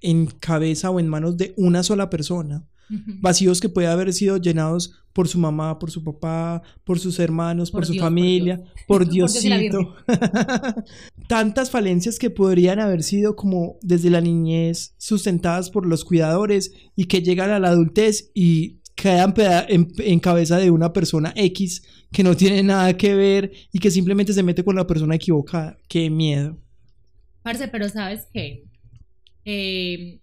en 0.00 0.26
cabeza 0.26 0.90
o 0.90 1.00
en 1.00 1.08
manos 1.08 1.36
de 1.36 1.54
una 1.56 1.82
sola 1.82 2.10
persona. 2.10 2.66
Vacíos 3.20 3.60
que 3.60 3.68
puede 3.68 3.86
haber 3.86 4.14
sido 4.14 4.38
llenados 4.38 4.94
por 5.12 5.28
su 5.28 5.38
mamá, 5.38 5.78
por 5.78 5.90
su 5.90 6.02
papá, 6.02 6.62
por 6.84 6.98
sus 6.98 7.18
hermanos, 7.18 7.70
por, 7.70 7.80
Por 7.80 7.86
su 7.86 7.92
Dios, 7.92 8.02
por 8.02 8.06
familia, 8.06 8.62
por, 8.86 9.04
Por 9.04 9.08
Dios 9.08 9.44
la 9.44 9.58
Diosito. 9.58 9.94
Tantas 11.28 11.70
falencias 11.70 12.18
que 12.18 12.30
podrían 12.30 12.80
haber 12.80 13.02
sido 13.02 13.36
como 13.36 13.76
desde 13.82 14.08
la 14.08 14.22
niñez 14.22 14.94
sustentadas 14.96 15.70
por 15.70 15.84
los 15.84 16.04
cuidadores 16.04 16.72
y 16.96 17.06
que 17.06 17.20
llegan 17.20 17.50
a 17.50 17.58
la 17.58 17.68
adultez 17.68 18.30
y 18.32 18.78
quedan 19.00 19.32
en, 19.68 19.92
en 19.98 20.18
cabeza 20.18 20.58
de 20.58 20.70
una 20.72 20.92
persona 20.92 21.32
X 21.36 21.82
que 22.10 22.24
no 22.24 22.36
tiene 22.36 22.64
nada 22.64 22.96
que 22.96 23.14
ver 23.14 23.52
y 23.72 23.78
que 23.78 23.92
simplemente 23.92 24.32
se 24.32 24.42
mete 24.42 24.64
con 24.64 24.74
la 24.74 24.86
persona 24.86 25.14
equivocada. 25.14 25.78
Qué 25.88 26.10
miedo. 26.10 26.58
Parce, 27.42 27.68
pero 27.68 27.88
¿sabes 27.88 28.26
qué? 28.32 28.64
Eh, 29.44 30.20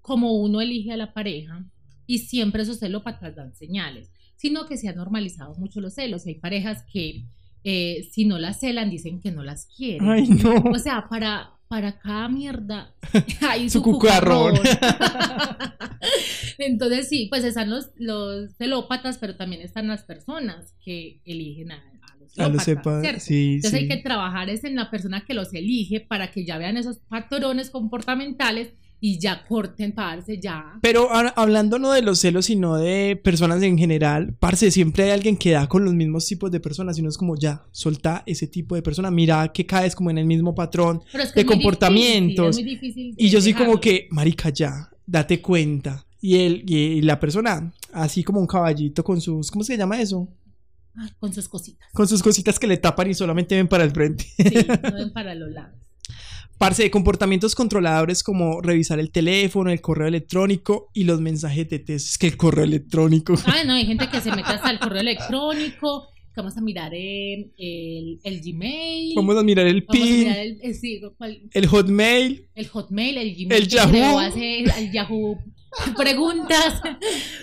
como 0.00 0.32
uno 0.40 0.60
elige 0.60 0.92
a 0.92 0.96
la 0.96 1.12
pareja 1.12 1.64
y 2.06 2.18
siempre 2.18 2.62
esos 2.62 2.78
celópatas 2.78 3.34
dan 3.34 3.54
señales, 3.54 4.12
sino 4.36 4.66
que 4.66 4.76
se 4.76 4.88
han 4.88 4.96
normalizado 4.96 5.54
mucho 5.56 5.80
los 5.80 5.94
celos. 5.94 6.24
Hay 6.26 6.36
parejas 6.36 6.84
que 6.92 7.24
eh, 7.64 8.08
si 8.12 8.26
no 8.26 8.38
las 8.38 8.60
celan 8.60 8.90
dicen 8.90 9.20
que 9.20 9.32
no 9.32 9.42
las 9.42 9.66
quieren. 9.66 10.08
Ay, 10.08 10.28
no. 10.28 10.54
O 10.72 10.78
sea, 10.78 11.08
para, 11.08 11.53
para 11.68 11.98
cada 11.98 12.28
mierda 12.28 12.94
hay 13.48 13.70
Su 13.70 13.78
su, 13.78 13.82
cucarrón. 13.82 14.54
Entonces 16.58 17.08
sí, 17.08 17.26
pues 17.30 17.44
están 17.44 17.70
los, 17.70 17.90
los 17.96 18.54
celópatas, 18.56 19.18
pero 19.18 19.36
también 19.36 19.62
están 19.62 19.88
las 19.88 20.04
personas 20.04 20.74
que 20.84 21.20
eligen 21.24 21.72
a, 21.72 21.76
a 21.76 22.16
los 22.16 22.32
celópatas, 22.32 22.64
sepa, 22.64 23.20
sí, 23.20 23.54
Entonces 23.56 23.80
sí. 23.80 23.84
hay 23.84 23.88
que 23.88 24.02
trabajar 24.02 24.50
es 24.50 24.64
en 24.64 24.76
la 24.76 24.90
persona 24.90 25.24
que 25.24 25.34
los 25.34 25.52
elige 25.52 26.00
para 26.00 26.30
que 26.30 26.44
ya 26.44 26.58
vean 26.58 26.76
esos 26.76 26.98
patrones 26.98 27.70
comportamentales 27.70 28.72
y 29.06 29.18
ya 29.18 29.44
corten, 29.46 29.92
parce, 29.92 30.40
ya. 30.40 30.78
Pero 30.80 31.10
ahora, 31.12 31.34
hablando 31.36 31.78
no 31.78 31.92
de 31.92 32.00
los 32.00 32.20
celos, 32.20 32.46
sino 32.46 32.78
de 32.78 33.20
personas 33.22 33.62
en 33.62 33.76
general, 33.76 34.34
parce, 34.40 34.70
siempre 34.70 35.04
hay 35.04 35.10
alguien 35.10 35.36
que 35.36 35.50
da 35.50 35.68
con 35.68 35.84
los 35.84 35.92
mismos 35.92 36.24
tipos 36.24 36.50
de 36.50 36.58
personas 36.58 36.98
y 36.98 37.02
no 37.02 37.10
es 37.10 37.18
como 37.18 37.36
ya, 37.36 37.66
solta 37.70 38.22
ese 38.24 38.46
tipo 38.46 38.74
de 38.74 38.80
persona, 38.80 39.10
mira 39.10 39.52
que 39.52 39.66
caes 39.66 39.94
como 39.94 40.08
en 40.08 40.16
el 40.16 40.24
mismo 40.24 40.54
patrón. 40.54 41.02
Pero 41.12 41.22
es 41.22 41.34
de 41.34 41.42
es 41.42 41.46
comportamientos. 41.46 42.56
difícil, 42.56 42.78
es 42.78 42.94
muy 42.94 43.04
difícil 43.04 43.14
Y 43.18 43.28
yo 43.28 43.42
soy 43.42 43.52
dejarlo. 43.52 43.72
como 43.72 43.80
que, 43.82 44.08
marica, 44.10 44.48
ya, 44.48 44.88
date 45.04 45.42
cuenta. 45.42 46.06
Y, 46.22 46.36
él, 46.38 46.64
y 46.66 47.02
la 47.02 47.20
persona, 47.20 47.74
así 47.92 48.24
como 48.24 48.40
un 48.40 48.46
caballito 48.46 49.04
con 49.04 49.20
sus, 49.20 49.50
¿cómo 49.50 49.64
se 49.64 49.76
llama 49.76 50.00
eso? 50.00 50.26
Ay, 50.96 51.10
con 51.20 51.30
sus 51.30 51.46
cositas. 51.46 51.88
Con 51.92 52.08
sus 52.08 52.22
cositas 52.22 52.58
que 52.58 52.66
le 52.66 52.78
tapan 52.78 53.10
y 53.10 53.12
solamente 53.12 53.54
ven 53.54 53.68
para 53.68 53.84
el 53.84 53.90
frente. 53.90 54.24
Sí, 54.38 54.44
no 54.82 54.94
ven 54.94 55.12
para 55.12 55.34
los 55.34 55.50
lados. 55.50 55.83
Parce, 56.58 56.82
de 56.84 56.90
comportamientos 56.90 57.54
controladores 57.54 58.22
como 58.22 58.60
revisar 58.62 58.98
el 59.00 59.10
teléfono, 59.10 59.70
el 59.70 59.80
correo 59.80 60.06
electrónico 60.08 60.90
y 60.94 61.04
los 61.04 61.20
mensajes 61.20 61.68
de 61.68 61.78
texto. 61.80 62.10
Es 62.10 62.18
que 62.18 62.26
el 62.28 62.36
correo 62.36 62.64
electrónico. 62.64 63.34
Ah, 63.46 63.62
no, 63.66 63.74
hay 63.74 63.84
gente 63.86 64.08
que 64.08 64.20
se 64.20 64.30
mete 64.30 64.48
hasta 64.50 64.70
el 64.70 64.78
correo 64.78 65.00
electrónico. 65.00 66.06
que 66.34 66.40
Vamos 66.40 66.56
a 66.56 66.60
mirar 66.60 66.92
eh, 66.94 67.50
el, 67.58 68.20
el 68.22 68.40
Gmail. 68.40 69.14
Vamos 69.16 69.36
a 69.36 69.42
mirar 69.42 69.66
el 69.66 69.82
Vamos 69.82 70.02
a 70.02 70.04
PIN, 70.04 70.18
mirar 70.20 70.38
el, 70.38 70.60
eh, 70.62 71.50
el 71.52 71.66
Hotmail. 71.66 72.48
el 72.54 72.68
Hotmail, 72.68 73.18
el 73.18 73.34
Gmail. 73.34 73.52
El 73.52 73.68
Yahoo. 73.68 74.18
hace- 74.18 74.58
el 74.64 74.92
Yahoo. 74.92 75.38
Preguntas. 75.96 76.80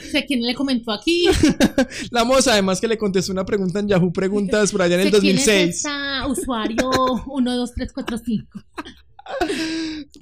O 0.07 0.11
sea, 0.11 0.25
¿quién 0.25 0.41
le 0.41 0.53
comentó 0.55 0.91
aquí? 0.91 1.25
La 2.11 2.23
moza, 2.23 2.53
además 2.53 2.79
que 2.79 2.87
le 2.87 2.97
contestó 2.97 3.31
una 3.31 3.45
pregunta 3.45 3.79
en 3.79 3.87
Yahoo 3.87 4.11
Preguntas 4.13 4.71
por 4.71 4.81
allá 4.81 4.95
en 4.95 5.01
el 5.01 5.07
O 5.07 5.11
sea, 5.11 5.19
¿quién 5.19 5.37
es 5.37 5.45
2006. 5.45 5.75
esta 5.75 6.27
usuario 6.27 6.89
12345? 7.27 8.63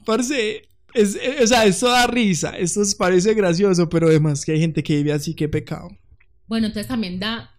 Parce, 0.06 0.62
es, 0.94 1.16
eh, 1.16 1.38
o 1.44 1.48
sea, 1.48 1.66
esto 1.66 1.88
da 1.88 2.08
risa, 2.08 2.58
esto 2.58 2.82
parece 2.98 3.34
gracioso, 3.34 3.90
pero 3.90 4.08
además 4.08 4.46
que 4.46 4.52
hay 4.54 4.60
gente 4.60 4.84
que 4.84 4.96
vive 4.98 5.14
así, 5.14 5.36
qué 5.36 5.48
pecado. 5.48 5.90
Bueno, 6.48 6.68
entonces 6.68 6.88
también 6.88 7.20
da 7.20 7.52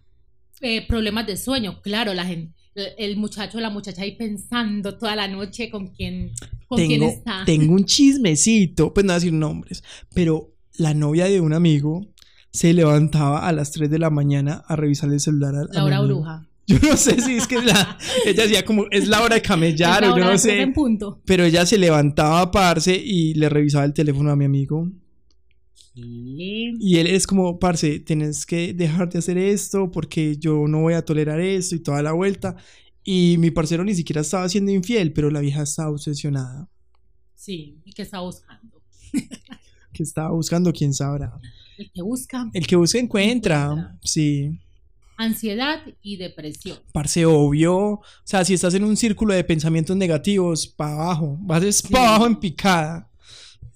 eh, 0.61 0.85
problemas 0.87 1.25
de 1.27 1.37
sueño. 1.37 1.81
Claro, 1.81 2.13
la 2.13 2.25
gente, 2.25 2.53
el, 2.75 3.17
muchacho 3.17 3.57
o 3.57 3.61
la 3.61 3.69
muchacha 3.69 4.01
ahí 4.03 4.15
pensando 4.15 4.97
toda 4.97 5.15
la 5.15 5.27
noche 5.27 5.69
con 5.69 5.87
quién, 5.87 6.31
con 6.67 6.77
quién 6.77 6.99
Tengo, 7.01 7.07
está. 7.11 7.43
tengo 7.45 7.73
un 7.73 7.85
chismecito, 7.85 8.93
pues 8.93 9.05
no 9.05 9.09
voy 9.09 9.15
a 9.15 9.19
decir 9.19 9.33
nombres, 9.33 9.83
pero 10.13 10.51
la 10.77 10.93
novia 10.93 11.25
de 11.25 11.41
un 11.41 11.53
amigo 11.53 12.05
se 12.51 12.73
levantaba 12.73 13.47
a 13.47 13.51
las 13.51 13.71
3 13.71 13.89
de 13.89 13.99
la 13.99 14.09
mañana 14.09 14.63
a 14.67 14.75
revisar 14.75 15.11
el 15.11 15.19
celular. 15.19 15.53
a- 15.55 15.61
a 15.61 15.67
Laura 15.73 15.97
amigo. 15.97 16.15
Bruja. 16.19 16.47
Yo 16.67 16.77
no 16.83 16.95
sé 16.95 17.19
si 17.19 17.35
es 17.35 17.47
que 17.47 17.61
la, 17.61 17.97
ella 18.25 18.43
decía 18.43 18.63
como, 18.63 18.85
es 18.91 19.07
la 19.07 19.21
hora 19.23 19.35
de 19.35 19.41
camellar 19.41 20.01
la 20.03 20.13
o 20.13 20.17
yo 20.17 20.23
hora 20.23 20.31
no 20.33 20.37
sé. 20.37 20.61
en 20.61 20.71
punto. 20.73 21.19
Pero 21.25 21.43
ella 21.43 21.65
se 21.65 21.77
levantaba, 21.77 22.49
parce, 22.51 22.95
y 22.95 23.33
le 23.33 23.49
revisaba 23.49 23.83
el 23.83 23.93
teléfono 23.93 24.31
a 24.31 24.35
mi 24.37 24.45
amigo. 24.45 24.87
Sí. 25.93 26.73
Y 26.79 26.97
él 26.97 27.07
es 27.07 27.27
como, 27.27 27.59
parce, 27.59 27.99
tienes 27.99 28.45
que 28.45 28.73
dejar 28.73 29.09
de 29.09 29.19
hacer 29.19 29.37
esto 29.37 29.91
porque 29.91 30.37
yo 30.37 30.67
no 30.67 30.81
voy 30.81 30.93
a 30.93 31.03
tolerar 31.03 31.39
esto 31.39 31.75
y 31.75 31.79
toda 31.79 32.01
la 32.01 32.13
vuelta. 32.13 32.55
Y 33.03 33.35
mi 33.39 33.51
parcero 33.51 33.83
ni 33.83 33.95
siquiera 33.95 34.21
estaba 34.21 34.47
siendo 34.47 34.71
infiel, 34.71 35.11
pero 35.11 35.29
la 35.31 35.41
vieja 35.41 35.63
estaba 35.63 35.89
obsesionada. 35.89 36.69
Sí, 37.35 37.81
y 37.83 37.93
que 37.93 38.03
está 38.03 38.19
buscando. 38.19 38.81
Que 39.93 40.03
estaba 40.03 40.31
buscando, 40.31 40.71
quién 40.71 40.93
sabrá. 40.93 41.37
El 41.77 41.91
que 41.91 42.01
busca 42.01 42.49
El 42.53 42.65
que 42.65 42.77
busca 42.77 42.97
encuentra. 42.97 43.65
Encuentra. 43.65 43.99
Sí. 44.01 44.57
ansiedad 45.17 45.81
y 46.01 46.15
depresión. 46.15 46.79
Parce, 46.93 47.25
obvio. 47.25 47.75
O 47.75 48.01
sea, 48.23 48.45
si 48.45 48.53
estás 48.53 48.73
en 48.75 48.85
un 48.85 48.95
círculo 48.95 49.33
de 49.33 49.43
pensamientos 49.43 49.97
negativos, 49.97 50.65
para 50.65 50.93
abajo. 50.93 51.37
Vas 51.41 51.81
para 51.81 52.07
abajo 52.07 52.27
en 52.27 52.35
picada. 52.37 53.10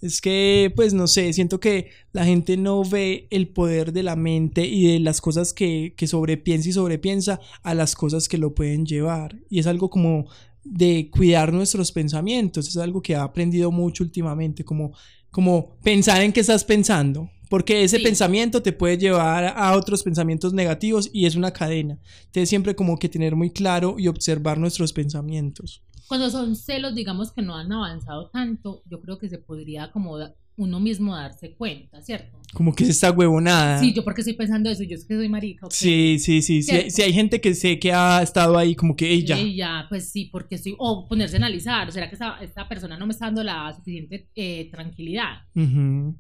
Es 0.06 0.22
que, 0.22 0.72
pues 0.76 0.94
no 0.94 1.08
sé, 1.08 1.34
siento 1.34 1.60
que 1.60 1.90
la 2.14 2.26
gente 2.26 2.58
no 2.58 2.84
ve 2.84 3.28
el 3.32 3.48
poder 3.48 3.92
de 3.92 4.04
la 4.04 4.16
mente 4.16 4.66
y 4.66 4.94
de 4.94 5.00
las 5.00 5.20
cosas 5.20 5.52
que, 5.54 5.94
que 5.98 6.06
sobrepiensa 6.06 6.70
y 6.70 6.74
sobrepiensa 6.74 7.40
a 7.64 7.74
las 7.74 7.96
cosas 7.96 8.30
que 8.30 8.38
lo 8.38 8.54
pueden 8.54 8.86
llevar. 8.86 9.36
Y 9.50 9.60
es 9.60 9.68
algo 9.68 9.90
como 9.90 10.28
de 10.64 11.10
cuidar 11.12 11.52
nuestros 11.54 11.92
pensamientos. 11.92 12.68
Es 12.68 12.78
algo 12.78 13.02
que 13.02 13.14
he 13.14 13.16
aprendido 13.16 13.72
mucho 13.72 14.04
últimamente, 14.04 14.64
como, 14.64 14.94
como 15.32 15.78
pensar 15.84 16.22
en 16.22 16.32
qué 16.32 16.42
estás 16.42 16.64
pensando. 16.64 17.30
Porque 17.50 17.84
ese 17.84 17.98
Sí. 17.98 18.04
pensamiento 18.04 18.62
te 18.62 18.74
puede 18.74 18.98
llevar 18.98 19.46
a 19.56 19.76
otros 19.76 20.04
pensamientos 20.04 20.54
negativos 20.54 21.10
y 21.14 21.26
es 21.26 21.36
una 21.36 21.52
cadena. 21.52 22.00
Entonces 22.26 22.50
siempre 22.50 22.76
como 22.76 22.98
que 22.98 23.10
tener 23.10 23.36
muy 23.36 23.50
claro 23.52 23.96
y 23.98 24.08
observar 24.08 24.58
nuestros 24.60 24.94
pensamientos. 24.94 25.82
Cuando 26.08 26.30
son 26.30 26.56
celos, 26.56 26.96
digamos 26.96 27.32
que 27.32 27.42
no 27.42 27.56
han 27.56 27.72
avanzado 27.72 28.30
tanto, 28.30 28.84
yo 28.86 29.02
creo 29.02 29.18
que 29.18 29.30
se 29.30 29.38
podría 29.38 29.92
como 29.92 30.18
uno 30.58 30.80
mismo 30.80 31.16
darse 31.16 31.54
cuenta, 31.56 32.02
¿cierto? 32.02 32.40
Como 32.54 32.74
que 32.74 32.86
es 32.86 32.92
esta 32.92 33.12
huevonada. 33.12 33.80
Sí, 33.80 33.94
yo 33.94 34.04
porque 34.04 34.22
estoy 34.22 34.36
pensando 34.36 34.70
eso, 34.70 34.84
yo 34.84 34.96
es 34.96 35.06
que 35.06 35.16
soy 35.16 35.28
marica. 35.28 35.68
Sí, 35.70 36.18
sí, 36.20 36.42
sí. 36.42 36.64
sí 36.64 36.72
hay, 36.72 36.90
sí 36.90 37.02
hay 37.02 37.12
gente 37.12 37.42
que 37.42 37.54
sé 37.54 37.78
que 37.78 37.92
ha 37.92 38.22
estado 38.22 38.58
ahí 38.58 38.76
como 38.76 38.96
que 38.96 39.12
ella. 39.12 39.38
Ya, 39.38 39.86
pues 39.90 40.10
sí, 40.12 40.30
porque 40.32 40.56
estoy, 40.56 40.76
o 40.78 41.08
ponerse 41.08 41.36
a 41.36 41.40
analizar, 41.40 41.92
¿será 41.92 42.08
que 42.08 42.16
esta, 42.16 42.38
esta 42.42 42.70
persona 42.70 42.98
no 42.98 43.06
me 43.06 43.12
está 43.12 43.26
dando 43.26 43.44
la 43.44 43.74
suficiente 43.74 44.30
eh, 44.36 44.70
tranquilidad? 44.72 45.42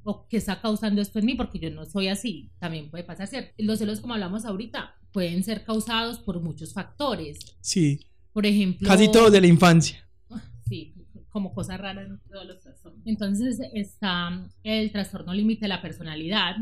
¿O 0.03 0.27
qué 0.27 0.37
está 0.37 0.59
causando 0.59 1.01
esto 1.01 1.19
en 1.19 1.25
mí? 1.25 1.35
Porque 1.35 1.59
yo 1.59 1.69
no 1.71 1.85
soy 1.85 2.09
así, 2.09 2.51
también 2.59 2.89
puede 2.89 3.05
pasar, 3.05 3.27
¿cierto? 3.27 3.53
Los 3.57 3.79
celos, 3.79 4.01
como 4.01 4.15
hablamos 4.15 4.43
ahorita, 4.43 4.95
pueden 5.13 5.43
ser 5.43 5.63
causados 5.63 6.19
por 6.19 6.41
muchos 6.41 6.73
factores. 6.73 7.39
Sí, 7.61 8.01
Por 8.35 8.45
ejemplo... 8.45 8.85
casi 8.85 9.09
todos 9.09 9.31
de 9.31 9.39
la 9.39 9.47
infancia. 9.47 10.05
Sí, 10.67 10.93
como 11.29 11.53
cosas 11.53 11.79
raras 11.79 12.07
en 12.09 12.19
todos 12.29 12.45
los 12.45 12.59
trastornos. 12.59 13.01
Entonces 13.05 13.59
está 13.73 14.45
el 14.63 14.91
trastorno 14.91 15.33
límite 15.33 15.61
de 15.61 15.69
la 15.69 15.81
personalidad, 15.81 16.57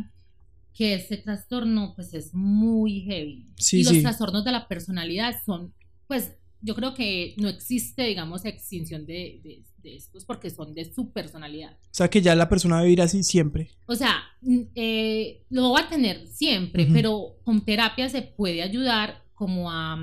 que 0.73 0.93
ese 0.93 1.17
trastorno 1.17 1.93
pues 1.95 2.13
es 2.13 2.31
muy 2.35 3.01
heavy. 3.01 3.47
Sí, 3.57 3.79
y 3.79 3.83
los 3.85 3.93
sí. 3.93 4.01
trastornos 4.03 4.45
de 4.45 4.51
la 4.51 4.67
personalidad 4.67 5.33
son, 5.43 5.73
pues 6.05 6.35
yo 6.61 6.75
creo 6.75 6.93
que 6.93 7.33
no 7.37 7.49
existe, 7.49 8.03
digamos, 8.03 8.45
extinción 8.45 9.05
de, 9.07 9.41
de- 9.43 9.63
de 9.81 9.95
estos 9.95 10.25
porque 10.25 10.49
son 10.51 10.73
de 10.75 10.85
su 10.93 11.11
personalidad. 11.11 11.73
O 11.73 11.87
sea 11.93 12.09
que 12.09 12.21
ya 12.21 12.35
la 12.35 12.47
persona 12.49 12.75
va 12.75 12.81
a 12.81 12.83
vivir 12.83 13.01
así 13.01 13.23
siempre. 13.23 13.71
O 13.87 13.95
sea, 13.95 14.13
mm, 14.41 14.59
eh, 14.75 15.43
lo 15.49 15.71
va 15.71 15.81
a 15.81 15.89
tener 15.89 16.27
siempre, 16.27 16.87
pero 16.93 17.35
con 17.43 17.65
terapia 17.65 18.07
se 18.09 18.21
puede 18.21 18.61
ayudar 18.61 19.23
como 19.33 19.71
a, 19.71 19.97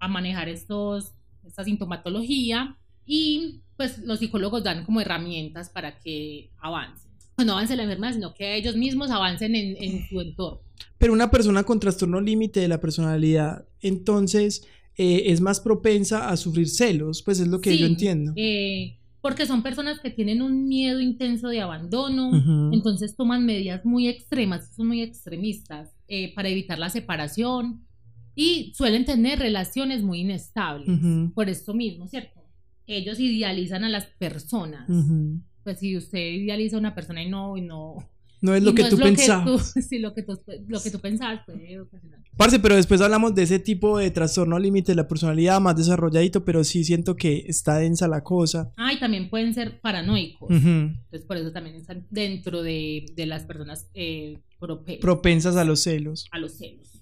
a 0.00 0.08
manejar 0.08 0.48
estos, 0.48 1.12
esta 1.44 1.64
sintomatología 1.64 2.76
y 3.06 3.60
pues 3.76 3.98
los 4.00 4.18
psicólogos 4.18 4.62
dan 4.64 4.84
como 4.84 5.00
herramientas 5.00 5.68
para 5.70 5.98
que 5.98 6.50
avancen. 6.58 7.08
No 7.44 7.52
avance 7.52 7.76
la 7.76 7.84
enfermedad, 7.84 8.14
sino 8.14 8.34
que 8.34 8.56
ellos 8.56 8.76
mismos 8.76 9.10
avancen 9.10 9.54
en, 9.54 9.76
en 9.82 10.08
su 10.08 10.20
entorno. 10.20 10.60
Pero 10.98 11.12
una 11.12 11.30
persona 11.30 11.62
con 11.62 11.78
trastorno 11.78 12.20
límite 12.20 12.58
de 12.60 12.68
la 12.68 12.80
personalidad, 12.80 13.64
entonces 13.80 14.66
eh, 14.96 15.24
es 15.26 15.40
más 15.40 15.60
propensa 15.60 16.28
a 16.28 16.36
sufrir 16.36 16.68
celos, 16.68 17.22
pues 17.22 17.38
es 17.38 17.46
lo 17.46 17.60
que 17.60 17.70
Sí, 17.70 17.78
yo 17.78 17.86
entiendo. 17.86 18.32
eh, 18.36 18.96
porque 19.20 19.46
son 19.46 19.62
personas 19.62 20.00
que 20.00 20.10
tienen 20.10 20.42
un 20.42 20.68
miedo 20.68 21.00
intenso 21.00 21.48
de 21.48 21.60
abandono, 21.60 22.30
entonces 22.72 23.16
toman 23.16 23.44
medidas 23.44 23.84
muy 23.84 24.08
extremas, 24.08 24.70
son 24.76 24.86
muy 24.88 25.02
extremistas 25.02 25.90
eh, 26.08 26.32
para 26.34 26.48
evitar 26.48 26.78
la 26.78 26.88
separación 26.88 27.84
y 28.40 28.72
suelen 28.76 29.04
tener 29.04 29.38
relaciones 29.40 30.02
muy 30.02 30.20
inestables. 30.20 30.88
Ujú. 30.88 31.32
Por 31.34 31.48
esto 31.48 31.74
mismo, 31.74 32.06
¿cierto? 32.06 32.40
Ellos 32.86 33.18
idealizan 33.18 33.84
a 33.84 33.88
las 33.88 34.06
personas. 34.06 34.88
Ujú. 34.88 35.40
Pues 35.64 35.80
si 35.80 35.96
usted 35.96 36.20
idealiza 36.20 36.76
a 36.76 36.78
una 36.78 36.94
persona 36.94 37.22
y 37.22 37.28
no, 37.28 37.56
y 37.56 37.62
no. 37.62 37.96
No 38.40 38.54
es 38.54 38.62
y 38.62 38.64
lo 38.64 38.70
no 38.70 38.76
que 38.76 38.84
tú 38.84 38.96
pensabas. 38.96 39.74
tú- 39.74 39.80
sí, 39.88 39.98
lo 39.98 40.14
que 40.14 40.22
tú, 40.22 40.38
lo 40.68 40.80
que 40.80 40.90
tú 40.92 41.00
pensabas 41.00 41.40
puede 41.44 41.80
ocasionar. 41.80 42.20
Parce, 42.36 42.60
pero 42.60 42.76
después 42.76 43.00
hablamos 43.00 43.34
de 43.34 43.42
ese 43.42 43.58
tipo 43.58 43.98
de 43.98 44.12
trastorno 44.12 44.60
límite 44.60 44.92
de 44.92 44.96
la 44.96 45.08
personalidad 45.08 45.60
más 45.60 45.74
desarrolladito, 45.76 46.44
pero 46.44 46.62
sí 46.62 46.84
siento 46.84 47.16
que 47.16 47.44
está 47.48 47.78
densa 47.78 48.06
la 48.06 48.22
cosa. 48.22 48.72
Ah, 48.76 48.92
y 48.92 49.00
también 49.00 49.28
pueden 49.28 49.52
ser 49.54 49.80
paranoicos. 49.80 50.48
Ujú. 50.48 50.68
Entonces, 50.68 51.24
por 51.26 51.36
eso 51.36 51.50
también 51.50 51.74
están 51.74 52.06
dentro 52.10 52.62
de, 52.62 53.06
de 53.16 53.26
las 53.26 53.42
personas 53.44 53.88
eh, 53.94 54.38
prope- 54.60 55.00
Propensas 55.00 55.56
a 55.56 55.64
los 55.64 55.80
celos. 55.80 56.26
a 56.30 56.38
los 56.38 56.52
celos. 56.56 56.97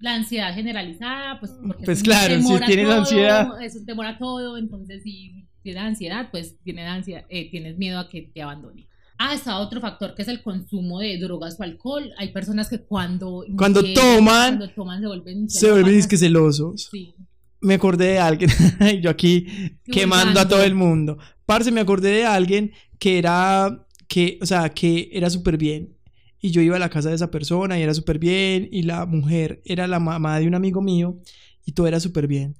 La 0.00 0.14
ansiedad 0.14 0.54
generalizada, 0.54 1.40
pues, 1.40 1.52
porque 1.66 1.84
Pues 1.84 2.02
claro, 2.02 2.40
si 2.40 2.58
tienes 2.66 2.86
todo, 2.86 2.98
ansiedad. 2.98 3.62
Es 3.62 3.76
un 3.76 3.84
temor 3.86 4.06
a 4.06 4.18
todo, 4.18 4.56
entonces 4.56 5.02
si 5.02 5.46
tienes 5.62 5.82
ansiedad, 5.82 6.28
pues 6.30 6.56
tienes, 6.62 6.88
ansiedad, 6.88 7.24
eh, 7.28 7.50
tienes 7.50 7.76
miedo 7.78 7.98
a 7.98 8.08
que 8.08 8.22
te 8.22 8.42
abandone. 8.42 8.88
Ah, 9.20 9.34
está 9.34 9.58
otro 9.58 9.80
factor 9.80 10.14
que 10.14 10.22
es 10.22 10.28
el 10.28 10.42
consumo 10.42 11.00
de 11.00 11.18
drogas 11.18 11.58
o 11.58 11.64
alcohol. 11.64 12.12
Hay 12.18 12.32
personas 12.32 12.68
que 12.68 12.78
cuando... 12.78 13.44
Cuando 13.56 13.82
toman, 13.82 14.58
Cuando 14.58 14.70
toman 14.70 15.00
se 15.00 15.06
vuelven... 15.08 15.50
Se 15.50 16.16
celosos. 16.16 16.88
Sí. 16.90 17.14
Me 17.60 17.74
acordé 17.74 18.12
de 18.12 18.18
alguien, 18.20 18.50
yo 19.02 19.10
aquí 19.10 19.46
quemando 19.84 20.38
a 20.38 20.46
todo 20.46 20.62
el 20.62 20.76
mundo. 20.76 21.18
Parce, 21.44 21.72
me 21.72 21.80
acordé 21.80 22.10
de 22.10 22.24
alguien 22.24 22.70
que 23.00 23.18
era, 23.18 23.84
que, 24.06 24.38
o 24.40 24.46
sea, 24.46 24.68
que 24.68 25.08
era 25.12 25.28
súper 25.28 25.58
bien. 25.58 25.97
Y 26.40 26.50
yo 26.50 26.62
iba 26.62 26.76
a 26.76 26.78
la 26.78 26.90
casa 26.90 27.08
de 27.08 27.16
esa 27.16 27.30
persona 27.30 27.78
y 27.78 27.82
era 27.82 27.94
súper 27.94 28.18
bien. 28.18 28.68
Y 28.70 28.82
la 28.82 29.06
mujer 29.06 29.60
era 29.64 29.86
la 29.86 29.98
mamá 30.00 30.38
de 30.38 30.46
un 30.46 30.54
amigo 30.54 30.80
mío 30.80 31.18
y 31.64 31.72
todo 31.72 31.86
era 31.86 32.00
súper 32.00 32.26
bien. 32.26 32.56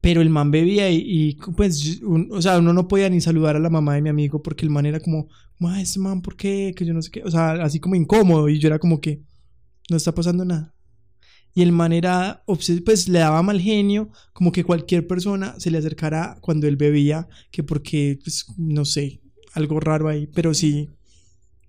Pero 0.00 0.20
el 0.20 0.30
man 0.30 0.50
bebía 0.50 0.90
y, 0.90 0.96
y, 1.06 1.34
pues, 1.56 2.00
o 2.30 2.42
sea, 2.42 2.58
uno 2.58 2.72
no 2.72 2.88
podía 2.88 3.08
ni 3.08 3.20
saludar 3.20 3.54
a 3.54 3.60
la 3.60 3.70
mamá 3.70 3.94
de 3.94 4.02
mi 4.02 4.08
amigo 4.08 4.42
porque 4.42 4.64
el 4.64 4.70
man 4.70 4.84
era 4.86 4.98
como, 4.98 5.28
"Ma, 5.58 5.80
ese 5.80 6.00
man, 6.00 6.22
¿por 6.22 6.36
qué? 6.36 6.74
Que 6.76 6.84
yo 6.84 6.92
no 6.92 7.02
sé 7.02 7.10
qué. 7.12 7.22
O 7.22 7.30
sea, 7.30 7.52
así 7.62 7.78
como 7.78 7.94
incómodo. 7.94 8.48
Y 8.48 8.58
yo 8.58 8.66
era 8.68 8.80
como 8.80 9.00
que, 9.00 9.22
no 9.88 9.96
está 9.96 10.12
pasando 10.14 10.44
nada. 10.44 10.74
Y 11.54 11.62
el 11.62 11.70
man 11.72 11.92
era, 11.92 12.42
pues 12.46 13.08
le 13.08 13.18
daba 13.18 13.42
mal 13.42 13.60
genio, 13.60 14.10
como 14.32 14.52
que 14.52 14.64
cualquier 14.64 15.06
persona 15.06 15.54
se 15.58 15.70
le 15.70 15.78
acercara 15.78 16.38
cuando 16.40 16.66
él 16.66 16.76
bebía, 16.76 17.28
que 17.50 17.62
porque, 17.62 18.18
pues, 18.22 18.46
no 18.56 18.84
sé, 18.84 19.20
algo 19.52 19.78
raro 19.78 20.08
ahí. 20.08 20.26
Pero 20.28 20.54
sí, 20.54 20.88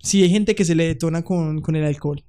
sí 0.04 0.22
hay 0.22 0.30
gente 0.30 0.54
que 0.54 0.64
se 0.64 0.74
le 0.74 0.86
detona 0.86 1.22
con, 1.22 1.60
con 1.60 1.74
el 1.74 1.84
alcohol. 1.84 2.22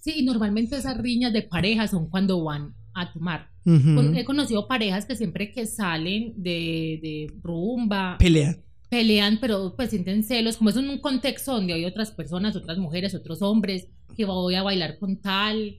Sí, 0.00 0.14
y 0.16 0.24
normalmente 0.24 0.76
esas 0.76 0.96
riñas 0.98 1.32
de 1.32 1.42
pareja 1.42 1.86
son 1.86 2.08
cuando 2.08 2.42
van 2.42 2.74
a 2.94 3.12
tomar. 3.12 3.48
He 3.64 4.24
conocido 4.24 4.66
parejas 4.66 5.04
que 5.04 5.14
siempre 5.14 5.52
que 5.52 5.66
salen 5.66 6.32
de, 6.36 6.98
de 7.02 7.32
rumba, 7.42 8.16
Pelea. 8.18 8.56
pelean, 8.88 9.38
pero 9.40 9.74
pues 9.76 9.90
sienten 9.90 10.22
celos, 10.24 10.56
como 10.56 10.70
es 10.70 10.76
un 10.76 10.98
contexto 10.98 11.52
donde 11.52 11.74
hay 11.74 11.84
otras 11.84 12.10
personas, 12.10 12.56
otras 12.56 12.78
mujeres, 12.78 13.14
otros 13.14 13.42
hombres, 13.42 13.88
que 14.16 14.24
voy 14.24 14.54
a 14.54 14.62
bailar 14.62 14.98
con 14.98 15.20
tal. 15.20 15.76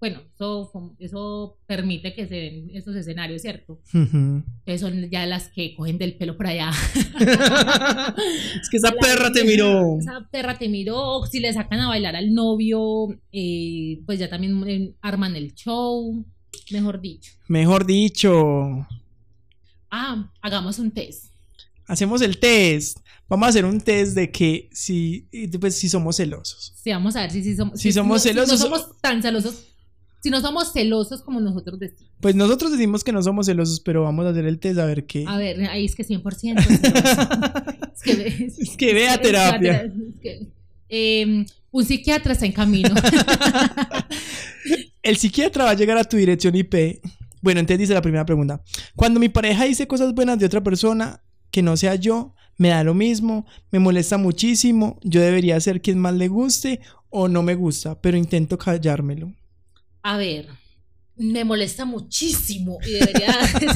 Bueno, 0.00 0.20
eso, 0.32 0.70
eso 1.00 1.58
permite 1.66 2.14
que 2.14 2.28
se 2.28 2.34
den 2.36 2.70
esos 2.72 2.94
escenarios, 2.94 3.42
¿cierto? 3.42 3.80
Ujú. 3.92 4.42
Entonces 4.64 4.80
son 4.80 5.10
ya 5.10 5.26
las 5.26 5.48
que 5.48 5.74
cogen 5.74 5.98
del 5.98 6.14
pelo 6.16 6.36
por 6.36 6.46
allá. 6.46 6.70
es 8.62 8.68
que 8.70 8.76
esa 8.76 8.92
perra 9.00 9.32
te 9.32 9.44
miró. 9.44 9.98
Esa 9.98 10.28
perra 10.30 10.58
te 10.58 10.68
miró. 10.68 11.26
Si 11.26 11.40
le 11.40 11.52
sacan 11.52 11.80
a 11.80 11.88
bailar 11.88 12.16
al 12.16 12.32
novio, 12.34 13.08
eh, 13.32 14.00
pues 14.06 14.18
ya 14.18 14.28
también 14.28 14.62
eh, 14.68 14.94
arman 15.00 15.36
el 15.36 15.54
show. 15.54 16.24
Mejor 16.70 17.00
dicho. 17.00 17.32
Mejor 17.48 17.86
dicho, 17.86 18.86
Ah, 19.90 20.30
hagamos 20.42 20.78
un 20.78 20.90
test. 20.90 21.32
hacemos 21.86 22.20
el 22.20 22.38
test. 22.38 22.98
Vamos 23.26 23.46
a 23.46 23.48
hacer 23.50 23.64
un 23.64 23.80
test 23.80 24.14
de 24.14 24.30
que 24.30 24.68
si, 24.72 25.28
pues, 25.60 25.76
si 25.76 25.88
somos 25.88 26.16
celosos. 26.16 26.72
Sí, 26.82 26.90
vamos 26.90 27.16
a 27.16 27.22
ver 27.22 27.30
si, 27.30 27.42
si 27.42 27.56
somos, 27.56 27.80
Si 27.80 27.92
somos 27.92 28.24
no- 28.24 28.30
celosos- 28.32 28.56
Si 28.58 28.64
no 28.68 28.76
somos 28.76 29.00
tan 29.00 29.22
celosos. 29.22 29.64
Si 30.20 30.30
no 30.30 30.40
somos 30.40 30.72
celosos 30.72 31.22
como 31.22 31.40
nosotros 31.40 31.78
decimos. 31.78 32.12
Pues 32.20 32.34
nosotros 32.34 32.72
decimos 32.72 33.04
que 33.04 33.12
no 33.12 33.22
somos 33.22 33.46
celosos, 33.46 33.80
pero 33.80 34.02
vamos 34.02 34.26
a 34.26 34.30
hacer 34.30 34.46
el 34.46 34.58
test 34.58 34.78
a 34.78 34.84
ver 34.84 35.06
qué. 35.06 35.24
A 35.26 35.38
ver, 35.38 35.62
ahí 35.68 35.84
es 35.84 35.94
que 35.94 36.04
100%. 36.04 36.58
es 37.94 38.02
que, 38.02 38.26
es, 38.44 38.58
Es 38.58 38.76
que 38.76 38.94
vea 38.94 39.20
terapia. 39.20 39.82
es 39.82 40.20
que, 40.20 40.48
eh, 40.88 41.46
un 41.70 41.84
psiquiatra 41.84 42.32
está 42.32 42.46
en 42.46 42.52
camino. 42.52 42.90
El 45.02 45.16
psiquiatra 45.16 45.64
va 45.64 45.70
a 45.70 45.74
llegar 45.74 45.98
a 45.98 46.04
tu 46.04 46.16
dirección 46.16 46.54
IP. 46.54 47.00
Bueno, 47.40 47.60
entonces 47.60 47.78
dice 47.78 47.94
la 47.94 48.02
primera 48.02 48.26
pregunta. 48.26 48.62
Cuando 48.96 49.20
mi 49.20 49.28
pareja 49.28 49.64
dice 49.64 49.86
cosas 49.86 50.14
buenas 50.14 50.38
de 50.38 50.46
otra 50.46 50.62
persona 50.62 51.22
que 51.50 51.62
no 51.62 51.76
sea 51.76 51.94
yo, 51.94 52.34
me 52.56 52.70
da 52.70 52.82
lo 52.82 52.94
mismo, 52.94 53.46
me 53.70 53.78
molesta 53.78 54.18
muchísimo, 54.18 54.98
yo 55.02 55.20
debería 55.20 55.60
ser 55.60 55.80
quien 55.80 55.98
más 55.98 56.14
le 56.14 56.28
guste 56.28 56.80
o 57.10 57.28
no 57.28 57.42
me 57.42 57.54
gusta, 57.54 58.00
pero 58.00 58.16
intento 58.16 58.58
callármelo. 58.58 59.32
A 60.08 60.16
ver, 60.16 60.48
me 61.16 61.44
molesta 61.44 61.84
muchísimo 61.84 62.78
y 62.82 62.92
debería 62.92 63.28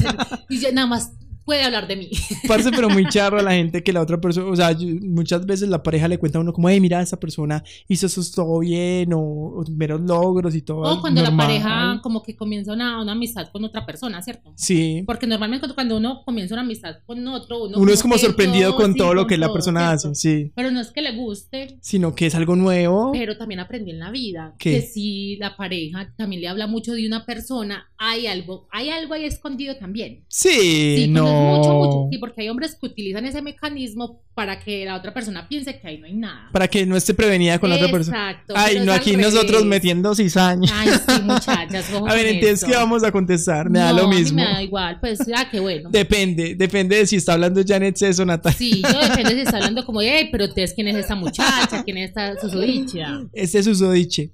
y 0.49 0.59
yo 0.59 0.71
nada 0.71 0.87
más 0.87 1.11
puede 1.45 1.63
hablar 1.63 1.87
de 1.87 1.95
mí. 1.95 2.09
Parce, 2.47 2.71
pero 2.71 2.89
muy 2.89 3.07
charro 3.09 3.39
a 3.39 3.43
la 3.43 3.51
gente 3.51 3.83
que 3.83 3.93
la 3.93 4.01
otra 4.01 4.19
persona, 4.19 4.47
o 4.49 4.55
sea, 4.55 4.75
muchas 5.01 5.45
veces 5.45 5.69
la 5.69 5.83
pareja 5.83 6.07
le 6.07 6.17
cuenta 6.17 6.37
a 6.37 6.41
uno 6.41 6.53
como, 6.53 6.69
hey, 6.69 6.79
mira, 6.79 7.01
esa 7.01 7.19
persona 7.19 7.63
hizo 7.87 8.07
eso 8.07 8.21
todo 8.35 8.59
bien, 8.59 9.11
o, 9.13 9.63
meros 9.71 10.01
logros 10.01 10.55
y 10.55 10.61
todo. 10.61 10.81
O 10.81 11.01
cuando 11.01 11.21
la 11.21 11.29
normal. 11.29 11.47
pareja 11.47 11.99
como 12.01 12.21
que 12.23 12.35
comienza 12.35 12.73
una, 12.73 13.01
una 13.01 13.11
amistad 13.13 13.49
con 13.51 13.63
otra 13.63 13.85
persona, 13.85 14.21
¿cierto? 14.21 14.53
Sí. 14.55 15.03
Porque 15.05 15.27
normalmente 15.27 15.67
cuando- 15.73 15.97
uno 15.97 16.23
comienza 16.25 16.55
una 16.55 16.63
amistad 16.63 16.95
con 17.05 17.27
otro, 17.27 17.65
uno, 17.65 17.77
Uno 17.77 17.91
es 17.93 18.01
como 18.01 18.17
sorprendido 18.17 18.71
todo, 18.71 18.81
con 18.81 18.93
sí, 18.93 18.97
todo 18.97 19.13
lo 19.13 19.27
que 19.27 19.37
la 19.37 19.45
todo, 19.47 19.53
persona 19.53 19.91
hace, 19.91 20.13
¿cierto? 20.15 20.15
sí. 20.45 20.51
Pero 20.55 20.71
no 20.71 20.79
es 20.81 20.89
que 20.91 21.01
le 21.03 21.15
guste, 21.15 21.77
Sino 21.81 22.15
que 22.15 22.25
es 22.27 22.35
algo 22.35 22.55
nuevo. 22.55 23.11
pero 23.11 23.37
también 23.37 23.59
aprendí 23.59 23.91
en 23.91 23.99
la 23.99 24.09
vida 24.11 24.55
¿Qué? 24.57 24.71
que 24.71 24.81
si 24.81 25.35
la 25.37 25.55
pareja 25.55 26.11
también 26.17 26.41
le 26.41 26.47
habla 26.47 26.65
mucho 26.67 26.93
de 26.93 27.05
una 27.05 27.25
persona, 27.25 27.85
hay 27.97 28.25
algo, 28.27 28.67
hay 28.71 28.89
algo 28.89 29.13
ahí 29.13 29.25
escondido 29.25 29.75
también. 29.77 30.23
Sí, 30.29 30.95
Sí, 30.97 31.07
no. 31.09 31.32
Mucho, 31.33 31.73
mucho. 31.73 32.07
Sí, 32.11 32.17
porque 32.17 32.41
hay 32.41 32.49
hombres 32.49 32.75
que 32.75 32.85
utilizan 32.85 33.25
ese 33.25 33.41
mecanismo 33.41 34.21
para 34.33 34.59
que 34.59 34.85
la 34.85 34.95
otra 34.95 35.13
persona 35.13 35.47
piense 35.47 35.79
que 35.79 35.87
ahí 35.87 35.97
no 35.97 36.05
hay 36.05 36.13
nada. 36.13 36.49
Para 36.51 36.67
que 36.67 36.85
no 36.85 36.95
esté 36.95 37.13
prevenida 37.13 37.59
con 37.59 37.69
la 37.69 37.75
otra 37.75 37.89
persona. 37.89 38.31
Exacto. 38.31 38.53
Ay, 38.55 38.79
no, 38.85 38.93
aquí 38.93 39.15
nosotros 39.17 39.65
metiendo 39.65 40.15
cizaña. 40.15 40.69
Ay, 40.73 40.89
sí, 40.89 41.21
muchachas. 41.23 41.85
A 42.07 42.13
ver, 42.13 42.27
entonces. 42.27 42.63
¿qué 42.63 42.75
vamos 42.75 43.03
a 43.03 43.11
contestar? 43.11 43.69
Me 43.69 43.79
da 43.79 43.93
lo 43.93 44.03
a 44.03 44.07
mí 44.07 44.15
mismo. 44.17 44.37
me 44.37 44.43
da 44.43 44.61
igual, 44.61 44.99
pues, 44.99 45.19
ah, 45.35 45.47
qué 45.49 45.59
bueno. 45.59 45.89
Depende, 45.89 46.55
depende 46.55 46.97
de 46.97 47.07
si 47.07 47.17
está 47.17 47.33
hablando 47.33 47.61
Janet 47.65 47.97
Ceso, 47.97 48.25
Natalia. 48.25 48.57
Sí, 48.57 48.81
yo 48.81 48.99
depende 49.09 49.33
si 49.33 49.41
está 49.41 49.57
hablando 49.57 49.85
como, 49.85 50.01
hey, 50.01 50.29
pero 50.31 50.45
ustedes, 50.45 50.73
¿quién 50.73 50.87
es 50.87 50.95
esta 50.95 51.15
muchacha? 51.15 51.83
¿Quién 51.83 51.97
es 51.97 52.09
esta 52.09 52.39
susodicha? 52.39 53.23
Este 53.33 53.59
es 53.59 53.67
Usodiche. 53.67 54.31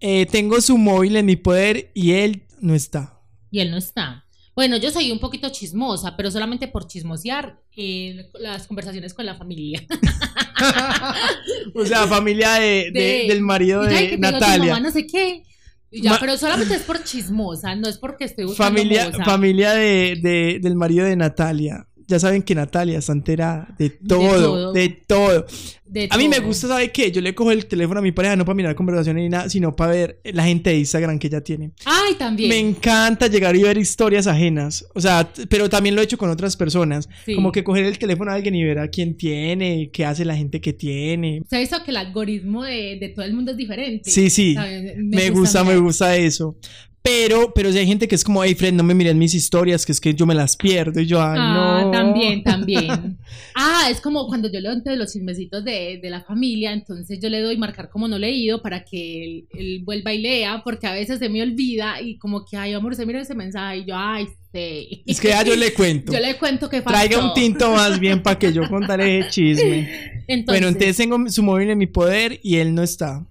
Eh, 0.00 0.26
tengo 0.30 0.60
su 0.60 0.78
móvil 0.78 1.16
en 1.16 1.26
mi 1.26 1.36
poder 1.36 1.90
y 1.94 2.12
él 2.12 2.42
no 2.60 2.74
está. 2.74 3.20
Y 3.50 3.60
él 3.60 3.70
no 3.70 3.76
está. 3.76 4.24
Bueno, 4.60 4.76
yo 4.76 4.90
soy 4.90 5.10
un 5.10 5.18
poquito 5.20 5.48
chismosa, 5.48 6.18
pero 6.18 6.30
solamente 6.30 6.68
por 6.68 6.86
chismosear 6.86 7.58
eh, 7.78 8.28
las 8.40 8.66
conversaciones 8.66 9.14
con 9.14 9.24
la 9.24 9.34
familia. 9.34 9.82
o 11.74 11.86
sea, 11.86 12.06
familia 12.06 12.52
de, 12.56 12.90
de- 12.92 13.00
De- 13.00 13.24
del 13.28 13.40
marido 13.40 13.80
de 13.84 14.10
que 14.10 14.18
Natalia. 14.18 14.74
mamá 14.74 14.80
no 14.80 14.90
sé 14.90 15.06
qué. 15.06 15.44
Ya, 15.90 16.10
Ma- 16.12 16.18
pero 16.20 16.36
solamente 16.36 16.74
es 16.74 16.82
por 16.82 17.02
chismosa, 17.02 17.74
no 17.74 17.88
es 17.88 17.96
porque 17.96 18.24
estoy 18.24 18.44
buscando 18.44 18.76
Familia, 18.78 19.06
moza. 19.10 19.24
familia 19.24 19.72
de, 19.72 20.18
de- 20.22 20.58
del 20.60 20.76
marido 20.76 21.06
de 21.06 21.16
Natalia. 21.16 21.86
Ya 22.10 22.18
saben 22.18 22.42
que 22.42 22.56
Natalia 22.56 22.98
está 22.98 23.12
enterada 23.12 23.72
de 23.78 23.90
todo, 23.90 24.72
de 24.72 24.88
todo. 24.88 25.44
todo. 25.44 25.46
De 25.86 26.08
A 26.10 26.18
mí 26.18 26.28
me 26.28 26.40
gusta, 26.40 26.66
¿sabe 26.66 26.90
qué? 26.90 27.12
Yo 27.12 27.20
le 27.20 27.36
cojo 27.36 27.52
el 27.52 27.66
teléfono 27.66 28.00
a 28.00 28.02
mi 28.02 28.10
pareja 28.10 28.34
no 28.34 28.44
para 28.44 28.56
mirar 28.56 28.74
conversaciones 28.74 29.22
ni 29.22 29.28
nada, 29.28 29.48
sino 29.48 29.76
para 29.76 29.92
ver 29.92 30.20
la 30.24 30.42
gente 30.42 30.70
de 30.70 30.78
Instagram 30.78 31.20
que 31.20 31.28
ella 31.28 31.40
tiene. 31.40 31.70
Ay, 31.84 32.14
también. 32.14 32.48
Me 32.48 32.58
encanta 32.58 33.28
llegar 33.28 33.54
y 33.54 33.62
ver 33.62 33.78
historias 33.78 34.26
ajenas. 34.26 34.84
O 34.94 35.00
sea, 35.00 35.32
pero 35.48 35.68
también 35.68 35.94
lo 35.94 36.00
he 36.00 36.04
hecho 36.04 36.18
con 36.18 36.30
otras 36.30 36.56
personas. 36.56 37.08
Sí. 37.24 37.36
Como 37.36 37.52
que 37.52 37.62
coger 37.62 37.84
el 37.84 37.96
teléfono 37.96 38.32
a 38.32 38.34
alguien 38.34 38.56
y 38.56 38.64
ver 38.64 38.80
a 38.80 38.88
quién 38.88 39.16
tiene, 39.16 39.90
qué 39.92 40.04
hace 40.04 40.24
la 40.24 40.36
gente 40.36 40.60
que 40.60 40.72
tiene. 40.72 41.42
Ha 41.48 41.58
visto 41.58 41.76
que 41.84 41.92
el 41.92 41.96
algoritmo 41.96 42.64
de, 42.64 42.98
de 43.00 43.08
todo 43.10 43.24
el 43.24 43.34
mundo 43.34 43.52
es 43.52 43.56
diferente. 43.56 44.10
Sí, 44.10 44.30
sí. 44.30 44.54
¿Sabes? 44.54 44.96
Me, 44.96 45.30
gusta, 45.30 45.62
me 45.62 45.76
gusta 45.76 46.16
eso. 46.16 46.56
Pero, 47.02 47.52
pero 47.54 47.72
si 47.72 47.78
hay 47.78 47.86
gente 47.86 48.06
que 48.06 48.14
es 48.14 48.22
como, 48.24 48.44
hey 48.44 48.54
Fred, 48.54 48.74
no 48.74 48.82
me 48.82 48.92
miren 48.94 49.16
mis 49.18 49.34
historias, 49.34 49.86
que 49.86 49.92
es 49.92 50.00
que 50.00 50.12
yo 50.14 50.26
me 50.26 50.34
las 50.34 50.54
pierdo. 50.56 51.00
Y 51.00 51.06
yo, 51.06 51.20
ay, 51.22 51.38
Ah, 51.40 51.82
no. 51.84 51.90
también, 51.90 52.42
también. 52.42 53.18
Ah, 53.54 53.88
es 53.90 54.00
como 54.00 54.26
cuando 54.26 54.50
yo 54.50 54.60
leo 54.60 54.72
entre 54.72 54.96
los 54.96 55.12
chismecitos 55.12 55.64
de, 55.64 55.98
de 56.02 56.10
la 56.10 56.22
familia, 56.22 56.72
entonces 56.72 57.18
yo 57.20 57.28
le 57.28 57.40
doy 57.40 57.56
marcar 57.56 57.88
como 57.90 58.06
no 58.08 58.18
leído 58.18 58.62
para 58.62 58.84
que 58.84 59.24
él, 59.24 59.48
él 59.52 59.82
vuelva 59.84 60.12
y 60.14 60.20
lea, 60.20 60.62
porque 60.64 60.86
a 60.86 60.92
veces 60.92 61.18
se 61.18 61.28
me 61.28 61.42
olvida 61.42 62.00
y 62.00 62.16
como 62.18 62.44
que, 62.44 62.56
ay, 62.56 62.72
amor, 62.74 62.94
se 62.94 63.04
mira 63.06 63.20
ese 63.20 63.34
mensaje 63.34 63.78
y 63.78 63.84
yo, 63.86 63.94
ay, 63.96 64.26
sí. 64.52 65.02
Es 65.06 65.20
que 65.20 65.28
ya 65.28 65.42
yo 65.44 65.56
le 65.56 65.72
cuento. 65.74 66.12
Yo 66.12 66.20
le 66.20 66.36
cuento 66.38 66.68
que 66.70 66.80
pasó. 66.82 66.94
Traiga 66.96 67.24
un 67.24 67.34
tinto 67.34 67.70
más 67.72 67.98
bien 67.98 68.22
para 68.22 68.38
que 68.38 68.52
yo 68.52 68.68
contaré 68.68 69.18
ese 69.20 69.30
chisme. 69.30 69.88
Entonces, 70.28 70.46
Bueno, 70.46 70.68
entonces 70.68 70.96
tengo 70.96 71.28
su 71.28 71.42
móvil 71.42 71.70
en 71.70 71.78
mi 71.78 71.86
poder 71.86 72.38
y 72.42 72.56
él 72.56 72.74
no 72.74 72.82
está. 72.82 73.26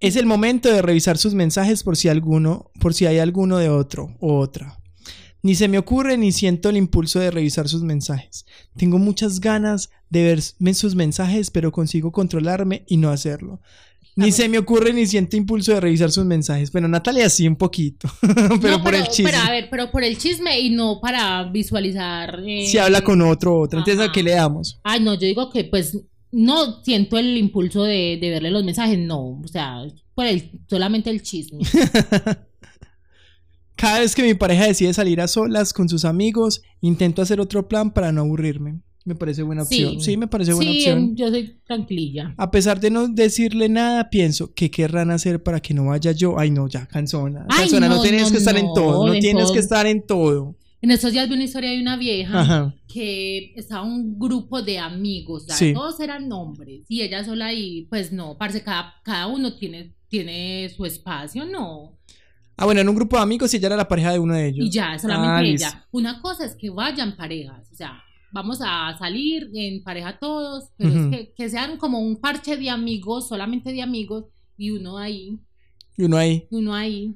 Es 0.00 0.16
el 0.16 0.26
momento 0.26 0.70
de 0.70 0.82
revisar 0.82 1.16
sus 1.18 1.34
mensajes 1.34 1.82
por 1.82 1.96
si 1.96 2.08
alguno, 2.08 2.70
por 2.80 2.94
si 2.94 3.06
hay 3.06 3.18
alguno 3.18 3.56
de 3.58 3.68
otro 3.70 4.16
o 4.20 4.38
otra. 4.38 4.78
Ni 5.42 5.54
se 5.54 5.68
me 5.68 5.78
ocurre 5.78 6.16
ni 6.16 6.32
siento 6.32 6.70
el 6.70 6.76
impulso 6.76 7.20
de 7.20 7.30
revisar 7.30 7.68
sus 7.68 7.82
mensajes. 7.82 8.46
Tengo 8.76 8.98
muchas 8.98 9.40
ganas 9.40 9.90
de 10.08 10.22
ver 10.24 10.74
sus 10.74 10.94
mensajes, 10.94 11.50
pero 11.50 11.70
consigo 11.70 12.12
controlarme 12.12 12.84
y 12.86 12.96
no 12.96 13.10
hacerlo. 13.10 13.60
Ni 14.16 14.30
se 14.30 14.48
me 14.48 14.58
ocurre 14.58 14.92
ni 14.92 15.06
siento 15.06 15.36
impulso 15.36 15.72
de 15.72 15.80
revisar 15.80 16.10
sus 16.12 16.24
mensajes. 16.24 16.70
Bueno, 16.70 16.86
Natalia 16.86 17.28
sí 17.28 17.48
un 17.48 17.56
poquito, 17.56 18.08
pero 18.62 18.78
no, 18.78 18.82
por 18.82 18.94
el 18.94 19.08
chisme. 19.08 19.32
Pero 19.32 19.42
a 19.42 19.50
ver, 19.50 19.68
pero 19.70 19.90
por 19.90 20.04
el 20.04 20.16
chisme 20.16 20.60
y 20.60 20.70
no 20.70 21.00
para 21.00 21.42
visualizar. 21.50 22.40
eh, 22.46 22.66
Si 22.66 22.78
habla 22.78 23.02
con 23.02 23.20
otro 23.22 23.54
o 23.56 23.60
otra. 23.64 23.80
Entonces, 23.80 24.08
¿a 24.08 24.12
qué 24.12 24.22
le 24.22 24.30
damos? 24.32 24.78
Ay, 24.84 25.00
no, 25.02 25.14
yo 25.14 25.26
digo 25.26 25.50
que 25.50 25.64
pues 25.64 25.98
no 26.34 26.82
siento 26.82 27.16
el 27.16 27.36
impulso 27.36 27.84
de, 27.84 28.18
de 28.20 28.30
verle 28.30 28.50
los 28.50 28.64
mensajes, 28.64 28.98
no. 28.98 29.40
O 29.40 29.48
sea, 29.48 29.86
por 30.14 30.26
el, 30.26 30.50
solamente 30.68 31.10
el 31.10 31.22
chisme. 31.22 31.62
Cada 33.76 34.00
vez 34.00 34.14
que 34.14 34.22
mi 34.22 34.34
pareja 34.34 34.66
decide 34.66 34.94
salir 34.94 35.20
a 35.20 35.28
solas 35.28 35.72
con 35.72 35.88
sus 35.88 36.04
amigos, 36.04 36.62
intento 36.80 37.22
hacer 37.22 37.40
otro 37.40 37.68
plan 37.68 37.92
para 37.92 38.12
no 38.12 38.22
aburrirme. 38.22 38.80
Me 39.04 39.14
parece 39.14 39.42
buena 39.42 39.62
opción. 39.64 40.00
Sí, 40.00 40.16
me 40.16 40.26
parece 40.26 40.54
buena 40.54 40.70
sí, 40.70 40.78
opción. 40.78 41.14
yo 41.14 41.28
soy 41.28 41.60
tranquililla. 41.66 42.34
A 42.38 42.50
pesar 42.50 42.80
de 42.80 42.90
no 42.90 43.06
decirle 43.06 43.68
nada, 43.68 44.08
pienso 44.08 44.54
que 44.54 44.70
querrán 44.70 45.10
hacer 45.10 45.42
para 45.42 45.60
que 45.60 45.74
no 45.74 45.86
vaya 45.86 46.12
yo. 46.12 46.38
Ay, 46.38 46.50
no, 46.50 46.68
ya, 46.68 46.86
cansona. 46.86 47.44
Ay, 47.50 47.64
Cansona, 47.64 47.88
no, 47.88 47.96
no, 47.96 48.02
tienes 48.02 48.22
no, 48.22 48.30
que 48.30 48.38
estar 48.38 48.56
en 48.56 48.66
todo. 48.74 49.06
No 49.06 49.14
en 49.14 49.20
tienes 49.20 49.44
todo. 49.44 49.52
que 49.52 49.58
estar 49.58 49.86
en 49.86 50.06
todo. 50.06 50.56
En 50.84 50.90
estos 50.90 51.12
días 51.12 51.26
vi 51.30 51.34
una 51.34 51.44
historia 51.44 51.70
de 51.70 51.80
una 51.80 51.96
vieja 51.96 52.40
Ajá. 52.42 52.74
que 52.92 53.54
estaba 53.56 53.84
un 53.84 54.18
grupo 54.18 54.60
de 54.60 54.78
amigos, 54.78 55.44
o 55.44 55.46
sea, 55.46 55.56
Sí. 55.56 55.72
todos 55.72 55.98
eran 55.98 56.30
hombres, 56.30 56.84
y 56.90 57.00
ella 57.00 57.24
sola 57.24 57.46
ahí, 57.46 57.86
pues 57.88 58.12
no, 58.12 58.36
parce, 58.36 58.62
cada, 58.62 58.92
cada 59.02 59.26
uno 59.28 59.54
tiene, 59.56 59.94
tiene 60.08 60.68
su 60.76 60.84
espacio, 60.84 61.46
no. 61.46 61.96
Ah, 62.58 62.66
bueno, 62.66 62.82
en 62.82 62.88
un 62.90 62.96
grupo 62.96 63.16
de 63.16 63.22
amigos 63.22 63.54
y 63.54 63.56
ella 63.56 63.68
era 63.68 63.76
la 63.76 63.88
pareja 63.88 64.12
de 64.12 64.18
uno 64.18 64.34
de 64.34 64.48
ellos. 64.48 64.66
Y 64.66 64.70
ya, 64.70 64.98
solamente 64.98 65.30
Ah, 65.32 65.40
ella. 65.40 65.50
listo. 65.70 65.78
Una 65.92 66.20
cosa 66.20 66.44
es 66.44 66.54
que 66.54 66.68
vayan 66.68 67.16
parejas, 67.16 67.66
o 67.72 67.74
sea, 67.74 68.02
vamos 68.30 68.60
a 68.62 68.94
salir 68.98 69.48
en 69.54 69.82
pareja 69.82 70.18
todos, 70.18 70.64
pero 70.76 70.90
es 70.90 71.06
que, 71.06 71.32
que 71.34 71.48
sean 71.48 71.78
como 71.78 71.98
un 71.98 72.16
parche 72.20 72.58
de 72.58 72.68
amigos, 72.68 73.26
solamente 73.28 73.72
de 73.72 73.80
amigos, 73.80 74.26
y 74.58 74.68
uno 74.72 74.98
ahí, 74.98 75.38
Y 75.96 76.04
uno 76.04 76.18
ahí. 76.18 76.46
y 76.50 76.56
uno 76.56 76.74
ahí. 76.74 77.14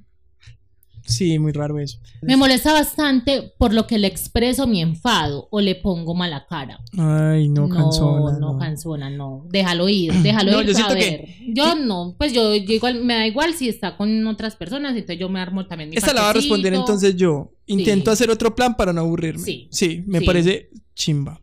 Sí, 1.08 1.38
muy 1.38 1.52
raro 1.52 1.78
eso. 1.78 1.98
Me 2.22 2.36
molesta 2.36 2.72
bastante 2.72 3.52
por 3.58 3.72
lo 3.72 3.86
que 3.86 3.98
le 3.98 4.06
expreso 4.06 4.66
mi 4.66 4.80
enfado 4.82 5.48
o 5.50 5.60
le 5.60 5.74
pongo 5.74 6.14
mala 6.14 6.46
cara. 6.46 6.80
Ay, 6.98 7.48
no, 7.48 7.68
cansona. 7.68 8.32
no, 8.38 8.52
no. 8.52 8.58
cansona, 8.58 9.08
no. 9.10 9.44
Déjalo 9.50 9.88
ir, 9.88 10.12
déjalo 10.22 10.52
No, 10.52 10.60
ir. 10.60 10.66
yo 10.66 10.72
a 10.72 10.74
siento 10.74 10.94
ver. 10.94 11.24
Yo 11.48 11.74
no, 11.74 12.14
pues 12.18 12.32
yo, 12.32 12.54
yo 12.54 12.74
igual, 12.74 13.02
me 13.04 13.14
da 13.14 13.26
igual 13.26 13.54
si 13.54 13.68
está 13.68 13.96
con 13.96 14.26
otras 14.26 14.54
personas, 14.56 14.92
entonces 14.94 15.18
yo 15.18 15.28
me 15.28 15.40
armo 15.40 15.66
también 15.66 15.90
mi 15.90 15.96
Esta 15.96 16.12
la 16.12 16.22
va 16.22 16.30
a 16.30 16.34
responder 16.34 16.74
entonces 16.74 17.16
yo. 17.16 17.52
Intento 17.66 18.10
Sí. 18.10 18.12
hacer 18.14 18.30
otro 18.30 18.54
plan 18.54 18.76
para 18.76 18.92
no 18.92 19.00
aburrirme. 19.02 19.42
Sí. 19.42 19.68
Sí, 19.70 20.02
me 20.06 20.20
Sí. 20.20 20.24
parece 20.26 20.70
chimba. 20.94 21.40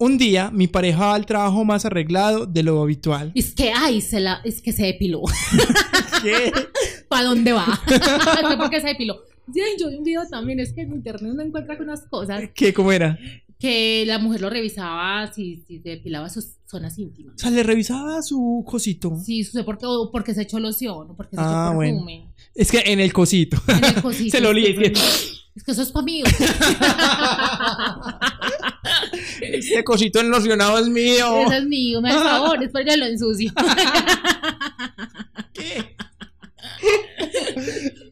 Un 0.00 0.16
día 0.16 0.50
mi 0.50 0.66
pareja 0.66 1.08
va 1.08 1.14
al 1.14 1.26
trabajo 1.26 1.62
más 1.64 1.84
arreglado 1.84 2.46
de 2.46 2.62
lo 2.62 2.82
habitual. 2.82 3.32
Es 3.34 3.52
que, 3.54 3.70
ay, 3.70 4.00
se 4.00 4.18
la, 4.18 4.40
es 4.44 4.62
que 4.62 4.72
se 4.72 4.84
depiló. 4.86 5.20
¿Qué? 6.22 6.50
¿Para 7.06 7.24
dónde 7.24 7.52
va? 7.52 7.66
¿Por 8.58 8.70
qué 8.70 8.80
se 8.80 8.86
depiló? 8.88 9.16
Sí, 9.52 9.60
yo 9.78 9.88
un 9.88 10.02
video 10.02 10.22
también, 10.30 10.58
es 10.58 10.72
que 10.72 10.80
en 10.82 10.92
internet 10.94 11.30
uno 11.34 11.42
encuentra 11.42 11.76
unas 11.80 12.02
cosas 12.08 12.40
¿Qué? 12.54 12.72
¿Cómo 12.72 12.92
era? 12.92 13.18
que 13.58 14.04
la 14.06 14.18
mujer 14.18 14.40
lo 14.40 14.48
revisaba 14.48 15.30
si, 15.34 15.62
si 15.68 15.80
se 15.80 15.90
depilaba 15.90 16.30
sus 16.30 16.52
zonas 16.64 16.98
íntimas. 16.98 17.34
O 17.34 17.38
sea, 17.38 17.50
le 17.50 17.62
revisaba 17.62 18.22
su 18.22 18.64
cosito. 18.66 19.18
Sí, 19.22 19.44
sé 19.44 19.64
por 19.64 19.76
qué, 19.76 19.84
o 19.84 20.10
porque 20.10 20.32
se 20.32 20.40
echó 20.42 20.58
loción, 20.58 21.10
o 21.10 21.14
porque 21.14 21.36
se 21.36 21.42
Ah, 21.44 21.66
echó 21.66 21.74
bueno. 21.76 21.92
perfume. 21.96 22.32
Es 22.54 22.70
que 22.70 22.78
en 22.86 23.00
el 23.00 23.12
cosito. 23.12 23.58
En 23.68 23.84
el 23.84 24.00
cosito, 24.02 24.30
Se 24.34 24.40
lo 24.40 24.48
olía. 24.48 24.70
es 24.70 24.78
que- 24.78 24.92
Es 25.56 25.64
que 25.64 25.72
eso 25.72 25.82
es 25.82 25.90
para 25.92 26.04
mí. 26.06 26.22
Este 29.42 29.82
cosito 29.84 30.20
enlocionado 30.20 30.78
es 30.78 30.88
mío. 30.88 31.42
Eso 31.42 31.52
es 31.52 31.64
mío, 31.66 32.00
me 32.00 32.10
da 32.10 32.22
favor, 32.22 32.58
después 32.58 32.84
yo 32.88 32.96
lo 32.96 33.06
ensucio. 33.06 33.52
¿Qué? 35.52 35.96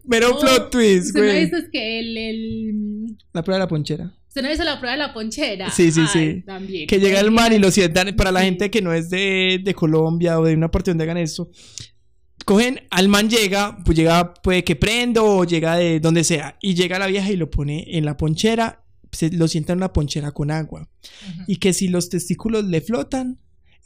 Mero 0.05 0.31
No, 0.31 0.39
plot 0.39 0.71
twist, 0.71 1.07
Usted 1.09 1.21
no 1.21 1.27
güey. 1.27 1.45
dice 1.45 1.69
que 1.71 2.01
el, 2.01 2.17
el... 2.17 3.17
La 3.33 3.43
prueba 3.43 3.59
de 3.59 3.65
la 3.65 3.69
ponchera. 3.69 4.15
Usted 4.29 4.43
no 4.43 4.53
hizo 4.53 4.65
la 4.65 4.79
prueba 4.79 4.93
de 4.93 4.99
la 4.99 5.13
ponchera. 5.13 5.71
Sí, 5.71 5.91
sí, 5.93 6.01
Ay, 6.03 6.07
sí. 6.13 6.43
También. 6.47 6.87
Que 6.87 6.99
llega 6.99 7.21
el 7.21 7.31
man 7.31 7.53
y 7.53 7.59
lo 7.59 7.71
sientan. 7.71 8.15
Para 8.17 8.33
la 8.33 8.43
gente 8.43 8.71
que 8.71 8.81
no 8.83 8.93
es 8.93 9.11
de, 9.11 9.61
de 9.63 9.75
Colombia 9.75 10.39
o 10.39 10.45
de 10.45 10.55
una 10.55 10.71
parte 10.71 10.91
donde 10.91 11.05
hagan 11.05 11.19
esto, 11.19 11.51
cogen, 12.45 12.81
al 12.91 13.09
man 13.09 13.29
llega, 13.29 13.79
pues 13.85 13.97
llega, 13.99 14.33
puede 14.35 14.65
que 14.65 14.77
prendo 14.77 15.25
o 15.25 15.45
llega 15.45 15.77
de 15.77 16.01
donde 16.01 16.25
sea. 16.25 16.57
Y 16.63 16.75
llega 16.75 16.99
la 16.99 17.07
vieja 17.07 17.31
y 17.31 17.37
lo 17.37 17.51
pone 17.51 17.85
en 17.97 18.05
la 18.05 18.17
ponchera, 18.17 18.83
se 19.13 19.31
lo 19.31 19.49
sienta 19.49 19.73
en 19.73 19.79
una 19.79 19.93
ponchera 19.93 20.33
con 20.33 20.51
agua. 20.51 20.89
Y 21.47 21.57
que 21.57 21.73
si 21.73 21.89
los 21.89 22.09
testículos 22.09 22.65
le 22.65 22.81
flotan, 22.81 23.39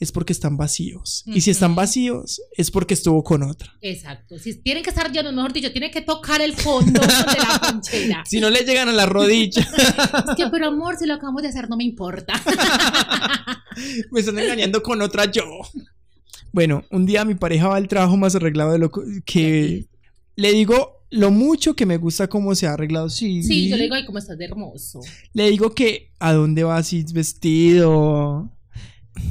es 0.02 0.10
porque 0.10 0.32
están 0.32 0.56
vacíos. 0.56 1.22
Y 1.26 1.42
si 1.42 1.52
están 1.52 1.76
vacíos, 1.76 2.42
es 2.56 2.72
porque 2.72 2.94
estuvo 2.94 3.22
con 3.22 3.44
otra. 3.44 3.72
Exacto. 3.80 4.36
Si 4.36 4.60
tienen 4.60 4.82
que 4.82 4.90
estar 4.90 5.12
llenos, 5.12 5.32
mejor 5.32 5.52
dicho, 5.52 5.70
tiene 5.70 5.92
que 5.92 6.00
tocar 6.00 6.40
el 6.40 6.54
fondo 6.54 7.00
de 7.00 7.06
la 7.06 7.60
ponchera. 7.62 8.24
Si 8.26 8.40
no 8.40 8.50
le 8.50 8.64
llegan 8.64 8.88
a 8.88 8.92
la 8.92 9.06
rodilla, 9.06 9.62
Es 10.28 10.36
que, 10.36 10.48
pero 10.50 10.66
amor, 10.66 10.96
si 10.96 11.06
lo 11.06 11.14
acabamos 11.14 11.42
de 11.42 11.48
hacer, 11.48 11.68
no 11.68 11.76
me 11.76 11.84
importa. 11.84 12.34
me 14.10 14.20
están 14.20 14.38
engañando 14.40 14.82
con 14.82 15.00
otra 15.02 15.30
yo. 15.30 15.44
Bueno, 16.52 16.84
un 16.90 17.06
día 17.06 17.24
mi 17.24 17.36
pareja 17.36 17.68
va 17.68 17.76
al 17.76 17.86
trabajo 17.86 18.16
más 18.16 18.34
arreglado 18.34 18.72
de 18.72 18.78
lo 18.78 18.90
que 19.24 19.86
le 20.34 20.52
digo 20.52 21.01
lo 21.12 21.30
mucho 21.30 21.74
que 21.74 21.86
me 21.86 21.96
gusta 21.98 22.26
cómo 22.28 22.54
se 22.54 22.66
ha 22.66 22.72
arreglado. 22.72 23.08
Sí, 23.08 23.42
Sí, 23.42 23.68
yo 23.68 23.76
le 23.76 23.84
digo, 23.84 23.94
ay, 23.94 24.04
cómo 24.04 24.18
estás 24.18 24.36
de 24.38 24.44
hermoso. 24.46 25.00
Le 25.32 25.50
digo 25.50 25.74
que 25.74 26.10
a 26.18 26.32
dónde 26.32 26.64
va 26.64 26.76
así 26.76 27.04
vestido. 27.12 28.50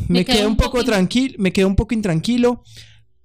Me, 0.07 0.19
Me 0.19 0.25
quedo 0.25 0.47
un 0.47 0.57
poco 0.57 0.83
tranquilo, 0.83 1.35
me 1.39 1.51
quedo 1.51 1.67
un 1.67 1.75
poco 1.75 1.93
intranquilo 1.93 2.63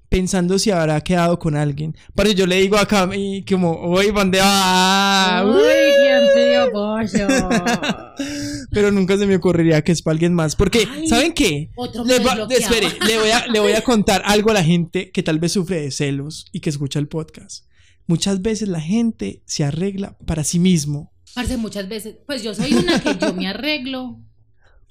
pensando 0.08 0.58
si 0.58 0.70
habrá 0.70 1.00
quedado 1.02 1.38
con 1.38 1.56
alguien. 1.56 1.94
Pero 2.14 2.30
yo 2.30 2.46
le 2.46 2.56
digo 2.60 2.76
acá 2.78 3.08
y 3.14 3.44
como, 3.44 3.90
"Uy, 3.92 4.06
¿dónde 4.12 4.38
va?" 4.38 5.44
Uy, 5.44 5.62
quién 6.00 6.70
pollo. 6.72 7.26
Pero 8.70 8.90
nunca 8.90 9.16
se 9.18 9.26
me 9.26 9.36
ocurriría 9.36 9.82
que 9.82 9.92
es 9.92 10.02
para 10.02 10.12
alguien 10.14 10.32
más, 10.34 10.56
porque 10.56 10.86
Ay, 10.90 11.08
¿saben 11.08 11.32
qué? 11.32 11.70
Otro 11.76 12.04
Le 12.04 12.18
va- 12.20 12.46
espere, 12.50 12.88
le 13.06 13.18
voy, 13.18 13.30
a, 13.30 13.46
le 13.48 13.60
voy 13.60 13.72
a 13.72 13.82
contar 13.82 14.22
algo 14.24 14.50
a 14.50 14.54
la 14.54 14.64
gente 14.64 15.10
que 15.10 15.22
tal 15.22 15.38
vez 15.38 15.52
sufre 15.52 15.80
de 15.80 15.90
celos 15.90 16.46
y 16.52 16.60
que 16.60 16.70
escucha 16.70 16.98
el 16.98 17.08
podcast. 17.08 17.64
Muchas 18.06 18.42
veces 18.42 18.68
la 18.68 18.80
gente 18.80 19.42
se 19.46 19.64
arregla 19.64 20.16
para 20.26 20.44
sí 20.44 20.58
mismo. 20.58 21.12
Parce, 21.34 21.56
muchas 21.56 21.88
veces, 21.88 22.16
pues 22.26 22.42
yo 22.42 22.54
soy 22.54 22.74
una 22.74 23.00
que 23.00 23.16
yo 23.18 23.34
me 23.34 23.48
arreglo 23.48 24.18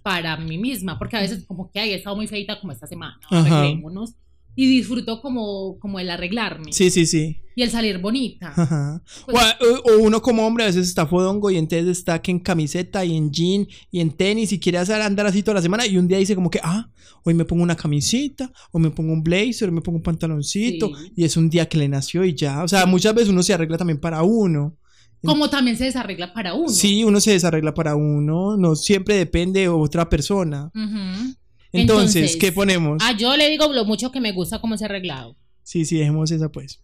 para 0.03 0.37
mí 0.37 0.57
misma, 0.57 0.99
porque 0.99 1.17
a 1.17 1.21
veces 1.21 1.45
como 1.47 1.71
que, 1.71 1.79
ay, 1.79 1.91
he 1.91 1.95
estado 1.95 2.15
muy 2.15 2.27
feita 2.27 2.59
como 2.59 2.71
esta 2.71 2.85
semana, 2.85 3.19
arreglémonos. 3.29 4.15
Y 4.55 4.67
disfruto 4.67 5.21
como, 5.21 5.77
como 5.79 5.99
el 5.99 6.09
arreglarme 6.09 6.71
Sí, 6.71 6.89
sí, 6.89 7.05
sí. 7.05 7.41
y 7.55 7.61
el 7.63 7.69
salir 7.71 7.97
bonita. 7.99 8.53
Ajá. 8.55 9.01
Pues- 9.25 9.35
o, 9.35 9.39
a- 9.39 9.57
o- 9.95 9.97
uno 10.01 10.21
como 10.21 10.45
hombre 10.47 10.63
a 10.63 10.67
veces 10.67 10.87
está 10.87 11.05
fodongo 11.05 11.51
y 11.51 11.57
entonces 11.57 11.97
está 11.97 12.21
que 12.21 12.31
en 12.31 12.39
camiseta 12.39 13.03
y 13.03 13.15
en 13.17 13.31
jean 13.31 13.67
y 13.91 13.99
en 13.99 14.11
tenis 14.11 14.51
y 14.53 14.59
quiere 14.59 14.77
hacer 14.77 15.01
andar 15.01 15.25
así 15.27 15.43
toda 15.43 15.55
la 15.55 15.61
semana 15.61 15.85
y 15.85 15.97
un 15.97 16.07
día 16.07 16.17
dice 16.17 16.35
como 16.35 16.49
que, 16.49 16.59
ah, 16.63 16.89
hoy 17.23 17.33
me 17.33 17.43
pongo 17.45 17.63
una 17.63 17.75
camisita, 17.75 18.51
o 18.71 18.79
me 18.79 18.91
pongo 18.91 19.11
un 19.11 19.23
blazer, 19.23 19.69
o 19.69 19.71
me 19.71 19.81
pongo 19.81 19.97
un 19.97 20.03
pantaloncito 20.03 20.87
Sí. 20.95 21.11
y 21.17 21.23
es 21.25 21.35
un 21.37 21.49
día 21.49 21.67
que 21.67 21.77
le 21.77 21.87
nació 21.89 22.23
y 22.23 22.33
ya. 22.35 22.63
O 22.63 22.67
sea, 22.67 22.85
muchas 22.85 23.13
veces 23.15 23.29
uno 23.29 23.41
se 23.43 23.53
arregla 23.53 23.77
también 23.77 23.99
para 23.99 24.21
uno. 24.23 24.77
Como 25.23 25.49
también 25.49 25.75
se 25.75 25.85
desarregla 25.85 26.33
para 26.33 26.53
uno. 26.53 26.69
Sí, 26.69 27.03
uno 27.03 27.19
se 27.19 27.31
desarregla 27.31 27.73
para 27.73 27.95
uno, 27.95 28.57
no 28.57 28.75
siempre 28.75 29.15
depende 29.15 29.61
de 29.61 29.69
otra 29.69 30.07
persona. 30.07 30.69
Ujú. 30.75 31.33
Entonces, 31.81 32.15
Entonces, 32.15 32.37
¿qué 32.37 32.51
ponemos? 32.51 32.97
Ah, 33.01 33.15
yo 33.17 33.35
le 33.37 33.49
digo 33.49 33.71
lo 33.71 33.85
mucho 33.85 34.11
que 34.11 34.19
me 34.21 34.31
gusta 34.31 34.59
cómo 34.59 34.77
se 34.77 34.85
ha 34.85 34.87
arreglado. 34.87 35.35
Sí, 35.63 35.85
sí, 35.85 35.97
dejemos 35.97 36.31
esa 36.31 36.51
pues. 36.51 36.79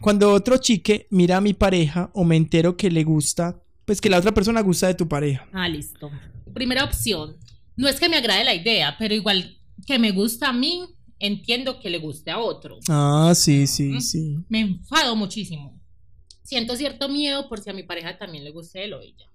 Cuando 0.00 0.32
otro 0.32 0.56
chique 0.58 1.06
mira 1.10 1.36
a 1.38 1.40
mi 1.40 1.54
pareja 1.54 2.10
o 2.14 2.24
me 2.24 2.36
entero 2.36 2.76
que 2.76 2.90
le 2.90 3.04
gusta, 3.04 3.60
pues 3.84 4.00
que 4.00 4.10
la 4.10 4.18
otra 4.18 4.32
persona 4.32 4.60
gusta 4.60 4.86
de 4.86 4.94
tu 4.94 5.08
pareja. 5.08 5.48
Ah, 5.52 5.68
listo. 5.68 6.10
Primera 6.52 6.84
opción. 6.84 7.36
No 7.76 7.88
es 7.88 7.98
que 7.98 8.08
me 8.08 8.16
agrade 8.16 8.44
la 8.44 8.54
idea, 8.54 8.96
pero 8.98 9.14
igual 9.14 9.58
que 9.86 9.98
me 9.98 10.12
gusta 10.12 10.48
a 10.50 10.52
mí, 10.52 10.84
entiendo 11.18 11.80
que 11.80 11.90
le 11.90 11.98
guste 11.98 12.30
a 12.30 12.38
otro. 12.38 12.78
Ah, 12.88 13.32
sí, 13.34 13.66
sí, 13.66 13.84
Mm. 13.94 14.00
sí. 14.00 14.36
Me 14.48 14.60
enfado 14.60 15.16
muchísimo. 15.16 15.80
Siento 16.44 16.76
cierto 16.76 17.08
miedo 17.08 17.48
por 17.48 17.60
si 17.60 17.70
a 17.70 17.72
mi 17.72 17.82
pareja 17.82 18.16
también 18.18 18.44
le 18.44 18.50
guste 18.52 18.84
él 18.84 18.92
o 18.94 19.00
ella. 19.00 19.26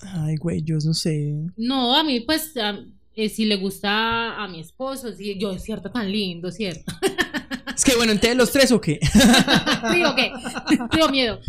Ay, 0.00 0.36
güey, 0.36 0.62
yo 0.62 0.76
no 0.84 0.92
sé. 0.94 1.32
No, 1.56 1.94
a 1.96 2.02
mí 2.02 2.20
pues 2.20 2.56
a- 2.56 2.84
eh, 3.16 3.28
si 3.28 3.44
le 3.44 3.56
gusta 3.56 4.42
a 4.42 4.48
mi 4.48 4.60
esposo, 4.60 5.12
sí, 5.12 5.36
yo 5.38 5.52
es 5.52 5.62
cierto 5.62 5.90
tan 5.90 6.10
lindo, 6.10 6.50
cierto. 6.50 6.92
Es 7.76 7.84
que 7.84 7.96
bueno, 7.96 8.12
entonces 8.12 8.36
los 8.36 8.52
tres 8.52 8.70
o 8.72 8.80
qué. 8.80 9.00
Digo 9.94 10.14
que 10.14 10.30
tengo 10.90 11.08
miedo. 11.08 11.40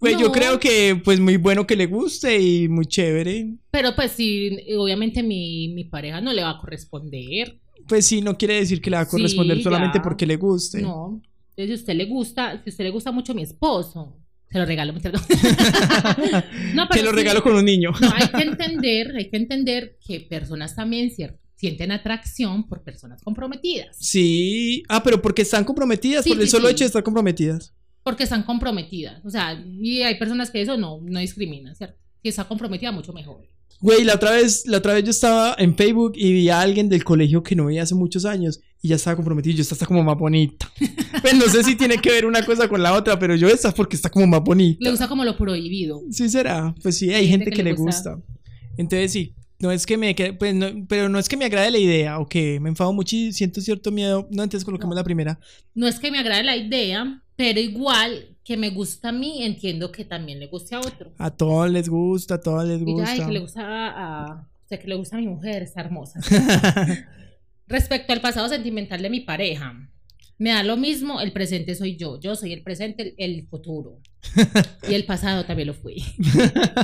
Güey, 0.00 0.16
yo 0.18 0.32
creo 0.32 0.58
que 0.58 1.00
pues 1.04 1.20
muy 1.20 1.36
bueno 1.36 1.66
que 1.66 1.76
le 1.76 1.86
guste 1.86 2.40
y 2.40 2.68
muy 2.68 2.86
chévere. 2.86 3.54
Pero 3.70 3.94
pues 3.94 4.12
sí, 4.12 4.56
obviamente 4.78 5.22
mi, 5.22 5.68
mi 5.74 5.84
pareja 5.84 6.20
no 6.20 6.32
le 6.32 6.42
va 6.42 6.50
a 6.50 6.58
corresponder. 6.58 7.58
Pues 7.88 8.06
sí, 8.06 8.22
no 8.22 8.38
quiere 8.38 8.54
decir 8.54 8.80
que 8.80 8.90
le 8.90 8.96
va 8.96 9.02
a 9.02 9.04
Sí, 9.04 9.10
corresponder 9.10 9.62
solamente 9.62 9.98
ya. 9.98 10.02
porque 10.02 10.26
le 10.26 10.36
guste. 10.36 10.80
No. 10.80 11.20
Entonces, 11.50 11.66
si 11.66 11.72
a 11.72 11.74
usted 11.76 11.94
le 11.96 12.04
gusta, 12.06 12.52
si 12.62 12.70
a 12.70 12.72
usted 12.72 12.84
le 12.84 12.90
gusta 12.90 13.12
mucho 13.12 13.34
mi 13.34 13.42
esposo, 13.42 14.16
se 14.52 14.58
lo 14.58 14.66
regalo. 14.66 14.92
mentira, 14.92 15.12
no. 16.74 16.86
Pero 16.90 17.04
lo 17.04 17.10
sí. 17.10 17.16
regalo 17.16 17.42
con 17.42 17.54
un 17.54 17.64
niño. 17.64 17.90
No, 18.00 18.12
hay 18.14 18.28
que 18.28 18.42
entender, 18.42 19.14
hay 19.16 19.30
que 19.30 19.36
entender 19.36 19.96
que 20.06 20.20
personas 20.20 20.74
también 20.76 21.10
sienten 21.56 21.90
atracción 21.92 22.68
por 22.68 22.82
personas 22.82 23.22
comprometidas. 23.22 23.96
Sí. 23.98 24.82
Ah, 24.88 25.02
pero 25.02 25.22
porque 25.22 25.42
están 25.42 25.64
comprometidas, 25.64 26.24
Sí, 26.24 26.30
por 26.30 26.40
el 26.40 26.46
sí, 26.46 26.50
solo 26.50 26.68
hecho 26.68 26.84
de 26.84 26.88
estar 26.88 27.02
comprometidas. 27.02 27.72
Porque 28.02 28.24
están 28.24 28.42
comprometidas. 28.42 29.24
O 29.24 29.30
sea, 29.30 29.58
y 29.80 30.02
hay 30.02 30.18
personas 30.18 30.50
que 30.50 30.60
eso 30.60 30.76
no, 30.76 31.00
no 31.02 31.20
discriminan, 31.20 31.74
¿cierto? 31.74 31.96
Si 32.22 32.28
está 32.28 32.44
comprometida, 32.44 32.92
mucho 32.92 33.12
mejor. 33.12 33.48
Güey, 33.80 34.04
la 34.04 34.14
otra 34.14 34.32
vez, 34.32 34.64
la 34.66 34.78
otra 34.78 34.94
vez 34.94 35.04
yo 35.04 35.10
estaba 35.10 35.56
en 35.58 35.76
Facebook 35.76 36.12
y 36.14 36.32
vi 36.32 36.48
a 36.50 36.60
alguien 36.60 36.88
del 36.88 37.02
colegio 37.04 37.42
que 37.42 37.56
no 37.56 37.66
veía 37.66 37.82
hace 37.82 37.94
muchos 37.94 38.24
años 38.24 38.60
y 38.82 38.88
ya 38.88 38.96
estaba 38.96 39.16
comprometido. 39.16 39.56
Yo 39.56 39.62
esta 39.62 39.74
está 39.74 39.86
como 39.86 40.02
más 40.02 40.18
bonita. 40.18 40.70
Pues 41.22 41.34
no 41.34 41.42
sé 41.46 41.62
si 41.62 41.76
tiene 41.76 41.98
que 41.98 42.10
ver 42.10 42.26
una 42.26 42.44
cosa 42.44 42.68
con 42.68 42.82
la 42.82 42.94
otra, 42.94 43.16
pero 43.16 43.36
yo 43.36 43.46
esta 43.46 43.70
porque 43.72 43.94
está 43.94 44.10
como 44.10 44.26
más 44.26 44.42
bonita. 44.42 44.78
Le 44.82 44.90
gusta 44.90 45.06
como 45.06 45.24
lo 45.24 45.36
prohibido. 45.36 46.02
Sí 46.10 46.28
será. 46.28 46.74
Pues 46.82 46.98
sí, 46.98 47.10
hay 47.10 47.16
Hay 47.16 47.28
gente, 47.28 47.44
gente 47.44 47.50
que, 47.50 47.56
que 47.58 47.62
le 47.62 47.72
gusta. 47.74 48.14
gusta. 48.14 48.34
Entonces 48.76 49.12
sí, 49.12 49.34
no 49.60 49.70
es 49.70 49.86
que 49.86 49.96
me 49.96 50.14
pues 50.36 50.52
no- 50.54 50.84
pero 50.88 51.08
no 51.08 51.20
es 51.20 51.28
que 51.28 51.36
me 51.36 51.44
agrade 51.44 51.70
la 51.70 51.78
idea 51.78 52.18
o 52.18 52.26
que 52.28 52.58
me 52.58 52.70
enfado 52.70 52.92
mucho 52.92 53.14
y 53.14 53.32
siento 53.32 53.60
cierto 53.60 53.92
miedo. 53.92 54.26
No, 54.32 54.42
entonces 54.42 54.64
coloquemos 54.64 54.96
No. 54.96 55.00
la 55.00 55.04
primera. 55.04 55.38
No 55.74 55.86
es 55.86 56.00
que 56.00 56.10
me 56.10 56.18
agrade 56.18 56.42
la 56.42 56.56
idea, 56.56 57.22
pero 57.36 57.60
igual 57.60 58.36
que 58.42 58.56
me 58.56 58.70
gusta 58.70 59.10
a 59.10 59.12
mí, 59.12 59.44
entiendo 59.44 59.92
que 59.92 60.04
también 60.04 60.40
le 60.40 60.48
guste 60.48 60.74
a 60.74 60.80
otro. 60.80 61.12
A 61.18 61.30
todos 61.30 61.70
les 61.70 61.88
gusta, 61.88 62.34
a 62.36 62.40
todos 62.40 62.64
les 62.66 62.80
Y 62.80 62.86
ya, 62.86 62.92
gusta. 62.92 63.26
que 63.26 63.32
le 63.32 63.38
gusta 63.38 63.62
a, 63.62 64.32
o 64.64 64.68
sea, 64.68 64.78
que 64.80 64.88
le 64.88 64.96
gusta 64.96 65.16
a 65.18 65.20
mi 65.20 65.28
mujer, 65.28 65.62
está 65.62 65.82
hermosa. 65.82 66.18
Respecto 67.72 68.12
al 68.12 68.20
pasado 68.20 68.50
sentimental 68.50 69.00
de 69.00 69.08
mi 69.08 69.20
pareja, 69.20 69.72
me 70.36 70.50
da 70.50 70.62
lo 70.62 70.76
mismo, 70.76 71.22
el 71.22 71.32
presente 71.32 71.74
soy 71.74 71.96
yo, 71.96 72.20
yo 72.20 72.36
soy 72.36 72.52
el 72.52 72.62
presente, 72.62 73.14
el, 73.16 73.46
futuro. 73.48 73.98
Y 74.90 74.92
el 74.92 75.06
pasado 75.06 75.46
también 75.46 75.68
lo 75.68 75.74
fui. 75.74 76.04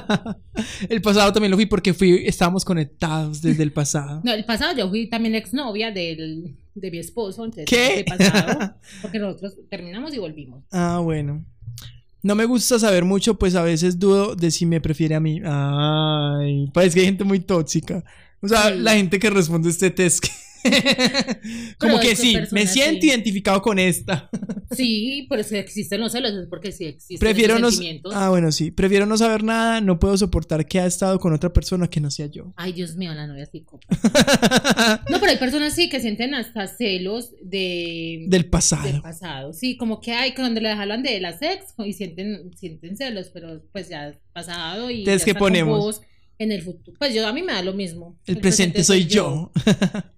el 0.89 1.03
pasado 1.03 1.31
también 1.31 1.51
lo 1.51 1.59
fui 1.59 1.67
porque 1.67 1.93
fui, 1.93 2.23
estábamos 2.25 2.65
conectados 2.65 3.43
desde 3.43 3.63
el 3.65 3.71
pasado. 3.71 4.23
No, 4.25 4.33
el 4.33 4.47
pasado 4.47 4.75
yo 4.79 4.89
fui 4.89 5.11
también 5.11 5.35
exnovia 5.35 5.91
del, 5.91 6.57
de 6.75 6.91
mi 6.91 6.99
esposo, 6.99 7.45
entonces 7.45 7.67
¿Qué? 7.67 8.07
pasado, 8.09 8.75
porque 9.03 9.19
nosotros 9.19 9.57
terminamos 9.69 10.15
y 10.15 10.19
volvimos. 10.19 10.65
Ah, 10.73 11.01
bueno. 11.05 11.45
No 12.23 12.35
me 12.35 12.47
gusta 12.47 12.79
saber 12.79 13.05
mucho, 13.05 13.39
pues 13.39 13.55
a 13.57 13.63
veces 13.63 13.99
dudo 13.99 14.35
de 14.35 14.51
si 14.51 14.65
me 14.65 14.81
prefiere 14.81 15.17
a 15.17 15.21
mí. 15.21 15.43
Ay, 15.45 16.67
parece 16.73 16.95
que 16.95 17.01
hay 17.01 17.07
gente 17.07 17.25
muy 17.25 17.41
tóxica. 17.41 18.03
O 18.41 18.49
sea, 18.49 18.71
Sí. 18.71 18.79
la 18.79 18.95
gente 18.95 19.19
que 19.19 19.29
responde 19.29 19.69
este 19.69 19.91
test. 19.91 20.25
Que 20.25 20.31
es 21.81 22.01
que 22.01 22.17
sí, 22.17 22.37
me 22.51 22.67
siento 22.67 23.03
sí. 23.03 23.09
identificado 23.09 23.61
con 23.63 23.79
esta. 23.79 24.29
Sí, 24.71 25.27
pero 25.31 25.43
si 25.43 25.57
existen 25.57 26.01
los 26.01 26.13
celos 26.13 26.33
es 26.33 26.47
porque 26.49 26.73
sí 26.73 26.85
existen 26.85 27.19
Prefiero 27.19 27.55
esos 27.55 27.63
no, 27.63 27.71
sentimientos. 27.71 28.13
ah, 28.15 28.29
bueno, 28.29 28.53
sí, 28.53 28.71
prefiero 28.71 29.07
no 29.07 29.17
saber 29.17 29.43
nada, 29.43 29.81
no 29.81 29.99
puedo 29.99 30.17
soportar 30.17 30.67
que 30.67 30.79
ha 30.81 30.87
estado 30.87 31.19
con 31.19 31.33
otra 31.33 31.53
persona 31.53 31.89
que 31.89 32.01
no 32.01 32.11
sea 32.11 32.27
yo. 32.27 32.53
Ay, 32.57 32.73
Dios 32.73 32.97
mío, 32.97 33.13
la 33.15 33.27
novia 33.27 33.47
psicópata. 33.47 33.97
No, 35.11 35.19
pero 35.21 35.33
hay 35.33 35.39
personas 35.39 35.75
sí 35.75 35.89
que 35.89 36.01
sienten 36.01 36.35
hasta 36.35 36.67
celos 36.67 37.31
de, 37.43 38.19
Del 38.23 38.31
del 38.31 38.47
pasado. 38.47 39.03
pasado. 39.03 39.53
Sí, 39.53 39.77
como 39.77 40.01
que 40.01 40.13
hay 40.13 40.35
cuando 40.35 40.61
le 40.61 40.71
hablan 40.71 41.03
de 41.03 41.21
las 41.21 41.41
ex 41.43 41.75
y 41.79 41.93
sienten, 41.93 42.51
sienten 42.57 42.97
celos, 42.97 43.31
pero 43.33 43.63
pues 43.73 43.89
ya 43.89 44.09
es 44.09 44.17
pasado 44.33 44.91
y 44.91 45.01
Entonces, 45.01 45.23
ya 45.23 45.25
¿qué 45.25 45.31
está 45.31 45.39
con 45.39 45.49
ponemos? 45.53 46.01
en 46.39 46.53
el 46.53 46.63
futuro. 46.63 46.97
Pues 46.99 47.15
yo 47.15 47.27
a 47.27 47.33
mí 47.33 47.43
me 47.43 47.53
da 47.53 47.63
lo 47.63 47.73
mismo. 47.73 48.19
El 48.27 48.39
presente 48.39 48.85
soy 48.85 49.07
yo. 49.07 49.51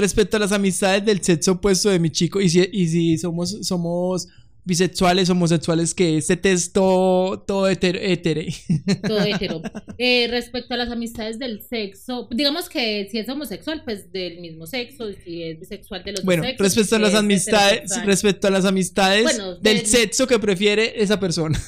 Respecto 0.00 0.36
a 0.38 0.40
las 0.40 0.52
amistades 0.52 1.04
del 1.04 1.22
sexo 1.22 1.52
opuesto 1.52 1.90
de 1.90 1.98
mi 1.98 2.10
chico, 2.10 2.40
y 2.40 2.48
si, 2.48 2.66
y 2.72 2.86
si 2.88 3.18
somos, 3.18 3.50
somos 3.66 4.28
bisexuales, 4.62 5.28
homosexuales, 5.30 5.94
que 5.94 6.18
este 6.18 6.36
texto 6.36 7.42
todo 7.46 7.68
heter- 7.70 7.98
hetere. 8.00 8.48
Todo 9.08 9.18
hetero. 9.20 9.62
Eh, 9.98 10.28
respecto 10.30 10.74
a 10.74 10.76
las 10.76 10.90
amistades 10.90 11.38
del 11.38 11.62
sexo, 11.62 12.28
digamos 12.30 12.68
que 12.68 13.08
si 13.10 13.18
es 13.18 13.28
homosexual, 13.28 13.82
pues 13.84 14.12
del 14.12 14.40
mismo 14.40 14.66
sexo, 14.66 15.06
si 15.24 15.42
es 15.42 15.58
bisexual 15.60 16.04
de 16.04 16.12
los 16.12 16.24
Bueno, 16.24 16.42
sexos, 16.44 16.64
respecto 16.66 16.96
a 16.96 16.98
las 16.98 17.12
es 17.12 17.18
amistades, 17.18 18.04
respecto 18.04 18.46
a 18.46 18.50
las 18.50 18.64
amistades 18.64 19.22
Bueno, 19.24 19.54
del 19.56 19.78
del- 19.78 19.86
sexo 19.86 20.26
que 20.26 20.38
prefiere 20.38 21.02
esa 21.02 21.18
persona. 21.18 21.58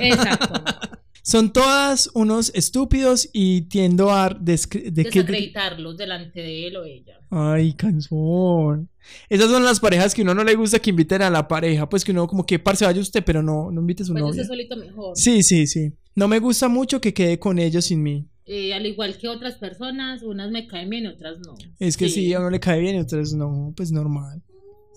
Exacto. 0.00 0.62
Son 1.22 1.52
todas 1.52 2.10
unos 2.14 2.50
estúpidos 2.54 3.28
y 3.32 3.62
tiendo 3.62 4.10
a 4.10 4.28
Desacreditarlos 4.30 5.96
delante 5.96 6.40
de 6.40 6.66
él 6.66 6.76
o 6.76 6.84
ella. 6.84 7.20
Ay, 7.30 7.74
canzón. 7.74 8.88
Esas 9.28 9.50
son 9.50 9.64
las 9.64 9.80
parejas 9.80 10.14
que 10.14 10.22
uno 10.22 10.34
no 10.34 10.44
le 10.44 10.54
gusta 10.54 10.78
que 10.80 10.90
inviten 10.90 11.22
a 11.22 11.30
la 11.30 11.46
pareja. 11.46 11.88
Pues 11.88 12.04
que 12.04 12.10
uno 12.12 12.26
como 12.26 12.44
que 12.44 12.58
parce 12.58 12.84
vaya 12.84 13.00
usted, 13.00 13.22
pero 13.24 13.42
no, 13.42 13.70
no 13.70 13.80
invite 13.80 14.02
a 14.02 14.06
su 14.06 14.12
Pues 14.12 14.22
novia. 14.24 14.44
solito 14.44 14.76
mejor. 14.76 15.16
Sí, 15.16 15.42
sí, 15.42 15.66
sí. 15.66 15.92
No 16.14 16.28
me 16.28 16.38
gusta 16.40 16.68
mucho 16.68 17.00
que 17.00 17.14
quede 17.14 17.38
con 17.38 17.58
ellos 17.58 17.84
sin 17.86 18.02
mí. 18.02 18.26
Eh, 18.44 18.74
al 18.74 18.84
igual 18.84 19.16
que 19.16 19.28
otras 19.28 19.54
personas, 19.54 20.22
unas 20.22 20.50
me 20.50 20.66
caen 20.66 20.90
bien, 20.90 21.06
otras 21.06 21.38
no. 21.46 21.54
Es 21.78 21.96
que 21.96 22.08
sí, 22.08 22.32
a 22.34 22.40
uno 22.40 22.50
le 22.50 22.58
cae 22.58 22.80
bien 22.80 22.96
y 22.96 22.98
a 22.98 23.02
otros 23.02 23.32
no, 23.32 23.72
pues 23.76 23.92
normal. 23.92 24.42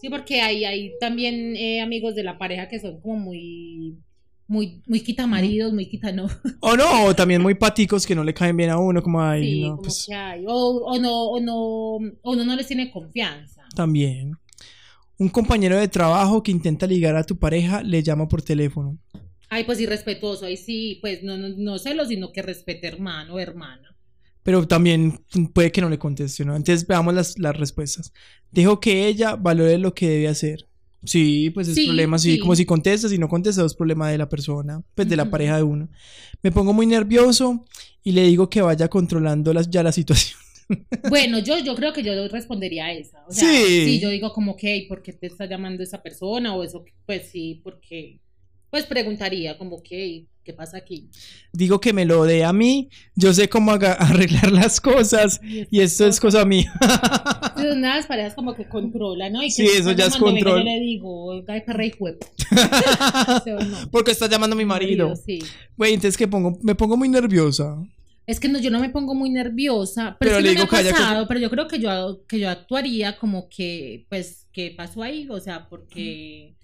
Sí, 0.01 0.09
porque 0.09 0.41
hay, 0.41 0.65
hay 0.65 0.91
también 0.99 1.55
eh, 1.55 1.81
amigos 1.81 2.15
de 2.15 2.23
la 2.23 2.37
pareja 2.37 2.67
que 2.67 2.79
son 2.79 2.99
como 2.99 3.17
muy, 3.17 3.95
muy, 4.47 4.81
muy 4.85 4.99
quitamaridos, 5.01 5.73
muy 5.73 5.87
quitano. 5.87 6.27
O 6.61 6.75
no, 6.75 7.05
o 7.05 7.15
también 7.15 7.41
muy 7.41 7.55
paticos 7.55 8.05
que 8.05 8.15
no 8.15 8.23
le 8.23 8.33
caen 8.33 8.57
bien 8.57 8.69
a 8.69 8.77
uno, 8.77 9.01
como 9.01 9.21
ay, 9.21 9.43
Sí, 9.43 9.61
no, 9.61 9.69
como 9.71 9.81
pues 9.83 10.05
que 10.07 10.15
hay. 10.15 10.43
O, 10.47 10.83
o 10.85 10.99
no, 10.99 11.23
o 11.29 11.39
no, 11.39 11.55
o 11.57 12.01
uno 12.31 12.45
no 12.45 12.55
les 12.55 12.67
tiene 12.67 12.91
confianza. 12.91 13.61
también. 13.75 14.33
Un 15.17 15.29
compañero 15.29 15.77
de 15.77 15.87
trabajo 15.87 16.43
que 16.43 16.51
intenta 16.51 16.85
ligar 16.85 17.15
a 17.15 17.23
tu 17.23 17.37
pareja 17.37 17.81
le 17.81 18.03
llama 18.03 18.27
por 18.27 18.41
teléfono. 18.41 18.97
Ay, 19.49 19.63
pues 19.63 19.79
irrespetuoso, 19.79 20.45
ahí 20.45 20.57
sí, 20.57 20.97
pues 21.01 21.23
no, 21.23 21.37
no, 21.37 21.47
no 21.49 21.77
celos, 21.79 22.09
sino 22.09 22.31
que 22.33 22.41
respete 22.41 22.87
hermano 22.87 23.35
o 23.35 23.39
hermana. 23.39 23.95
Pero 24.43 24.67
también 24.67 25.23
puede 25.53 25.71
que 25.71 25.81
no 25.81 25.89
le 25.89 25.97
conteste, 25.97 26.43
¿no? 26.45 26.55
Entonces 26.55 26.85
veamos 26.85 27.13
las, 27.13 27.39
las 27.39 27.55
respuestas. 27.55 28.11
Dijo 28.51 28.79
que 28.79 29.07
ella 29.07 29.35
valore 29.35 29.77
lo 29.77 29.93
que 29.93 30.09
debe 30.09 30.27
hacer. 30.27 30.64
Sí, 31.05 31.49
pues 31.51 31.67
es 31.67 31.75
Sí, 31.75 31.85
problema, 31.85 32.17
sí, 32.17 32.33
sí. 32.33 32.39
como 32.39 32.55
si 32.55 32.65
contesta, 32.65 33.07
si 33.09 33.17
no 33.17 33.27
contesta, 33.29 33.63
es 33.65 33.73
problema 33.75 34.09
de 34.09 34.17
la 34.17 34.27
persona, 34.29 34.81
pues 34.95 35.07
de 35.07 35.15
la 35.15 35.29
pareja 35.29 35.57
de 35.57 35.63
uno. 35.63 35.89
Me 36.41 36.51
pongo 36.51 36.73
muy 36.73 36.85
nervioso 36.85 37.65
y 38.03 38.11
le 38.11 38.23
digo 38.23 38.49
que 38.49 38.61
vaya 38.61 38.87
controlando 38.89 39.53
las, 39.53 39.69
ya 39.69 39.83
la 39.83 39.91
situación. 39.91 40.39
Bueno, 41.09 41.37
yo, 41.37 41.59
yo 41.59 41.75
creo 41.75 41.93
que 41.93 42.01
yo 42.01 42.27
respondería 42.27 42.85
a 42.85 42.91
esa. 42.93 43.23
O 43.27 43.31
sea, 43.31 43.47
Sí. 43.47 43.85
sí. 43.85 43.99
yo 43.99 44.09
digo 44.09 44.33
como 44.33 44.55
que, 44.57 44.87
¿por 44.89 45.03
qué 45.03 45.13
te 45.13 45.27
está 45.27 45.45
llamando 45.45 45.83
esa 45.83 46.01
persona? 46.01 46.55
O 46.55 46.63
eso, 46.63 46.83
pues 47.05 47.29
sí, 47.31 47.61
porque, 47.63 48.19
pues 48.71 48.87
preguntaría 48.87 49.59
como 49.59 49.83
que, 49.83 50.25
¿qué 50.45 50.53
pasa 50.53 50.77
aquí? 50.77 51.09
Digo 51.51 51.81
que 51.81 51.91
me 51.91 52.05
lo 52.05 52.23
dé 52.23 52.45
a 52.45 52.53
mí, 52.53 52.89
yo 53.15 53.33
sé 53.33 53.49
cómo 53.49 53.71
arreglar 53.99 54.51
las 54.51 54.79
cosas 54.79 55.41
y 55.43 55.81
esto 55.81 56.07
es 56.07 56.19
cosa 56.19 56.45
mía. 56.45 56.71
Son 57.55 57.79
unas 57.79 58.05
parejas 58.07 58.35
como 58.35 58.53
que 58.53 58.69
controlan, 58.69 59.33
¿no? 59.33 59.41
Y 59.41 59.47
que 59.47 59.51
Sí, 59.51 59.65
eso 59.65 59.91
ya 59.91 60.05
es 60.05 60.15
control. 60.15 60.59
Yo 60.59 60.63
le 60.63 60.79
digo, 60.79 61.43
perra 61.45 61.85
y 61.85 61.93
no. 63.45 63.91
Porque 63.91 64.11
está 64.11 64.29
llamando 64.29 64.55
a 64.55 64.57
mi 64.57 64.65
marido. 64.65 65.15
Sí. 65.15 65.39
Güey, 65.75 65.95
entonces 65.95 66.15
que 66.15 66.27
pongo, 66.27 66.57
me 66.61 66.75
pongo 66.75 66.95
muy 66.95 67.09
nerviosa. 67.09 67.77
Es 68.27 68.39
que 68.39 68.47
no, 68.47 68.59
yo 68.59 68.69
no 68.71 68.79
me 68.79 68.89
pongo 68.89 69.13
muy 69.13 69.29
nerviosa, 69.29 70.17
pero, 70.19 70.31
Pero 70.31 70.37
es 70.37 70.43
le 70.43 70.49
no 70.49 70.61
digo 70.61 70.71
me 70.71 70.77
ha 70.77 70.83
que 70.83 70.89
pasado, 70.91 71.27
pero 71.27 71.39
yo 71.39 71.49
creo 71.49 71.67
que 71.67 71.79
yo, 71.79 72.23
que 72.27 72.39
yo 72.39 72.49
actuaría 72.49 73.17
como 73.17 73.49
que, 73.49 74.05
pues, 74.09 74.47
¿qué 74.51 74.73
pasó 74.75 75.01
ahí? 75.03 75.27
O 75.29 75.39
sea, 75.39 75.67
porque... 75.69 76.55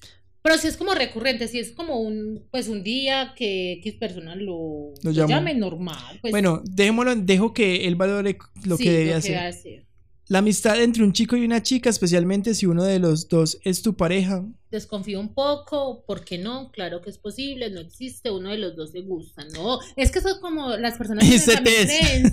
Pero 0.44 0.58
si 0.58 0.68
es 0.68 0.76
como 0.78 0.94
recurrente, 0.94 1.48
si 1.48 1.60
es 1.60 1.72
como 1.72 2.00
un, 2.00 2.48
pues, 2.52 2.68
un 2.68 2.84
día 2.84 3.34
que 3.36 3.74
X 3.74 3.94
persona 3.96 4.36
lo, 4.36 4.94
Lo 5.04 5.12
lo 5.12 5.12
llamó. 5.12 5.30
llame 5.30 5.54
normal. 5.54 6.18
Pues, 6.22 6.32
Bueno, 6.32 6.62
dejémoslo, 6.66 7.16
dejo 7.16 7.54
que 7.54 7.88
él 7.88 7.96
valore 7.96 8.38
lo 8.66 8.78
sí, 8.78 8.84
que 8.86 8.92
debe 8.92 9.12
lo 9.12 9.18
hacer. 9.18 9.38
hacer. 9.38 9.86
La 10.28 10.40
amistad 10.40 10.82
entre 10.82 11.04
un 11.04 11.12
chico 11.12 11.36
y 11.36 11.44
una 11.44 11.62
chica, 11.62 11.90
especialmente 11.90 12.54
si 12.56 12.66
uno 12.66 12.86
de 12.86 13.00
los 13.00 13.28
dos 13.28 13.60
es 13.66 13.82
tu 13.82 13.98
pareja. 13.98 14.46
Desconfío 14.72 15.20
un 15.20 15.34
poco, 15.34 16.06
¿por 16.08 16.24
qué 16.24 16.38
no? 16.38 16.72
Claro 16.72 17.02
que 17.02 17.10
es 17.10 17.18
posible, 17.18 17.70
no 17.70 17.82
existe, 17.82 18.32
uno 18.32 18.50
de 18.50 18.58
los 18.58 18.78
dos 18.78 18.92
se 18.92 19.02
gusta, 19.02 19.44
¿no? 19.54 19.80
Es 19.98 20.10
que 20.10 20.22
son 20.22 20.40
como 20.40 20.70
las 20.78 20.98
personas 20.98 21.26
que 21.30 21.38
tienen 21.38 21.64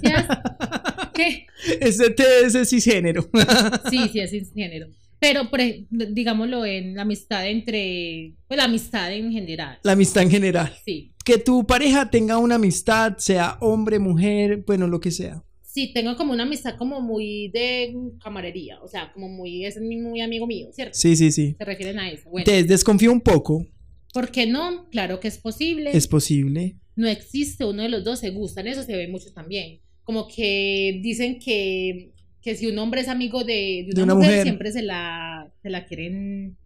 creencias. 0.01 0.27
¿Qué? 1.13 1.47
Ese 1.81 2.15
ese 2.45 2.65
cisgénero. 2.65 3.29
Sí, 3.91 4.09
sí, 4.13 4.21
es 4.21 4.53
género. 4.55 4.87
Pero, 5.21 5.51
por 5.51 5.61
digámoslo, 5.91 6.65
en 6.65 6.95
la 6.95 7.03
amistad 7.03 7.49
entre, 7.49 8.35
pues 8.47 8.57
la 8.57 8.65
amistad 8.65 9.13
en 9.13 9.33
general. 9.33 9.79
La 9.83 9.93
amistad 9.93 10.23
en 10.23 10.31
general. 10.31 10.73
Sí. 10.85 11.13
Que 11.25 11.39
tu 11.39 11.67
pareja 11.67 12.11
tenga 12.11 12.39
una 12.39 12.55
amistad, 12.55 13.17
sea 13.19 13.59
hombre, 13.61 13.99
mujer, 13.99 14.63
bueno, 14.67 14.87
lo 14.87 15.01
que 15.01 15.11
sea. 15.11 15.43
Sí, 15.63 15.93
tengo 15.93 16.17
como 16.17 16.33
una 16.33 16.45
amistad 16.45 16.77
como 16.77 17.01
muy 17.01 17.49
de 17.49 17.95
camarería, 18.23 18.81
o 18.83 18.89
sea, 18.89 19.13
como 19.13 19.29
muy, 19.29 19.65
es 19.65 19.79
muy 19.81 20.21
amigo 20.21 20.47
mío, 20.47 20.69
¿cierto? 20.73 20.97
Sí, 20.97 21.15
sí, 21.15 21.31
sí. 21.31 21.55
Se 21.59 21.65
refieren 21.65 21.99
a 21.99 22.11
eso. 22.11 22.31
Bueno, 22.31 22.45
Te 22.45 22.65
desconfío 22.65 23.13
un 23.13 23.21
poco. 23.21 23.67
¿por 24.13 24.31
qué 24.31 24.47
no? 24.47 24.89
Claro 24.91 25.21
que 25.21 25.29
es 25.29 25.39
posible. 25.39 25.91
Es 25.93 26.09
posible. 26.09 26.77
no 26.97 27.07
existe, 27.07 27.65
uno 27.65 27.83
de 27.83 27.89
los 27.89 28.03
dos 28.03 28.19
se 28.19 28.31
gustan, 28.31 28.67
eso 28.67 28.83
se 28.83 28.97
ve 28.97 29.07
mucho 29.09 29.33
también. 29.33 29.81
Como 30.03 30.27
que 30.27 30.99
dicen 31.03 31.39
que, 31.39 32.13
que 32.49 32.57
si 32.57 32.67
un 32.67 32.79
hombre 32.79 33.03
es 33.03 33.09
amigo 33.09 33.45
de, 33.45 33.85
de 33.87 33.91
una, 33.91 33.95
De 33.95 34.03
una 34.05 34.15
mujer, 34.15 34.31
mujer. 34.31 34.43
siempre 34.45 34.73
se 34.73 34.81
la, 34.83 35.53
se 35.63 35.69
la 35.69 35.85
quieren 35.85 36.57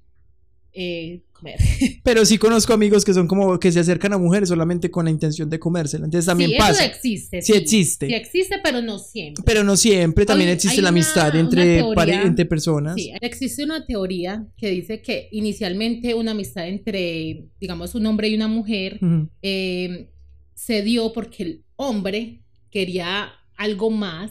eh, 0.75 1.23
comer. 1.33 1.59
Pero 2.05 2.25
sí 2.25 2.39
conozco 2.39 2.73
amigos 2.73 3.05
que 3.05 3.13
son 3.13 3.27
como 3.27 3.59
que 3.59 3.73
se 3.73 3.81
acercan 3.81 4.13
a 4.13 4.19
mujeres 4.19 4.49
solamente 4.49 4.91
con 4.93 5.05
la 5.07 5.11
intención 5.11 5.51
de 5.51 5.59
comérsela. 5.59 6.05
Entonces 6.05 6.27
también 6.27 6.51
sí, 6.51 6.57
pasa. 6.57 6.85
Eso 6.85 6.93
existe. 6.95 7.43
Sí 7.43 7.53
existe. 7.55 8.07
Sí 8.07 8.15
existe, 8.15 8.57
pero 8.63 8.81
no 8.81 8.99
siempre. 9.01 9.43
Pero 9.45 9.65
no 9.65 9.77
siempre, 9.77 10.25
también 10.25 10.49
Hay- 10.51 10.55
existe 10.55 10.77
hay 10.77 10.83
la 10.83 10.91
una- 10.91 10.99
amistad 11.01 11.35
entre, 11.37 11.79
teoría- 11.79 11.95
pare- 11.95 12.23
entre 12.23 12.47
personas. 12.47 12.95
Sí, 12.95 13.13
existe 13.21 13.65
una 13.65 13.85
teoría 13.85 14.47
que 14.57 14.71
dice 14.71 15.03
que 15.03 15.29
inicialmente 15.33 16.15
una 16.15 16.31
amistad 16.31 16.69
entre, 16.69 17.49
digamos, 17.61 17.95
un 17.97 18.07
hombre 18.07 18.29
y 18.29 18.35
una 18.37 18.47
mujer 18.49 19.01
eh, 19.43 20.09
se 20.55 20.83
dio 20.83 21.13
porque 21.13 21.43
el 21.43 21.65
hombre 21.77 22.41
quería 22.71 23.33
algo 23.57 23.91
más 23.91 24.31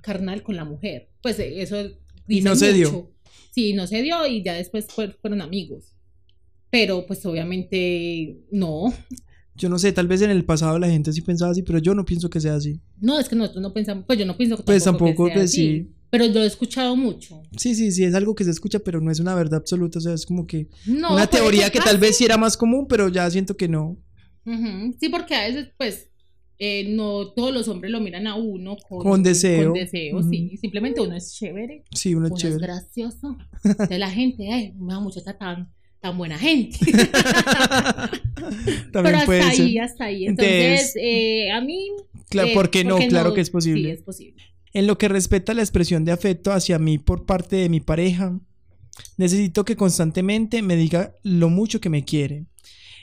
Carnal 0.00 0.42
con 0.42 0.56
la 0.56 0.64
mujer. 0.64 1.08
Pues 1.22 1.38
eh, 1.38 1.62
eso 1.62 1.76
Y 2.28 2.40
no 2.42 2.54
se 2.56 2.72
dio. 2.72 3.10
Sí, 3.52 3.72
no 3.72 3.86
se 3.86 4.02
dio 4.02 4.26
y 4.26 4.42
ya 4.42 4.54
después 4.54 4.86
fue- 4.88 5.12
fueron 5.20 5.40
amigos. 5.40 5.94
Pero 6.70 7.06
pues 7.06 7.24
obviamente 7.26 8.38
no. 8.50 8.92
Yo 9.54 9.68
no 9.70 9.78
sé, 9.78 9.92
tal 9.92 10.06
vez 10.06 10.20
en 10.20 10.28
el 10.30 10.44
pasado 10.44 10.78
la 10.78 10.88
gente 10.90 11.12
sí 11.12 11.22
pensaba 11.22 11.52
así, 11.52 11.62
pero 11.62 11.78
yo 11.78 11.94
no 11.94 12.04
pienso 12.04 12.28
que 12.28 12.40
sea 12.40 12.56
así. 12.56 12.78
No, 13.00 13.18
es 13.18 13.28
que 13.28 13.36
nosotros 13.36 13.62
no 13.62 13.72
pensamos, 13.72 14.04
pues 14.06 14.18
yo 14.18 14.26
no 14.26 14.36
pienso 14.36 14.56
que 14.58 14.64
Pues 14.64 14.84
tampoco, 14.84 15.06
tampoco, 15.06 15.24
que 15.28 15.30
sea 15.30 15.40
pues, 15.40 15.50
así. 15.50 15.66
sí. 15.78 15.92
Pero 16.10 16.26
lo 16.28 16.42
he 16.42 16.46
escuchado 16.46 16.94
mucho. 16.94 17.42
Sí, 17.56 17.74
sí, 17.74 17.90
sí, 17.90 18.04
es 18.04 18.14
algo 18.14 18.34
que 18.34 18.44
se 18.44 18.50
escucha, 18.50 18.78
pero 18.80 19.00
no 19.00 19.10
es 19.10 19.18
una 19.18 19.34
verdad 19.34 19.60
absoluta. 19.60 19.98
O 19.98 20.02
sea, 20.02 20.12
es 20.12 20.24
como 20.26 20.46
que 20.46 20.68
No, 20.86 21.14
una 21.14 21.26
teoría 21.26 21.70
que 21.70 21.80
tal 21.80 21.98
vez 21.98 22.16
sí 22.18 22.24
era 22.24 22.36
más 22.36 22.56
común, 22.56 22.86
pero 22.86 23.08
ya 23.08 23.28
siento 23.30 23.56
que 23.56 23.66
no. 23.68 23.96
Sí, 25.00 25.08
porque 25.08 25.34
a 25.34 25.48
veces, 25.48 25.68
pues, 25.76 26.10
eh, 26.58 26.86
no 26.88 27.28
todos 27.32 27.52
los 27.52 27.68
hombres 27.68 27.92
lo 27.92 28.00
miran 28.00 28.26
a 28.26 28.34
uno 28.34 28.76
con, 28.88 29.02
Con 29.02 29.22
deseo. 29.22 29.72
Con 29.72 29.80
deseo, 29.80 30.18
Ujú. 30.20 30.30
sí. 30.30 30.56
Simplemente 30.60 31.00
uno 31.00 31.16
es 31.16 31.34
chévere, 31.34 31.84
Sí, 31.94 32.14
uno 32.14 32.26
es 32.26 32.30
uno 32.32 32.36
es 32.36 32.42
chévere. 32.42 32.66
gracioso. 32.66 33.36
De 33.90 33.98
la 33.98 34.10
gente, 34.10 34.50
ay, 34.52 34.72
una 34.78 35.00
muchacha 35.00 35.36
tan, 35.36 35.70
tan 36.00 36.16
buena 36.16 36.38
gente. 36.38 36.78
Pero 38.92 39.08
hasta 39.16 39.48
ahí, 39.48 39.72
ser. 39.74 39.80
hasta 39.82 40.04
ahí. 40.04 40.26
Entonces, 40.26 40.54
Entonces, 40.54 40.96
eh, 41.00 41.50
a 41.50 41.60
mí. 41.60 41.88
Cla- 42.30 42.48
eh, 42.48 42.54
¿Por 42.54 42.70
qué 42.70 42.84
no? 42.84 42.98
Claro 43.08 43.34
que 43.34 43.40
es 43.40 43.50
posible. 43.50 43.82
Sí, 43.82 43.90
es 43.90 44.02
posible. 44.02 44.42
En 44.72 44.86
lo 44.86 44.98
que 44.98 45.08
respecta 45.08 45.52
a 45.52 45.54
la 45.54 45.62
expresión 45.62 46.04
de 46.04 46.12
afecto 46.12 46.52
hacia 46.52 46.78
mí 46.78 46.98
por 46.98 47.24
parte 47.24 47.56
de 47.56 47.68
mi 47.68 47.80
pareja, 47.80 48.38
necesito 49.16 49.64
que 49.64 49.76
constantemente 49.76 50.60
me 50.62 50.76
diga 50.76 51.14
lo 51.22 51.48
mucho 51.48 51.80
que 51.80 51.88
me 51.88 52.04
quiere. 52.04 52.46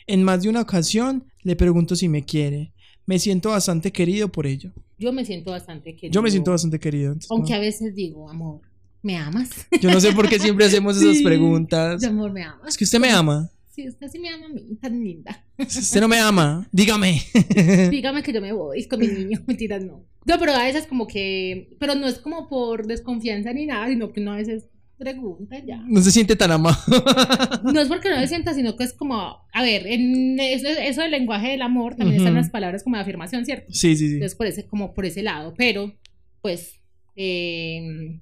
En 0.06 0.24
más 0.24 0.44
de 0.44 0.50
una 0.50 0.62
ocasión 0.62 1.26
le 1.42 1.56
pregunto 1.56 1.96
si 1.96 2.10
me 2.10 2.24
quiere. 2.26 2.73
Me 3.06 3.20
siento 3.20 3.50
bastante 3.50 3.92
querido 3.92 4.30
por 4.30 4.48
ello. 4.48 4.72
Yo 4.98 5.12
me 5.12 5.26
siento 5.26 5.52
bastante 5.52 5.96
querido. 5.96 6.14
Yo 6.14 6.22
me 6.22 6.32
siento 6.32 6.52
bastante 6.52 6.80
querido. 6.80 7.08
entonces, 7.12 7.32
Aunque 7.32 7.52
no. 7.52 7.58
a 7.58 7.60
veces 7.62 7.96
digo, 7.96 8.30
amor, 8.30 8.62
¿Me 9.04 9.18
amas? 9.18 9.50
Yo 9.82 9.92
no 9.92 10.00
sé 10.00 10.14
por 10.14 10.30
qué 10.30 10.40
siempre 10.40 10.66
hacemos 10.66 10.96
esas 10.96 11.22
preguntas. 11.22 12.02
Mi 12.02 12.08
amor, 12.08 12.32
¿me 12.32 12.42
amas? 12.44 12.70
Es 12.70 12.78
que 12.78 12.86
usted 12.86 13.00
me 13.00 13.12
ama. 13.12 13.52
Sí, 13.70 13.88
usted 13.88 14.08
sí 14.08 14.18
me 14.18 14.30
ama 14.30 14.46
a 14.46 14.50
mí, 14.50 14.78
tan 14.82 15.04
linda. 15.04 15.46
Si 15.68 15.80
usted 15.80 16.00
no 16.00 16.08
me 16.08 16.20
ama, 16.20 16.68
dígame. 16.72 17.22
Dígame 17.92 18.24
que 18.24 18.32
yo 18.32 18.42
me 18.42 18.54
voy 18.54 18.88
con 18.88 19.00
mi 19.00 19.08
niño. 19.08 19.44
Mentiras, 19.46 19.84
no. 19.84 20.06
No, 20.26 20.40
pero 20.40 20.54
a 20.54 20.64
veces 20.64 20.88
como 20.88 21.06
que. 21.06 21.76
Pero 21.80 21.96
no 21.96 22.08
es 22.08 22.20
como 22.20 22.48
por 22.48 22.88
desconfianza 22.88 23.52
ni 23.52 23.66
nada, 23.66 23.88
sino 23.88 24.14
que 24.14 24.22
uno 24.22 24.32
a 24.32 24.38
veces 24.38 24.70
pregunta 25.04 25.58
ya. 25.66 25.84
No 25.88 26.02
se 26.02 26.12
siente 26.12 26.36
tan 26.36 26.52
amado. 26.52 26.78
No 27.74 27.80
es 27.80 27.88
porque 27.88 28.10
no 28.10 28.18
me 28.18 28.28
sienta, 28.28 28.54
sino 28.54 28.76
que 28.76 28.84
es 28.84 28.94
como. 28.94 29.16
A 29.54 29.62
ver, 29.62 29.88
en 29.88 30.40
eso, 30.40 30.68
eso 30.68 31.02
del 31.02 31.12
lenguaje 31.12 31.50
del 31.50 31.62
amor 31.62 31.96
también 31.96 32.20
Ujú. 32.20 32.28
están 32.28 32.36
las 32.36 32.50
palabras 32.50 32.84
como 32.84 32.96
de 32.98 33.02
afirmación, 33.04 33.46
¿cierto? 33.46 33.72
Sí, 33.72 33.96
sí, 33.96 34.08
sí. 34.08 34.14
Entonces, 34.16 34.36
por 34.36 34.48
ese, 34.48 34.68
como 34.68 34.94
por 34.94 35.06
ese 35.06 35.24
lado. 35.24 35.54
Pero, 35.58 35.94
pues. 36.42 36.76
Eh, 37.16 38.20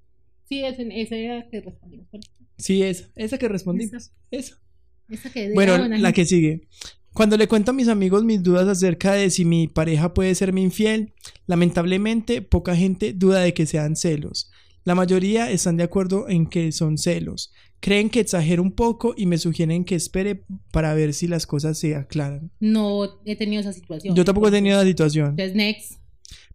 sí, 0.48 0.64
ese, 0.64 0.88
ese 1.02 1.26
era 1.26 1.48
que 1.50 1.62
respondimos. 1.62 2.08
Sí, 2.58 2.84
esa. 2.84 3.08
Esa 3.16 3.38
que 3.38 3.48
respondimos. 3.48 4.12
Esa. 4.30 4.56
Esa 5.10 5.32
que 5.32 5.52
Bueno, 5.54 5.78
la 5.78 5.96
gente. 5.98 6.14
que 6.14 6.26
sigue. 6.26 6.62
Cuando 7.14 7.36
le 7.36 7.48
cuento 7.48 7.72
a 7.72 7.74
mis 7.74 7.88
amigos 7.90 8.24
mis 8.24 8.42
dudas 8.42 8.68
acerca 8.68 9.14
de 9.14 9.30
si 9.30 9.44
mi 9.44 9.68
pareja 9.68 10.14
puede 10.14 10.34
serme 10.36 10.62
infiel, 10.62 11.14
lamentablemente 11.46 12.42
poca 12.42 12.76
gente 12.76 13.12
duda 13.14 13.40
de 13.42 13.54
que 13.54 13.66
sean 13.66 13.96
celos. 13.98 14.50
La 14.84 14.96
mayoría 14.96 15.52
están 15.52 15.78
de 15.78 15.84
acuerdo 15.84 16.28
en 16.28 16.48
que 16.48 16.72
son 16.72 16.98
celos. 16.98 17.52
Creen 17.80 18.10
que 18.10 18.20
exagero 18.20 18.62
un 18.64 18.72
poco 18.72 19.14
y 19.16 19.26
me 19.26 19.38
sugieren 19.38 19.84
que 19.86 19.96
espere 19.96 20.44
para 20.72 20.94
ver 20.94 21.14
si 21.14 21.28
las 21.28 21.46
cosas 21.46 21.78
se 21.78 21.96
aclaran. 21.96 22.52
No 22.60 23.22
he 23.26 23.36
tenido 23.36 23.62
esa 23.62 23.74
situación. 23.74 24.16
Yo 24.16 24.26
tampoco 24.26 24.48
he 24.48 24.52
tenido 24.52 24.78
la 24.78 24.86
situación, 24.86 25.32
Entonces, 25.32 25.56
next. 25.56 25.94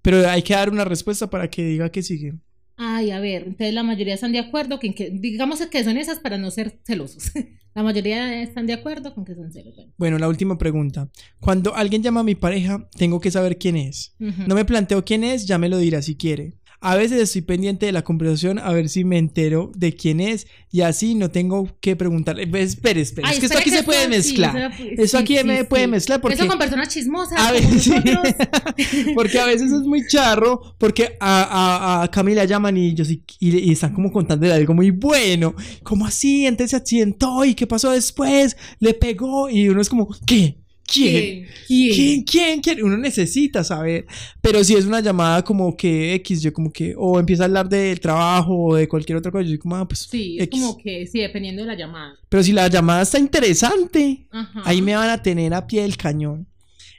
pero 0.02 0.28
hay 0.28 0.42
que 0.42 0.54
dar 0.54 0.70
una 0.70 0.84
respuesta 0.84 1.28
para 1.30 1.48
que 1.48 1.64
diga 1.64 1.90
que 1.90 2.02
sigue. 2.02 2.34
Ay, 2.76 3.10
a 3.10 3.20
ver, 3.20 3.44
entonces 3.44 3.72
la 3.72 3.82
mayoría 3.82 4.14
están 4.14 4.32
de 4.32 4.38
acuerdo 4.38 4.78
que, 4.78 4.94
que 4.94 5.10
digamos 5.10 5.64
que 5.66 5.82
son 5.82 5.96
esas 5.96 6.18
para 6.20 6.36
no 6.36 6.50
ser 6.50 6.78
celosos. 6.84 7.32
la 7.74 7.82
mayoría 7.82 8.42
están 8.42 8.66
de 8.66 8.74
acuerdo 8.74 9.14
con 9.14 9.24
que 9.24 9.34
son 9.34 9.50
celos. 9.50 9.74
Bueno. 9.76 9.92
Bueno, 9.96 10.18
la 10.18 10.28
última 10.28 10.58
pregunta. 10.58 11.08
Cuando 11.40 11.74
alguien 11.74 12.02
llama 12.02 12.20
a 12.20 12.24
mi 12.24 12.34
pareja, 12.34 12.88
tengo 12.96 13.20
que 13.20 13.30
saber 13.30 13.56
quién 13.56 13.76
es. 13.76 14.14
No 14.18 14.54
me 14.54 14.64
planteo 14.64 15.04
quién 15.04 15.24
es, 15.24 15.46
ya 15.46 15.58
me 15.58 15.68
lo 15.68 15.78
dirá 15.78 16.02
si 16.02 16.16
quiere. 16.16 16.54
A 16.80 16.94
veces 16.96 17.20
estoy 17.20 17.42
pendiente 17.42 17.86
de 17.86 17.92
la 17.92 18.02
conversación 18.02 18.58
a 18.58 18.72
ver 18.72 18.88
si 18.88 19.04
me 19.04 19.18
entero 19.18 19.72
de 19.74 19.94
quién 19.94 20.20
es 20.20 20.46
y 20.70 20.82
así 20.82 21.14
no 21.14 21.30
tengo 21.30 21.68
que 21.80 21.96
preguntarle. 21.96 22.46
Pues, 22.46 22.70
Espere, 22.70 23.00
espere, 23.00 23.26
Ay, 23.28 23.34
es 23.34 23.40
que 23.40 23.46
esto 23.46 23.58
aquí 23.58 23.70
se 23.70 23.82
puede 23.82 24.08
mezclar. 24.08 24.72
eso- 24.96 25.18
aquí 25.18 25.38
sí, 25.38 25.44
me 25.44 25.58
sí. 25.60 25.64
puede 25.64 25.86
mezclar 25.86 26.20
porque 26.20 26.34
Eso 26.36 26.46
con 26.46 26.58
personas 26.58 26.88
chismosas. 26.88 27.38
a 27.40 27.52
veces, 27.52 27.88
porque 29.14 29.38
a 29.40 29.46
veces 29.46 29.72
es 29.72 29.80
muy 29.82 30.06
charro 30.06 30.74
porque 30.78 31.16
a, 31.20 31.42
a, 31.42 32.02
a 32.02 32.10
Camila 32.10 32.44
llaman 32.44 32.76
y, 32.76 32.94
yo 32.94 33.04
sí- 33.04 33.22
y, 33.40 33.58
y 33.58 33.72
están 33.72 33.94
como 33.94 34.12
contándole 34.12 34.52
algo 34.52 34.74
muy 34.74 34.90
bueno. 34.90 35.54
Como 35.82 36.06
así, 36.06 36.46
antes 36.46 36.70
se 36.70 36.76
accidentó 36.76 37.44
y 37.44 37.54
qué 37.54 37.66
pasó 37.66 37.90
después, 37.90 38.56
le 38.80 38.94
pegó 38.94 39.48
y 39.48 39.68
uno 39.68 39.80
es 39.80 39.88
como, 39.88 40.08
¿qué? 40.26 40.58
¿Quién? 40.86 41.46
¿Quién? 41.66 41.92
¿Quién? 41.94 42.22
¿Quién? 42.24 42.60
¿Quién? 42.60 42.84
Uno 42.84 42.96
necesita 42.96 43.64
saber. 43.64 44.06
Pero 44.40 44.62
si 44.62 44.74
es 44.74 44.84
una 44.86 45.00
llamada 45.00 45.42
como 45.42 45.76
que 45.76 46.14
X, 46.14 46.42
yo 46.42 46.52
como 46.52 46.70
que, 46.72 46.94
o 46.96 47.18
empieza 47.18 47.42
a 47.42 47.46
hablar 47.46 47.68
del 47.68 47.98
trabajo 47.98 48.56
o 48.66 48.76
de 48.76 48.86
cualquier 48.88 49.18
otra 49.18 49.32
cosa, 49.32 49.42
yo 49.42 49.50
digo 49.50 49.62
como, 49.62 49.76
ah, 49.76 49.86
pues 49.88 50.00
Sí, 50.08 50.36
es 50.38 50.44
X. 50.44 50.60
como 50.60 50.76
que, 50.78 51.06
sí, 51.06 51.18
dependiendo 51.20 51.62
de 51.62 51.68
la 51.68 51.74
llamada. 51.76 52.14
Pero 52.28 52.42
si 52.42 52.52
la 52.52 52.68
llamada 52.68 53.02
está 53.02 53.18
interesante, 53.18 54.28
Ajá. 54.30 54.62
ahí 54.64 54.80
me 54.80 54.94
van 54.94 55.10
a 55.10 55.20
tener 55.22 55.52
a 55.54 55.66
pie 55.66 55.82
del 55.82 55.96
cañón. 55.96 56.46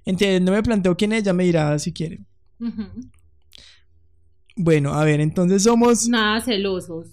Entonces, 0.05 0.41
no 0.41 0.51
me 0.51 0.63
planteo 0.63 0.95
quién 0.97 1.13
es, 1.13 1.23
ya 1.23 1.33
me 1.33 1.43
dirá 1.45 1.77
si 1.79 1.91
quiere. 1.93 2.19
Bueno, 4.55 4.93
a 4.93 5.03
ver, 5.05 5.19
entonces 5.21 5.63
somos 5.63 6.07
Nada 6.07 6.41
celosos. 6.41 7.07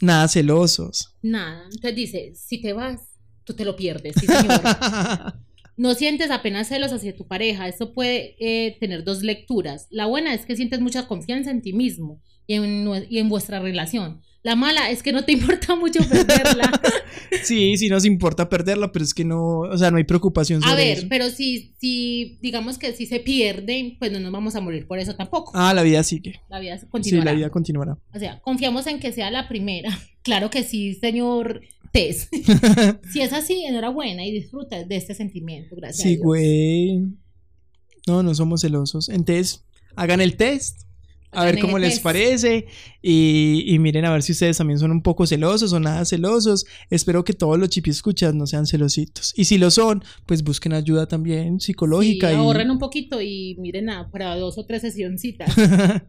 nada 0.00 0.26
celosos. 0.28 1.14
Nada. 1.22 1.64
Entonces 1.64 1.94
dice, 1.94 2.32
si 2.34 2.60
te 2.60 2.72
vas, 2.72 3.00
tú 3.44 3.52
te 3.54 3.64
lo 3.64 3.76
pierdes, 3.76 4.14
sí 4.18 4.26
señor. 4.26 4.60
No 5.76 5.94
sientes 5.94 6.30
apenas 6.30 6.68
celos 6.68 6.92
hacia 6.92 7.16
tu 7.16 7.26
pareja. 7.26 7.66
Esto 7.68 7.92
puede 7.92 8.36
eh, 8.38 8.76
tener 8.80 9.04
dos 9.04 9.22
lecturas. 9.22 9.86
La 9.90 10.06
buena 10.06 10.32
es 10.34 10.46
que 10.46 10.56
sientes 10.56 10.80
mucha 10.80 11.06
confianza 11.08 11.50
en 11.50 11.62
ti 11.62 11.72
mismo 11.72 12.20
y 12.46 12.54
en, 12.54 12.88
y 13.10 13.18
en 13.18 13.28
vuestra 13.28 13.58
relación. 13.60 14.20
La 14.42 14.56
mala 14.56 14.90
es 14.90 15.02
que 15.02 15.10
no 15.12 15.24
te 15.24 15.32
importa 15.38 15.74
mucho 15.74 16.00
perderla. 16.08 16.70
sí, 17.42 17.76
sí 17.78 17.88
nos 17.88 18.04
importa 18.04 18.48
perderla, 18.50 18.92
pero 18.92 19.04
es 19.04 19.14
que 19.14 19.24
no, 19.24 19.60
o 19.60 19.78
sea, 19.78 19.90
no 19.90 19.96
hay 19.96 20.04
preocupación 20.04 20.60
sobre 20.60 20.72
A 20.72 20.76
ver, 20.76 20.98
eso. 20.98 21.06
pero 21.08 21.30
si, 21.30 21.74
si 21.80 22.38
digamos 22.42 22.76
que 22.78 22.92
si 22.92 23.06
se 23.06 23.20
pierden, 23.20 23.96
pues 23.98 24.12
no 24.12 24.20
nos 24.20 24.30
vamos 24.32 24.54
a 24.54 24.60
morir 24.60 24.86
por 24.86 24.98
eso 24.98 25.16
tampoco. 25.16 25.50
Ah, 25.54 25.72
la 25.74 25.82
vida 25.82 26.02
sigue. 26.02 26.40
La 26.50 26.60
vida 26.60 26.78
Sí, 26.78 26.86
continuará. 26.90 27.30
la 27.32 27.36
vida 27.36 27.50
continuará. 27.50 27.98
O 28.14 28.18
sea, 28.18 28.38
confiamos 28.40 28.86
en 28.86 29.00
que 29.00 29.12
sea 29.12 29.30
la 29.30 29.48
primera. 29.48 29.88
Claro 30.24 30.48
que 30.48 30.62
sí, 30.62 30.94
señor 30.94 31.60
Tess. 31.94 32.28
si 33.12 33.20
es 33.20 33.32
así, 33.32 33.64
enhorabuena 33.64 34.26
y 34.26 34.32
disfruta 34.32 34.82
de 34.82 34.96
este 34.96 35.14
sentimiento. 35.14 35.76
Gracias. 35.76 36.02
Sí, 36.02 36.16
güey. 36.16 36.98
No, 38.06 38.22
no 38.22 38.34
somos 38.34 38.62
celosos. 38.62 39.08
Entonces, 39.08 39.64
hagan 39.94 40.20
el 40.20 40.36
test. 40.36 40.82
A 41.30 41.42
Hagan 41.42 41.54
ver 41.54 41.62
cómo 41.62 41.78
les 41.78 41.94
test. 41.94 42.02
parece. 42.02 42.66
Y, 43.00 43.64
y 43.66 43.78
miren 43.78 44.04
a 44.04 44.12
ver 44.12 44.22
si 44.22 44.32
ustedes 44.32 44.58
también 44.58 44.78
son 44.78 44.90
un 44.90 45.02
poco 45.02 45.26
celosos 45.26 45.72
o 45.72 45.80
nada 45.80 46.04
celosos. 46.04 46.66
Espero 46.90 47.24
que 47.24 47.32
todos 47.32 47.58
los 47.58 47.68
chipi 47.70 47.90
escuchas 47.90 48.34
no 48.34 48.46
sean 48.46 48.66
celositos. 48.66 49.32
Y 49.36 49.44
si 49.44 49.58
lo 49.58 49.70
son, 49.70 50.04
pues 50.26 50.44
busquen 50.44 50.72
ayuda 50.74 51.06
también 51.06 51.60
psicológica. 51.60 52.28
Sí, 52.28 52.34
y... 52.34 52.36
ahorren 52.36 52.70
un 52.70 52.78
poquito 52.78 53.20
y 53.20 53.56
miren 53.58 53.88
a, 53.88 54.10
para 54.10 54.36
dos 54.36 54.58
o 54.58 54.66
tres 54.66 54.82
sesioncitas. 54.82 55.52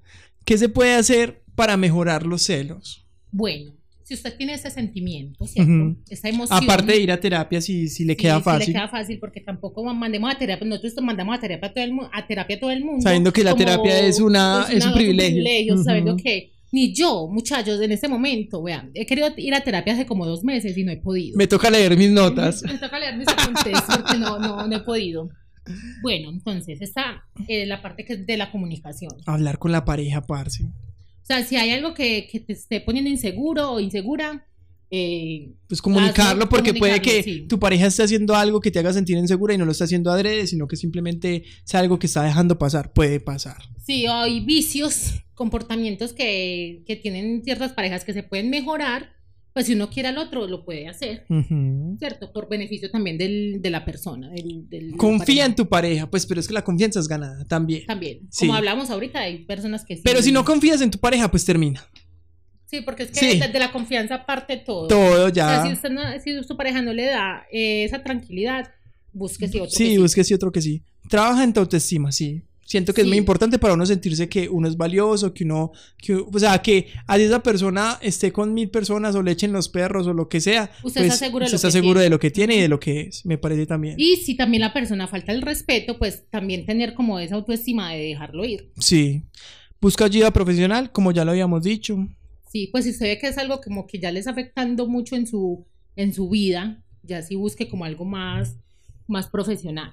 ¿Qué 0.45 0.57
se 0.57 0.69
puede 0.69 0.93
hacer 0.95 1.43
para 1.55 1.77
mejorar 1.77 2.25
los 2.25 2.41
celos? 2.41 3.05
bueno, 3.31 3.73
si 4.07 4.13
usted 4.13 4.37
tiene 4.37 4.53
ese 4.53 4.69
sentimiento, 4.69 5.45
¿cierto? 5.47 5.97
Esa 6.09 6.29
emoción. 6.29 6.63
Aparte 6.63 6.91
de 6.93 6.99
ir 7.01 7.11
a 7.11 7.19
terapia, 7.19 7.59
si, 7.59 7.87
si 7.89 8.05
le 8.05 8.15
queda 8.15 8.37
sí 8.37 8.43
fácil. 8.43 8.67
le 8.67 8.73
queda 8.73 8.87
fácil 8.87 9.17
porque 9.19 9.41
tampoco 9.41 9.83
mandemos 9.93 10.31
a 10.33 10.37
terapia. 10.37 10.67
Nosotros 10.67 10.93
mandamos 11.01 11.35
a 11.37 11.41
terapia 11.41 11.69
a 11.69 11.73
todo 11.73 11.83
el, 11.83 11.91
a 12.13 12.27
terapia 12.27 12.55
a 12.55 12.59
todo 12.59 12.69
el 12.71 12.85
mundo. 12.85 13.01
Sabiendo 13.01 13.33
que 13.33 13.43
la 13.43 13.55
terapia 13.55 13.99
es 13.99 14.19
una- 14.19 14.67
es 14.71 14.85
un 14.85 14.93
privilegio. 14.93 15.77
Sabiendo 15.83 16.15
que 16.17 16.51
ni 16.71 16.93
yo, 16.93 17.27
muchachos, 17.31 17.81
en 17.81 17.91
este 17.93 18.07
momento, 18.07 18.61
vean, 18.61 18.91
he 18.93 19.05
querido 19.05 19.29
ir 19.37 19.53
a 19.55 19.61
terapia 19.61 19.93
hace 19.93 20.05
como 20.05 20.25
dos 20.27 20.43
meses 20.43 20.77
y 20.77 20.83
no 20.83 20.91
he 20.91 20.97
podido. 20.97 21.35
Me 21.37 21.47
toca 21.47 21.69
leer 21.71 21.97
mis 21.97 22.11
notas. 22.11 22.61
Me 22.63 22.77
toca 22.77 22.99
leer 22.99 23.17
mis 23.17 23.27
apuntes 23.27 23.81
porque 23.87 24.17
no, 24.19 24.37
no, 24.39 24.67
no 24.67 24.75
he 24.75 24.81
podido. 24.81 25.29
Bueno, 26.03 26.29
entonces, 26.29 26.79
esta 26.79 27.23
es 27.47 27.67
la 27.67 27.81
parte 27.81 28.05
que 28.05 28.13
es 28.13 28.27
de 28.27 28.37
la 28.37 28.51
comunicación. 28.51 29.11
Hablar 29.25 29.57
con 29.57 29.71
la 29.71 29.83
pareja, 29.83 30.21
parce. 30.21 30.65
O 31.25 31.27
sea, 31.27 31.43
si 31.43 31.55
hay 31.55 31.71
algo 31.71 31.95
que, 31.95 32.27
que 32.31 32.39
te 32.39 32.53
esté 32.53 32.81
poniendo 32.81 33.09
inseguro 33.09 33.71
o 33.71 33.79
insegura, 33.79 34.45
eh, 34.91 35.55
Pues 35.67 35.81
comunicarlo 35.81 36.47
porque 36.47 36.75
puede 36.75 37.01
que 37.01 37.23
sí. 37.23 37.45
tu 37.49 37.57
pareja 37.57 37.87
esté 37.87 38.03
haciendo 38.03 38.35
algo 38.35 38.61
que 38.61 38.69
te 38.69 38.77
haga 38.77 38.93
sentir 38.93 39.17
insegura 39.17 39.55
y 39.55 39.57
no 39.57 39.65
lo 39.65 39.71
está 39.71 39.85
haciendo 39.85 40.11
adrede, 40.11 40.45
sino 40.45 40.67
que 40.67 40.75
simplemente 40.75 41.43
sea 41.63 41.79
algo 41.79 41.97
que 41.97 42.05
está 42.05 42.21
dejando 42.21 42.59
pasar. 42.59 42.93
Puede 42.93 43.19
pasar. 43.19 43.57
sí, 43.83 44.05
hay 44.05 44.39
vicios, 44.41 45.13
comportamientos 45.33 46.13
que, 46.13 46.83
que 46.85 46.95
tienen 46.95 47.43
ciertas 47.43 47.73
parejas 47.73 48.05
que 48.05 48.13
se 48.13 48.21
pueden 48.21 48.51
mejorar, 48.51 49.14
pues 49.55 49.67
si 49.67 49.73
uno 49.73 49.89
quiere 49.89 50.09
al 50.09 50.17
otro, 50.17 50.45
lo 50.47 50.65
puede 50.65 50.89
hacer. 50.89 51.25
¿cierto? 51.97 52.33
Por 52.33 52.49
beneficio 52.49 52.91
también 52.91 53.17
del, 53.17 53.61
de 53.61 53.69
la 53.69 53.85
persona. 53.85 54.29
Del, 54.29 54.67
del- 54.69 54.87
de 54.87 54.91
la 54.91 54.97
Confía 54.97 55.45
en 55.45 55.55
tu 55.55 55.69
pareja, 55.69 56.09
pues, 56.09 56.25
pero 56.25 56.41
es 56.41 56.47
que 56.49 56.53
la 56.53 56.63
confianza 56.65 56.99
es 56.99 57.07
ganada 57.07 57.45
también. 57.45 57.85
También. 57.85 58.19
Sí. 58.29 58.47
Como 58.47 58.55
hablamos 58.55 58.89
ahorita, 58.89 59.19
hay 59.19 59.45
personas 59.45 59.85
que 59.85 59.95
sí. 59.95 60.01
Pero 60.03 60.21
si 60.21 60.33
no 60.33 60.43
confías 60.43 60.81
en 60.81 60.91
tu 60.91 60.99
pareja, 60.99 61.31
pues 61.31 61.45
termina. 61.45 61.87
Sí, 62.65 62.81
porque 62.81 63.03
es 63.03 63.11
que 63.11 63.19
Sí. 63.31 63.39
de, 63.39 63.57
la 63.59 63.71
confianza 63.71 64.25
parte 64.25 64.57
todo. 64.57 64.87
Todo 64.89 65.27
O 65.27 65.33
sea, 65.33 65.63
ya. 65.63 65.65
si, 65.65 65.71
usted 65.71 65.89
no- 65.89 66.19
si 66.21 66.43
su 66.43 66.57
pareja 66.57 66.81
no 66.81 66.91
le 66.91 67.05
da 67.05 67.45
eh, 67.49 67.85
esa 67.85 68.03
tranquilidad, 68.03 68.69
búsquese 69.13 69.57
otro. 69.61 69.69
que 69.69 69.77
Sí, 69.85 69.97
busque 69.97 70.25
sí 70.25 70.33
otro 70.33 70.51
que 70.51 70.61
sí. 70.61 70.83
Trabaja 71.09 71.45
en 71.45 71.53
tu 71.53 71.61
autoestima, 71.61 72.11
sí. 72.11 72.41
Siento 72.67 72.95
que 72.95 73.01
es 73.01 73.07
muy 73.07 73.13
Sí. 73.13 73.19
importante 73.19 73.59
para 73.59 73.75
uno 73.75 73.85
sentirse 73.85 74.27
que 74.27 74.49
uno 74.49 74.67
es 74.67 74.75
valioso, 74.75 75.35
que 75.35 75.43
uno, 75.43 75.71
que, 75.99 76.15
o 76.15 76.39
sea, 76.39 76.57
que 76.63 76.87
a 77.05 77.15
esa 77.17 77.43
persona 77.43 77.99
esté 78.01 78.31
con 78.31 78.55
mil 78.55 78.71
personas 78.71 79.13
o 79.15 79.21
le 79.21 79.31
echen 79.31 79.51
los 79.53 79.69
perros 79.69 80.07
o 80.07 80.13
lo 80.13 80.27
que 80.27 80.41
sea. 80.41 80.71
Usted 80.83 81.01
pues, 81.01 81.13
está 81.13 81.25
seguro 81.25 81.45
de 81.45 81.45
usted 81.45 81.53
lo 81.53 81.55
está 81.57 81.67
que 81.67 81.71
seguro 81.71 81.93
tiene. 81.99 82.03
de 82.03 82.09
lo 82.09 82.19
que 82.19 82.31
tiene 82.31 82.55
y 82.55 82.61
de 82.61 82.67
lo 82.67 82.79
que 82.79 83.01
es. 83.01 83.23
Me 83.23 83.37
parece 83.37 83.67
también. 83.67 83.95
Y 83.99 84.15
si 84.17 84.35
también 84.35 84.61
la 84.61 84.73
persona 84.73 85.07
falta 85.07 85.31
el 85.31 85.43
respeto, 85.43 85.99
pues 85.99 86.23
también 86.31 86.65
tener 86.65 86.95
como 86.95 87.19
esa 87.19 87.35
autoestima 87.35 87.91
de 87.93 87.99
dejarlo 87.99 88.43
ir. 88.45 88.71
Sí. 88.79 89.21
Busca 89.79 90.05
ayuda 90.05 90.31
profesional, 90.31 90.91
como 90.91 91.11
ya 91.11 91.23
lo 91.23 91.31
habíamos 91.31 91.61
dicho. 91.61 92.07
Sí, 92.51 92.69
pues 92.71 92.85
si 92.85 92.89
usted 92.91 93.05
ve 93.05 93.19
que 93.19 93.27
es 93.27 93.37
algo 93.37 93.61
como 93.61 93.85
que 93.85 93.99
ya 93.99 94.11
le 94.11 94.17
está 94.19 94.31
afectando 94.31 94.87
mucho 94.87 95.15
en 95.15 95.27
su, 95.27 95.67
en 95.95 96.13
su 96.15 96.29
vida, 96.29 96.81
ya 97.03 97.21
sí 97.21 97.35
busque 97.35 97.67
como 97.69 97.85
algo 97.85 98.05
más, 98.05 98.55
más 99.07 99.27
profesional. 99.27 99.91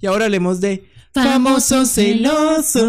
Y 0.00 0.06
ahora 0.06 0.24
hablemos 0.26 0.60
de 0.60 0.88
famosos 1.12 1.90
celosos. 1.90 2.82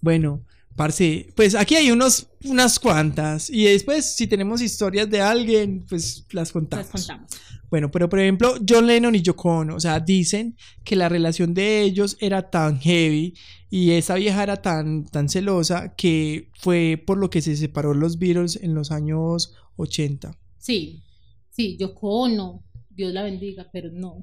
Bueno, 0.00 0.44
parce, 0.74 1.28
pues 1.34 1.54
aquí 1.54 1.76
hay 1.76 1.90
unos, 1.90 2.26
unas 2.44 2.78
cuantas. 2.78 3.48
Y 3.50 3.64
después, 3.64 4.14
si 4.14 4.26
tenemos 4.26 4.60
historias 4.60 5.08
de 5.08 5.20
alguien, 5.20 5.86
pues 5.88 6.26
las 6.32 6.52
contamos. 6.52 6.86
Las 6.92 7.06
contamos. 7.06 7.30
Bueno, 7.70 7.90
pero 7.90 8.08
por 8.08 8.20
ejemplo, 8.20 8.54
John 8.66 8.86
Lennon 8.86 9.14
y 9.14 9.22
Yoko 9.22 9.50
Ono, 9.50 9.74
o 9.74 9.80
sea, 9.80 9.98
dicen 9.98 10.56
que 10.84 10.94
la 10.94 11.08
relación 11.08 11.52
de 11.52 11.82
ellos 11.82 12.16
era 12.20 12.48
tan 12.48 12.78
heavy 12.78 13.34
y 13.70 13.90
esa 13.92 14.14
vieja 14.14 14.42
era 14.42 14.62
tan, 14.62 15.04
tan 15.06 15.28
celosa 15.28 15.94
que 15.96 16.50
fue 16.54 17.02
por 17.04 17.18
lo 17.18 17.28
que 17.28 17.42
se 17.42 17.56
separó 17.56 17.92
los 17.92 18.18
Beatles 18.18 18.56
en 18.62 18.74
los 18.74 18.92
años 18.92 19.54
80. 19.76 20.38
Sí, 20.58 21.02
sí, 21.50 21.76
Yoko 21.76 22.20
Ono, 22.20 22.62
Dios 22.90 23.12
la 23.12 23.24
bendiga, 23.24 23.68
pero 23.72 23.90
no, 23.92 24.22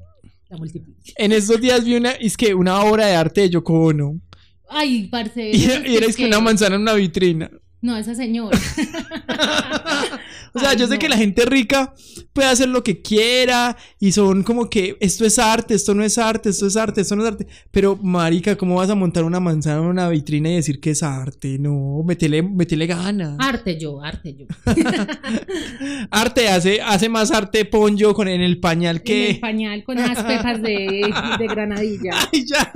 la. 0.57 0.81
En 1.15 1.31
estos 1.31 1.59
días 1.59 1.83
vi 1.83 1.95
una, 1.95 2.11
es 2.11 2.37
que 2.37 2.53
una 2.53 2.81
obra 2.81 3.07
de 3.07 3.15
arte 3.15 3.41
de 3.41 3.49
Yoko 3.51 3.85
Ono. 3.85 4.19
Ay, 4.69 5.07
parce. 5.07 5.51
Y, 5.51 5.65
era 5.95 6.05
es 6.05 6.15
que 6.15 6.25
una 6.25 6.39
manzana 6.39 6.75
en 6.75 6.81
una 6.81 6.93
vitrina. 6.93 7.51
No, 7.83 7.97
esa 7.97 8.15
señora. 8.15 8.57
O 10.55 10.59
sea, 10.59 10.69
Ay, 10.69 10.77
yo 10.77 10.85
sé 10.85 10.93
no. 10.93 10.99
que 10.99 11.09
la 11.09 11.17
gente 11.17 11.45
rica 11.45 11.95
puede 12.31 12.47
hacer 12.47 12.69
lo 12.69 12.83
que 12.83 13.01
quiera 13.01 13.75
y 13.99 14.11
son 14.11 14.43
como 14.43 14.69
que 14.69 14.95
esto 14.99 15.25
es 15.25 15.39
arte, 15.39 15.73
esto 15.73 15.95
no 15.95 16.03
es 16.03 16.19
arte, 16.19 16.49
esto 16.49 16.67
es 16.67 16.77
arte, 16.77 17.01
esto 17.01 17.15
no 17.15 17.23
es 17.23 17.29
arte. 17.31 17.47
Pero, 17.71 17.95
marica, 17.95 18.55
¿cómo 18.55 18.75
vas 18.75 18.91
a 18.91 18.93
montar 18.95 19.23
una 19.23 19.39
manzana 19.39 19.79
en 19.79 19.85
una 19.85 20.07
vitrina 20.09 20.51
y 20.51 20.55
decir 20.57 20.79
que 20.79 20.91
es 20.91 21.01
arte? 21.01 21.57
No, 21.57 22.03
metele, 22.05 22.43
metele 22.43 22.85
gana. 22.85 23.35
Arte 23.39 23.79
yo, 23.79 23.99
arte 24.03 24.35
yo. 24.35 24.45
Arte 26.11 26.47
hace, 26.49 26.81
hace 26.83 27.09
más 27.09 27.31
arte 27.31 27.65
ponyo 27.65 28.13
con, 28.13 28.27
en 28.27 28.41
el 28.41 28.59
pañal 28.59 28.97
En 28.97 29.01
el 29.01 29.03
que... 29.03 29.37
pañal 29.41 29.83
con 29.83 29.97
esas 29.97 30.23
pepas 30.23 30.61
de, 30.61 31.11
de 31.39 31.47
granadilla. 31.47 32.11
Ay, 32.31 32.45
ya. 32.45 32.71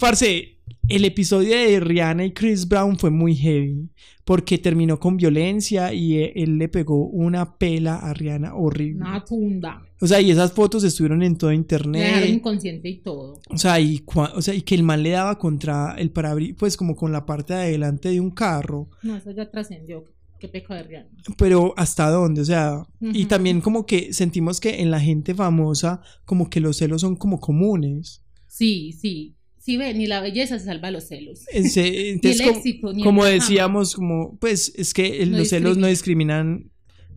Parce, 0.00 0.56
el 0.88 1.04
episodio 1.04 1.56
de 1.56 1.80
Rihanna 1.80 2.24
y 2.26 2.32
Chris 2.32 2.66
Brown 2.68 2.98
fue 2.98 3.10
muy 3.10 3.34
heavy 3.36 3.88
porque 4.24 4.58
terminó 4.58 4.98
con 5.00 5.16
violencia 5.16 5.92
y 5.92 6.18
eh, 6.18 6.32
él 6.36 6.58
le 6.58 6.68
pegó 6.68 7.06
una 7.06 7.56
pela 7.58 7.96
a 7.96 8.12
Rihanna 8.14 8.54
horrible. 8.54 9.00
Una 9.02 9.24
tunda. 9.24 9.82
O 10.00 10.06
sea, 10.06 10.20
y 10.20 10.30
esas 10.30 10.52
fotos 10.52 10.84
estuvieron 10.84 11.22
en 11.22 11.36
todo 11.36 11.50
Le 11.50 11.56
dejaron 11.58 11.94
internet. 11.94 12.28
inconsciente 12.30 12.88
y 12.88 12.98
todo. 12.98 13.40
O 13.48 13.56
sea, 13.58 13.80
y, 13.80 13.98
cua- 14.00 14.32
o 14.34 14.42
sea, 14.42 14.54
y 14.54 14.62
que 14.62 14.74
el 14.74 14.82
man 14.82 15.02
le 15.02 15.10
daba 15.10 15.38
contra 15.38 15.94
el 15.98 16.10
parabrisas, 16.10 16.56
pues 16.58 16.76
como 16.76 16.94
con 16.96 17.12
la 17.12 17.24
parte 17.26 17.54
de 17.54 17.60
adelante 17.60 18.10
de 18.10 18.20
un 18.20 18.30
carro. 18.30 18.88
No, 19.02 19.16
eso 19.16 19.30
ya 19.32 19.50
trascendió. 19.50 20.04
Qué 20.38 20.48
pecado 20.48 20.80
de 20.82 20.88
Rihanna. 20.88 21.08
Pero 21.38 21.72
¿hasta 21.76 22.10
dónde? 22.10 22.40
O 22.40 22.44
sea, 22.44 22.84
y 23.00 23.26
también 23.26 23.60
como 23.60 23.86
que 23.86 24.12
sentimos 24.12 24.58
que 24.60 24.80
en 24.82 24.90
la 24.90 24.98
gente 25.00 25.34
famosa 25.36 26.00
como 26.24 26.50
que 26.50 26.58
los 26.60 26.76
celos 26.78 27.00
son 27.02 27.14
como 27.16 27.38
comunes. 27.38 28.24
Sí, 28.48 28.92
sí. 28.92 29.36
Sí, 29.64 29.76
ve, 29.76 29.94
ni 29.94 30.06
la 30.08 30.20
belleza 30.20 30.58
se 30.58 30.64
salva 30.64 30.90
los 30.90 31.04
celos. 31.04 31.40
Ni 31.54 31.58
Entonces, 31.60 32.40
el 32.40 32.46
como, 32.46 32.58
éxito, 32.58 32.92
ni 32.92 33.02
como 33.04 33.26
el 33.26 33.34
decíamos, 33.38 33.94
como, 33.94 34.36
pues 34.40 34.72
es 34.76 34.92
que 34.92 35.22
el- 35.22 35.30
No 35.30 35.38
los 35.38 35.48
celos 35.50 35.76
no 35.78 35.86
discriminan. 35.86 36.70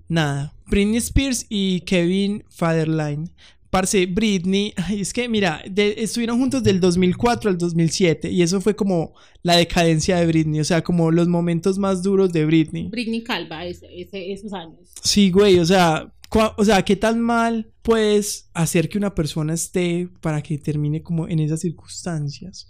nada. 0.07 0.53
Britney 0.67 0.97
Spears 0.97 1.45
y 1.49 1.81
Kevin 1.81 2.43
Federline. 2.49 3.29
Parce, 3.71 4.05
Britney, 4.05 4.73
es 4.93 5.11
que 5.11 5.27
mira, 5.27 5.61
de- 5.69 5.95
estuvieron 5.97 6.37
juntos 6.39 6.63
del 6.63 6.79
2004 6.79 7.49
al 7.49 7.57
2007 7.57 8.31
y 8.31 8.41
eso 8.41 8.61
fue 8.61 8.75
como 8.75 9.13
la 9.43 9.57
decadencia 9.57 10.17
de 10.17 10.25
Britney, 10.27 10.59
o 10.59 10.63
sea, 10.63 10.81
como 10.83 11.11
los 11.11 11.27
momentos 11.27 11.77
más 11.77 12.01
duros 12.03 12.31
de 12.31 12.45
Britney. 12.45 12.87
Britney 12.87 13.23
Calva, 13.23 13.65
ese, 13.65 13.87
ese- 13.99 14.31
esos 14.31 14.53
años. 14.53 14.79
Sí, 15.03 15.29
güey, 15.31 15.59
o 15.59 15.65
sea, 15.65 16.09
o 16.57 16.65
sea, 16.65 16.83
¿qué 16.83 16.95
tan 16.95 17.19
mal 17.21 17.71
puedes 17.81 18.49
hacer 18.53 18.89
que 18.89 18.97
una 18.97 19.13
persona 19.15 19.53
esté 19.53 20.09
para 20.21 20.41
que 20.41 20.57
termine 20.57 21.01
como 21.03 21.27
en 21.27 21.39
esas 21.39 21.59
circunstancias? 21.61 22.67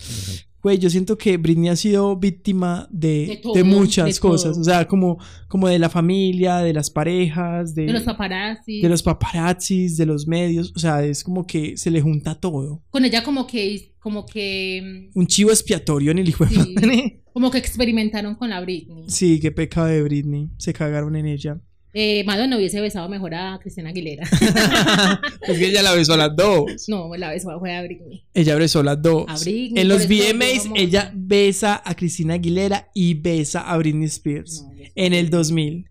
Güey, 0.62 0.80
yo 0.80 0.90
siento 0.90 1.16
que 1.16 1.38
Britney 1.38 1.70
ha 1.70 1.76
sido 1.76 2.16
víctima 2.18 2.88
de, 2.90 3.08
De 3.08 3.26
de 3.28 3.38
todo, 3.38 3.66
muchas 3.66 4.16
de 4.16 4.20
cosas, 4.20 4.54
todo. 4.54 4.62
o 4.62 4.64
sea, 4.64 4.88
como, 4.88 5.20
como 5.48 5.68
de 5.68 5.78
la 5.78 5.90
familia, 5.90 6.58
de 6.58 6.74
las 6.74 6.90
parejas, 6.90 7.76
de, 7.76 7.86
De 7.86 7.94
los 7.94 8.02
paparazzi. 8.02 8.82
de 8.82 8.90
los 8.90 9.04
paparazzis, 9.04 9.96
de 9.96 10.08
los 10.08 10.26
medios, 10.28 10.74
o 10.76 10.80
sea, 10.80 11.04
es 11.06 11.24
como 11.24 11.46
que 11.46 11.78
se 11.78 11.92
le 11.92 12.02
junta 12.02 12.34
todo. 12.40 12.82
Con 12.90 13.06
ella 13.06 13.24
como 13.24 13.46
que, 13.46 13.94
como 14.00 14.26
que, 14.26 15.10
Un 15.14 15.28
chivo 15.28 15.52
expiatorio 15.52 16.10
en 16.12 16.18
el 16.20 16.30
hijo 16.30 16.46
de 16.46 16.52
Sí. 16.52 16.74
madre. 16.74 17.22
como 17.32 17.52
que 17.52 17.60
experimentaron 17.60 18.34
con 18.34 18.50
la 18.50 18.60
Britney. 18.62 19.04
Sí, 19.08 19.40
qué 19.40 19.52
pecado 19.52 19.86
de 19.88 20.02
Britney, 20.02 20.50
se 20.58 20.74
cagaron 20.74 21.16
en 21.16 21.28
ella. 21.28 21.62
Eh, 21.98 22.26
Madonna 22.26 22.58
hubiese 22.58 22.82
besado 22.82 23.08
mejor 23.08 23.34
a 23.36 23.58
Cristina 23.62 23.90
Aguilera. 23.92 24.24
es 25.48 25.58
que 25.58 25.68
ella 25.68 25.82
la 25.82 25.94
besó 25.94 26.16
a 26.16 26.18
las 26.18 26.36
dos. 26.36 26.66
no, 26.90 27.16
la 27.16 27.30
besó 27.30 27.58
fue 27.58 27.74
a 27.74 27.82
Britney. 27.84 28.26
Ella 28.34 28.56
besó 28.56 28.84
las 28.84 29.02
dos. 29.02 29.24
A 29.30 29.38
Britney, 29.38 29.82
en 29.82 29.88
los 29.88 30.06
VMAs, 30.06 30.70
ella 30.76 31.10
besa 31.16 31.82
a 31.86 31.96
Cristina 31.96 32.34
Aguilera 32.34 32.90
y 32.94 33.14
besa 33.14 33.62
a 33.62 33.78
Britney 33.78 34.08
Spears. 34.08 34.64
No. 34.64 34.74
En 34.94 35.14
el 35.14 35.30
2000. 35.30 35.90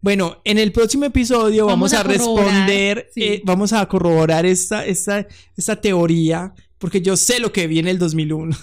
Bueno, 0.00 0.42
en 0.44 0.58
el 0.58 0.72
próximo 0.72 1.04
episodio 1.04 1.66
vamos, 1.66 1.92
Vamos 1.92 1.94
a, 1.94 2.00
a 2.00 2.02
responder, 2.02 3.08
sí. 3.14 3.22
eh, 3.22 3.42
vamos 3.44 3.72
a 3.72 3.86
corroborar 3.86 4.44
esta, 4.44 4.84
esta, 4.84 5.24
esta 5.56 5.80
teoría, 5.80 6.52
porque 6.78 7.00
yo 7.00 7.16
sé 7.16 7.38
lo 7.38 7.52
que 7.52 7.68
vi 7.68 7.78
en 7.78 7.86
el 7.86 7.98
2001. 8.00 8.56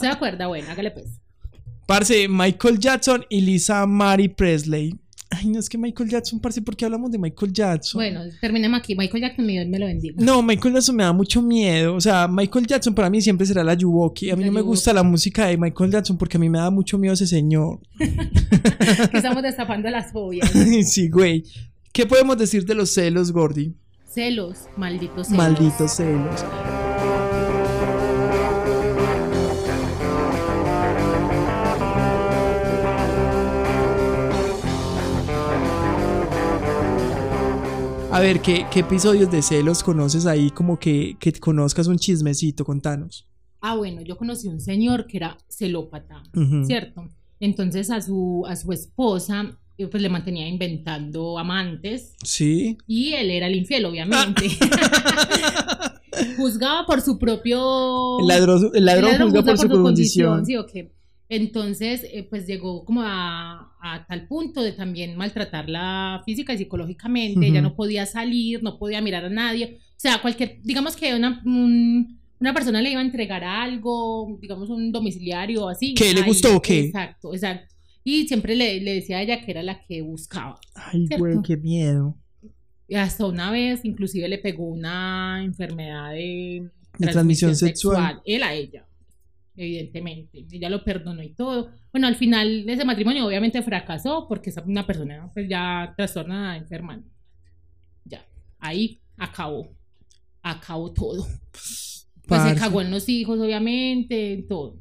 ¿Se 0.00 0.08
acuerda? 0.08 0.48
Bueno, 0.48 0.68
hágale 0.68 0.90
pues. 0.90 1.06
Parce, 1.86 2.26
Michael 2.28 2.80
Jackson 2.80 3.24
y 3.30 3.40
Lisa 3.42 3.86
Marie 3.86 4.28
Presley. 4.28 4.98
Ay, 5.30 5.48
no 5.48 5.58
es 5.58 5.68
que 5.68 5.76
Michael 5.76 6.08
Jackson, 6.08 6.38
parce, 6.38 6.62
¿por 6.62 6.76
qué 6.76 6.84
hablamos 6.84 7.10
de 7.10 7.18
Michael 7.18 7.52
Jackson? 7.52 7.98
Bueno, 7.98 8.20
terminemos 8.40 8.78
aquí. 8.78 8.94
Michael 8.94 9.22
Jackson, 9.22 9.44
mi 9.44 9.54
Dios 9.54 9.66
me 9.66 9.78
lo 9.78 9.86
bendiga. 9.86 10.14
No, 10.18 10.42
Michael 10.42 10.74
Jackson 10.74 10.96
me 10.96 11.02
da 11.02 11.12
mucho 11.12 11.42
miedo. 11.42 11.94
O 11.96 12.00
sea, 12.00 12.28
Michael 12.28 12.66
Jackson 12.66 12.94
para 12.94 13.10
mí 13.10 13.20
siempre 13.20 13.46
será 13.46 13.64
la 13.64 13.74
Yuwoki. 13.74 14.30
A 14.30 14.36
mí 14.36 14.42
La 14.42 14.46
no 14.48 14.52
me 14.52 14.60
gusta 14.60 14.92
la 14.92 15.02
música 15.02 15.46
de 15.46 15.56
Michael 15.56 15.90
Jackson 15.90 16.16
porque 16.16 16.36
a 16.36 16.40
mí 16.40 16.48
me 16.48 16.58
da 16.58 16.70
mucho 16.70 16.96
miedo 16.96 17.14
ese 17.14 17.26
señor. 17.26 17.80
Que 19.10 19.16
estamos 19.16 19.42
destapando 19.42 19.90
las 19.90 20.12
fobias. 20.12 20.50
sí, 20.84 21.08
güey. 21.08 21.44
¿Qué 21.92 22.06
podemos 22.06 22.38
decir 22.38 22.64
de 22.64 22.74
los 22.74 22.92
celos, 22.92 23.32
Gordy? 23.32 23.74
Celos, 24.08 24.60
malditos 24.76 25.26
celos. 25.28 25.38
Malditos 25.38 25.92
celos. 25.92 26.44
A 38.16 38.20
ver, 38.20 38.40
¿qué, 38.40 38.64
qué 38.72 38.80
episodios 38.80 39.30
de 39.30 39.42
celos 39.42 39.82
conoces 39.82 40.24
ahí? 40.24 40.48
Como 40.48 40.78
que, 40.78 41.18
que 41.20 41.34
conozcas 41.34 41.86
un 41.86 41.98
chismecito, 41.98 42.64
contanos. 42.64 43.26
Ah, 43.60 43.76
bueno, 43.76 44.00
yo 44.00 44.16
conocí 44.16 44.48
un 44.48 44.58
señor 44.58 45.06
que 45.06 45.18
era 45.18 45.36
celópata. 45.50 46.22
¿cierto? 46.64 47.10
Entonces 47.40 47.90
a 47.90 48.00
su, 48.00 48.46
a 48.48 48.56
su 48.56 48.72
esposa 48.72 49.58
eh, 49.76 49.86
pues 49.88 50.02
le 50.02 50.08
mantenía 50.08 50.48
inventando 50.48 51.38
amantes 51.38 52.14
Sí. 52.24 52.78
y 52.86 53.12
él 53.12 53.30
era 53.30 53.48
el 53.48 53.54
infiel, 53.54 53.84
obviamente. 53.84 54.48
Juzgaba 56.38 56.86
por 56.86 57.02
su 57.02 57.18
propio... 57.18 58.18
El 58.20 58.28
ladrón, 58.28 58.70
el 58.72 58.84
ladrón 58.86 59.10
El 59.10 59.18
ladrón 59.18 59.30
juzga 59.30 59.44
por 59.44 59.58
su 59.58 59.68
condición. 59.82 60.46
¿sí 60.46 60.56
o 60.56 60.64
qué? 60.64 60.90
Entonces, 61.28 62.04
eh, 62.12 62.22
pues 62.28 62.46
llegó 62.46 62.84
como 62.84 63.02
a, 63.02 63.72
a 63.82 64.06
tal 64.06 64.28
punto 64.28 64.62
de 64.62 64.72
también 64.72 65.16
maltratarla 65.16 66.22
física 66.24 66.52
y 66.54 66.58
psicológicamente. 66.58 67.38
Ujú. 67.40 67.48
Ella 67.48 67.60
no 67.62 67.74
podía 67.74 68.06
salir, 68.06 68.62
no 68.62 68.78
podía 68.78 69.00
mirar 69.00 69.24
a 69.24 69.30
nadie. 69.30 69.78
O 69.80 69.94
sea, 69.98 70.20
cualquier, 70.22 70.60
digamos 70.62 70.94
que 70.96 71.14
una, 71.14 71.42
un- 71.44 72.20
una 72.38 72.52
persona 72.54 72.80
le 72.82 72.90
iba 72.90 73.00
a 73.00 73.04
entregar 73.04 73.42
algo, 73.42 74.38
digamos 74.40 74.68
un 74.68 74.92
domiciliario 74.92 75.64
o 75.64 75.68
así. 75.68 75.94
¿Qué, 75.94 76.12
le 76.14 76.20
Ahí, 76.20 76.26
gustó 76.26 76.56
o 76.56 76.62
qué? 76.62 76.80
Exacto, 76.80 77.32
exacto. 77.34 77.74
Y 78.04 78.28
siempre 78.28 78.54
le, 78.54 78.80
le 78.80 78.94
decía 78.94 79.16
a 79.18 79.22
ella 79.22 79.40
que 79.44 79.50
era 79.50 79.62
la 79.64 79.82
que 79.84 80.02
buscaba. 80.02 80.60
Ay, 80.74 81.06
¿Cierto? 81.08 81.24
güey, 81.24 81.38
qué 81.42 81.56
miedo. 81.56 82.14
Y 82.86 82.94
hasta 82.94 83.26
una 83.26 83.50
vez, 83.50 83.84
inclusive, 83.84 84.28
le 84.28 84.38
pegó 84.38 84.68
una 84.68 85.42
enfermedad 85.42 86.12
de, 86.12 86.68
De 86.98 87.06
transmisión 87.08 87.56
sexual. 87.56 88.20
Él 88.24 88.44
a 88.44 88.54
ella, 88.54 88.86
evidentemente. 89.56 90.46
Ella 90.50 90.68
lo 90.68 90.84
perdonó 90.84 91.22
y 91.22 91.30
todo. 91.30 91.70
Bueno, 91.92 92.06
al 92.06 92.16
final 92.16 92.68
ese 92.68 92.84
matrimonio 92.84 93.26
obviamente 93.26 93.62
fracasó 93.62 94.26
porque 94.28 94.50
es 94.50 94.56
una 94.64 94.86
persona 94.86 95.30
pues, 95.32 95.48
ya 95.48 95.94
trastornada, 95.96 96.56
enferma. 96.56 97.02
Ya, 98.04 98.24
ahí 98.58 99.00
acabó. 99.16 99.74
Acabó 100.42 100.92
todo. 100.92 101.26
Pues 101.52 102.40
Parce. 102.40 102.54
se 102.54 102.60
cagó 102.60 102.80
en 102.80 102.90
los 102.90 103.08
hijos, 103.08 103.38
obviamente, 103.38 104.32
en 104.32 104.48
todo. 104.48 104.80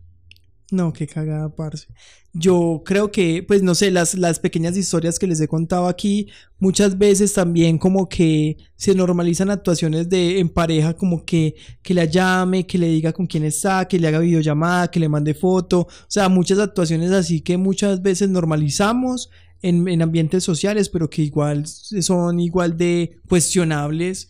No, 0.71 0.91
qué 0.93 1.05
cagada, 1.05 1.49
parce. 1.49 1.87
Yo 2.33 2.81
creo 2.83 3.11
que, 3.11 3.43
pues 3.43 3.61
no 3.61 3.75
sé, 3.75 3.91
las, 3.91 4.15
las 4.15 4.39
pequeñas 4.39 4.75
historias 4.75 5.19
que 5.19 5.27
les 5.27 5.39
he 5.39 5.47
contado 5.47 5.87
aquí, 5.87 6.27
muchas 6.59 6.97
veces 6.97 7.33
también 7.33 7.77
como 7.77 8.09
que 8.09 8.57
se 8.75 8.95
normalizan 8.95 9.51
actuaciones 9.51 10.09
de 10.09 10.39
en 10.39 10.49
pareja, 10.49 10.95
como 10.95 11.23
que, 11.23 11.55
que 11.81 11.93
la 11.93 12.05
llame, 12.05 12.65
que 12.65 12.77
le 12.79 12.87
diga 12.87 13.13
con 13.13 13.27
quién 13.27 13.45
está, 13.45 13.87
que 13.87 13.99
le 13.99 14.07
haga 14.07 14.19
videollamada, 14.19 14.89
que 14.89 14.99
le 14.99 15.07
mande 15.07 15.33
foto. 15.33 15.81
O 15.81 15.87
sea, 16.07 16.27
muchas 16.27 16.59
actuaciones 16.59 17.11
así 17.11 17.41
que 17.41 17.57
muchas 17.57 18.01
veces 18.01 18.29
normalizamos 18.29 19.29
en, 19.61 19.87
en 19.87 20.01
ambientes 20.01 20.43
sociales, 20.43 20.89
pero 20.89 21.09
que 21.09 21.21
igual 21.21 21.65
son 21.67 22.39
igual 22.39 22.75
de 22.75 23.19
cuestionables 23.29 24.29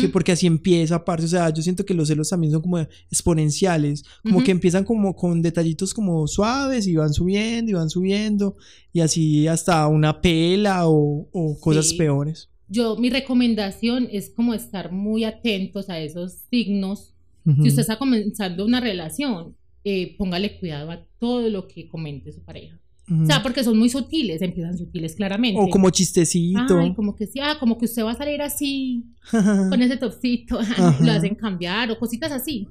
Que 0.00 0.08
porque 0.08 0.32
así 0.32 0.46
empieza, 0.46 0.94
aparte, 0.96 1.26
o 1.26 1.28
sea, 1.28 1.50
yo 1.52 1.62
siento 1.62 1.84
que 1.84 1.92
los 1.94 2.08
celos 2.08 2.30
también 2.30 2.52
son 2.52 2.62
como 2.62 2.78
exponenciales, 3.10 4.04
como 4.22 4.36
Ujú. 4.36 4.44
que 4.46 4.50
empiezan 4.52 4.84
como 4.84 5.14
con 5.16 5.42
detallitos 5.42 5.92
como 5.92 6.26
suaves 6.26 6.86
y 6.86 6.94
van 6.96 7.12
subiendo 7.12 7.70
y 7.70 7.74
van 7.74 7.90
subiendo 7.90 8.56
y 8.92 9.00
así 9.00 9.46
hasta 9.48 9.86
una 9.88 10.20
pela 10.20 10.88
o, 10.88 11.28
o 11.32 11.60
cosas 11.60 11.88
Sí. 11.90 11.96
peores. 11.96 12.48
yo, 12.68 12.96
mi 12.96 13.10
recomendación 13.10 14.08
es 14.10 14.30
como 14.30 14.54
estar 14.54 14.90
muy 14.90 15.24
atentos 15.24 15.90
a 15.90 15.98
esos 16.00 16.32
signos. 16.50 17.14
Ujú. 17.46 17.62
Si 17.62 17.68
usted 17.68 17.82
está 17.82 17.98
comenzando 17.98 18.64
una 18.64 18.80
relación, 18.80 19.54
eh, 19.84 20.16
póngale 20.16 20.58
cuidado 20.58 20.90
a 20.90 21.04
todo 21.20 21.48
lo 21.50 21.68
que 21.68 21.88
comente 21.88 22.32
su 22.32 22.42
pareja. 22.42 22.80
O 23.06 23.26
sea, 23.26 23.42
porque 23.42 23.62
son 23.62 23.78
muy 23.78 23.90
sutiles, 23.90 24.40
empiezan 24.40 24.78
sutiles 24.78 25.14
claramente. 25.14 25.60
O 25.60 25.68
como 25.68 25.90
chistecito. 25.90 26.78
Ay, 26.78 26.94
como 26.94 27.14
que 27.14 27.26
sí, 27.26 27.38
ah, 27.42 27.56
como 27.60 27.76
que 27.76 27.84
usted 27.84 28.02
va 28.02 28.12
a 28.12 28.16
salir 28.16 28.40
así, 28.40 29.04
con 29.30 29.82
ese 29.82 29.98
topcito, 29.98 30.58
lo 31.00 31.12
hacen 31.12 31.34
cambiar, 31.34 31.90
o 31.90 31.98
cositas 31.98 32.32
así. 32.32 32.68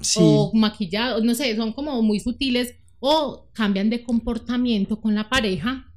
sí. 0.00 0.20
o 0.22 0.50
maquillado, 0.54 1.22
no 1.22 1.34
sé, 1.34 1.54
son 1.56 1.72
como 1.74 2.00
muy 2.02 2.20
sutiles 2.20 2.74
o 3.00 3.48
cambian 3.52 3.90
de 3.90 4.02
comportamiento 4.02 5.00
con 5.00 5.14
la 5.14 5.28
pareja, 5.28 5.92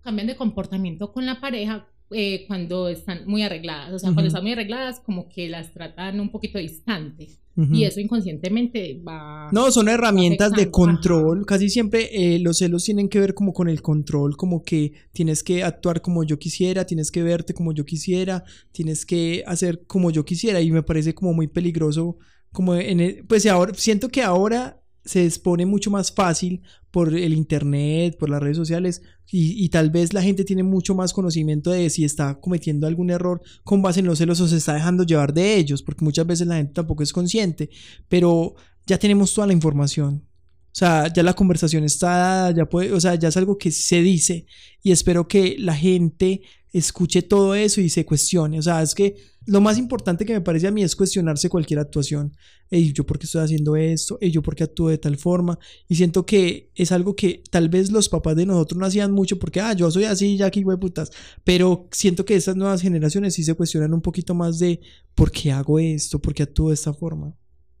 cambian 0.00 0.26
de 0.26 0.36
comportamiento 0.36 1.12
con 1.12 1.26
la 1.26 1.40
pareja 1.40 1.86
eh, 2.10 2.44
cuando 2.48 2.88
están 2.88 3.24
muy 3.26 3.42
arregladas, 3.42 3.92
o 3.92 3.98
sea, 4.00 4.08
Ujú. 4.08 4.16
cuando 4.16 4.26
están 4.28 4.42
muy 4.42 4.52
arregladas 4.52 4.98
como 4.98 5.28
que 5.28 5.48
las 5.48 5.72
tratan 5.72 6.18
un 6.18 6.30
poquito 6.30 6.58
distante 6.58 7.41
Y 7.54 7.84
eso 7.84 8.00
inconscientemente 8.00 9.00
va... 9.06 9.50
No, 9.52 9.70
son 9.70 9.88
herramientas 9.88 10.52
de 10.52 10.70
control. 10.70 11.44
Casi 11.44 11.68
siempre 11.68 12.08
eh, 12.34 12.38
los 12.38 12.58
celos 12.58 12.84
tienen 12.84 13.08
que 13.08 13.20
ver 13.20 13.34
como 13.34 13.52
con 13.52 13.68
el 13.68 13.82
control, 13.82 14.36
como 14.36 14.62
que 14.62 14.92
tienes 15.12 15.42
que 15.42 15.62
actuar 15.62 16.00
como 16.00 16.24
yo 16.24 16.38
quisiera, 16.38 16.86
tienes 16.86 17.10
que 17.10 17.22
verte 17.22 17.52
como 17.52 17.72
yo 17.72 17.84
quisiera, 17.84 18.44
tienes 18.72 19.04
que 19.04 19.44
hacer 19.46 19.84
como 19.86 20.10
yo 20.10 20.24
quisiera 20.24 20.60
y 20.62 20.70
me 20.70 20.82
parece 20.82 21.14
como 21.14 21.34
muy 21.34 21.46
peligroso. 21.46 22.16
Como 22.52 22.74
en 22.74 23.00
el- 23.00 23.24
pues 23.26 23.44
ahora 23.46 23.72
siento 23.74 24.08
que 24.08 24.22
ahora 24.22 24.81
se 25.04 25.24
expone 25.24 25.66
mucho 25.66 25.90
más 25.90 26.12
fácil 26.12 26.62
por 26.90 27.14
el 27.14 27.32
internet, 27.34 28.16
por 28.18 28.30
las 28.30 28.42
redes 28.42 28.56
sociales 28.56 29.02
y, 29.30 29.64
y 29.64 29.68
tal 29.70 29.90
vez 29.90 30.12
la 30.12 30.22
gente 30.22 30.44
tiene 30.44 30.62
mucho 30.62 30.94
más 30.94 31.12
conocimiento 31.12 31.70
de 31.70 31.90
si 31.90 32.04
está 32.04 32.38
cometiendo 32.40 32.86
algún 32.86 33.10
error 33.10 33.40
con 33.64 33.82
base 33.82 34.00
en 34.00 34.06
los 34.06 34.18
celos 34.18 34.40
o 34.40 34.48
se 34.48 34.58
está 34.58 34.74
dejando 34.74 35.04
llevar 35.04 35.32
de 35.32 35.56
ellos, 35.56 35.82
porque 35.82 36.04
muchas 36.04 36.26
veces 36.26 36.46
la 36.46 36.56
gente 36.56 36.74
tampoco 36.74 37.02
es 37.02 37.12
consciente, 37.12 37.70
pero 38.08 38.54
ya 38.86 38.98
tenemos 38.98 39.32
toda 39.34 39.46
la 39.46 39.52
información. 39.52 40.26
O 40.72 40.74
sea, 40.74 41.12
ya 41.12 41.22
la 41.22 41.34
conversación 41.34 41.84
está 41.84 42.50
ya 42.50 42.64
puede, 42.64 42.92
o 42.92 43.00
sea, 43.00 43.14
ya 43.14 43.28
es 43.28 43.36
algo 43.36 43.58
que 43.58 43.70
se 43.70 44.00
dice 44.00 44.46
y 44.82 44.92
espero 44.92 45.28
que 45.28 45.56
la 45.58 45.76
gente 45.76 46.40
escuche 46.72 47.22
todo 47.22 47.54
eso 47.54 47.80
y 47.80 47.88
se 47.88 48.04
cuestione. 48.04 48.58
O 48.58 48.62
sea, 48.62 48.82
es 48.82 48.94
que 48.94 49.16
lo 49.46 49.60
más 49.60 49.76
importante 49.78 50.24
que 50.24 50.32
me 50.32 50.40
parece 50.40 50.68
a 50.68 50.70
mí 50.70 50.82
es 50.82 50.96
cuestionarse 50.96 51.48
cualquier 51.48 51.80
actuación. 51.80 52.34
Ey, 52.70 52.92
¿yo 52.92 53.04
por 53.04 53.18
qué 53.18 53.26
estoy 53.26 53.42
haciendo 53.42 53.76
esto? 53.76 54.16
Ey, 54.20 54.30
¿yo 54.30 54.42
por 54.42 54.54
qué 54.54 54.64
actúo 54.64 54.88
de 54.88 54.98
tal 54.98 55.16
forma? 55.16 55.58
Y 55.88 55.96
siento 55.96 56.24
que 56.24 56.70
es 56.74 56.92
algo 56.92 57.14
que 57.14 57.42
tal 57.50 57.68
vez 57.68 57.90
los 57.90 58.08
papás 58.08 58.36
de 58.36 58.46
nosotros 58.46 58.78
no 58.78 58.86
hacían 58.86 59.12
mucho 59.12 59.38
porque, 59.38 59.60
ah, 59.60 59.74
yo 59.74 59.90
soy 59.90 60.04
así, 60.04 60.36
ya 60.36 60.46
aquí, 60.46 60.64
putas. 60.64 61.10
Pero 61.44 61.88
siento 61.92 62.24
que 62.24 62.36
estas 62.36 62.56
nuevas 62.56 62.80
generaciones 62.80 63.34
sí 63.34 63.42
se 63.42 63.54
cuestionan 63.54 63.92
un 63.92 64.00
poquito 64.00 64.34
más 64.34 64.58
de 64.58 64.80
por 65.14 65.30
qué 65.30 65.52
hago 65.52 65.78
esto, 65.78 66.20
por 66.20 66.34
qué 66.34 66.44
actúo 66.44 66.68
de 66.68 66.74
esta 66.74 66.94
forma. 66.94 67.34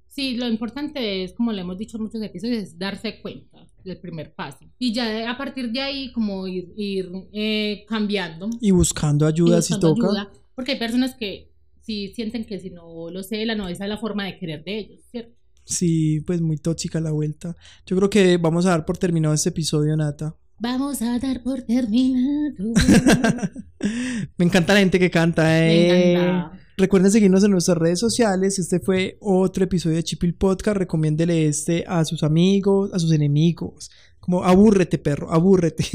Sí, 0.08 0.36
lo 0.36 0.46
importante 0.46 1.24
es, 1.24 1.32
como 1.32 1.52
le 1.52 1.62
hemos 1.62 1.78
dicho 1.78 1.96
en 1.96 2.02
muchos 2.02 2.20
episodios, 2.20 2.62
es 2.62 2.78
darse 2.78 3.22
cuenta 3.22 3.66
del 3.84 3.98
primer 3.98 4.34
paso. 4.34 4.64
Y 4.78 4.92
ya 4.92 5.30
a 5.30 5.36
partir 5.36 5.70
de 5.70 5.80
ahí, 5.80 6.12
como 6.12 6.46
ir, 6.46 6.72
ir 6.76 7.10
eh, 7.32 7.84
cambiando. 7.88 8.50
Y 8.60 8.70
buscando 8.70 9.26
ayuda 9.26 9.62
si 9.62 9.74
buscando 9.74 9.94
toca. 9.94 10.06
ayuda, 10.08 10.32
porque 10.54 10.72
hay 10.72 10.78
personas 10.78 11.14
que 11.14 11.52
sí 11.80 12.12
sienten 12.14 12.44
que 12.44 12.58
si 12.58 12.70
no 12.70 13.10
lo 13.10 13.22
celan 13.22 13.60
o 13.60 13.68
esa 13.68 13.84
es 13.84 13.90
la 13.90 13.98
forma 13.98 14.24
de 14.24 14.38
querer 14.38 14.64
de 14.64 14.78
ellos, 14.78 15.00
¿cierto? 15.10 15.34
Sí, 15.64 16.20
pues 16.26 16.40
muy 16.40 16.58
tóxica 16.58 17.00
la 17.00 17.12
vuelta. 17.12 17.54
Yo 17.86 17.96
creo 17.96 18.10
que 18.10 18.36
vamos 18.36 18.66
a 18.66 18.70
dar 18.70 18.84
por 18.84 18.98
terminado 18.98 19.34
este 19.34 19.50
episodio, 19.50 19.96
Nata. 19.96 20.36
Vamos 20.58 21.02
a 21.02 21.18
dar 21.18 21.42
por 21.42 21.62
terminado. 21.62 22.72
Me 24.38 24.44
encanta 24.44 24.74
la 24.74 24.80
gente 24.80 24.98
que 24.98 25.10
canta. 25.10 25.42
Me 25.42 25.88
eh. 25.88 26.12
encanta. 26.12 26.61
Recuerden 26.76 27.10
seguirnos 27.10 27.44
en 27.44 27.50
nuestras 27.50 27.76
redes 27.76 28.00
sociales. 28.00 28.58
Este 28.58 28.80
fue 28.80 29.18
otro 29.20 29.64
episodio 29.64 29.96
de 29.96 30.04
Chipil 30.04 30.34
Podcast. 30.34 30.78
Recomiéndele 30.78 31.46
este 31.46 31.84
a 31.86 32.02
sus 32.06 32.22
amigos, 32.22 32.94
a 32.94 32.98
sus 32.98 33.12
enemigos. 33.12 33.90
Como 34.22 34.44
abúrrete, 34.44 34.98
perro, 34.98 35.32
abúrrete. 35.32 35.84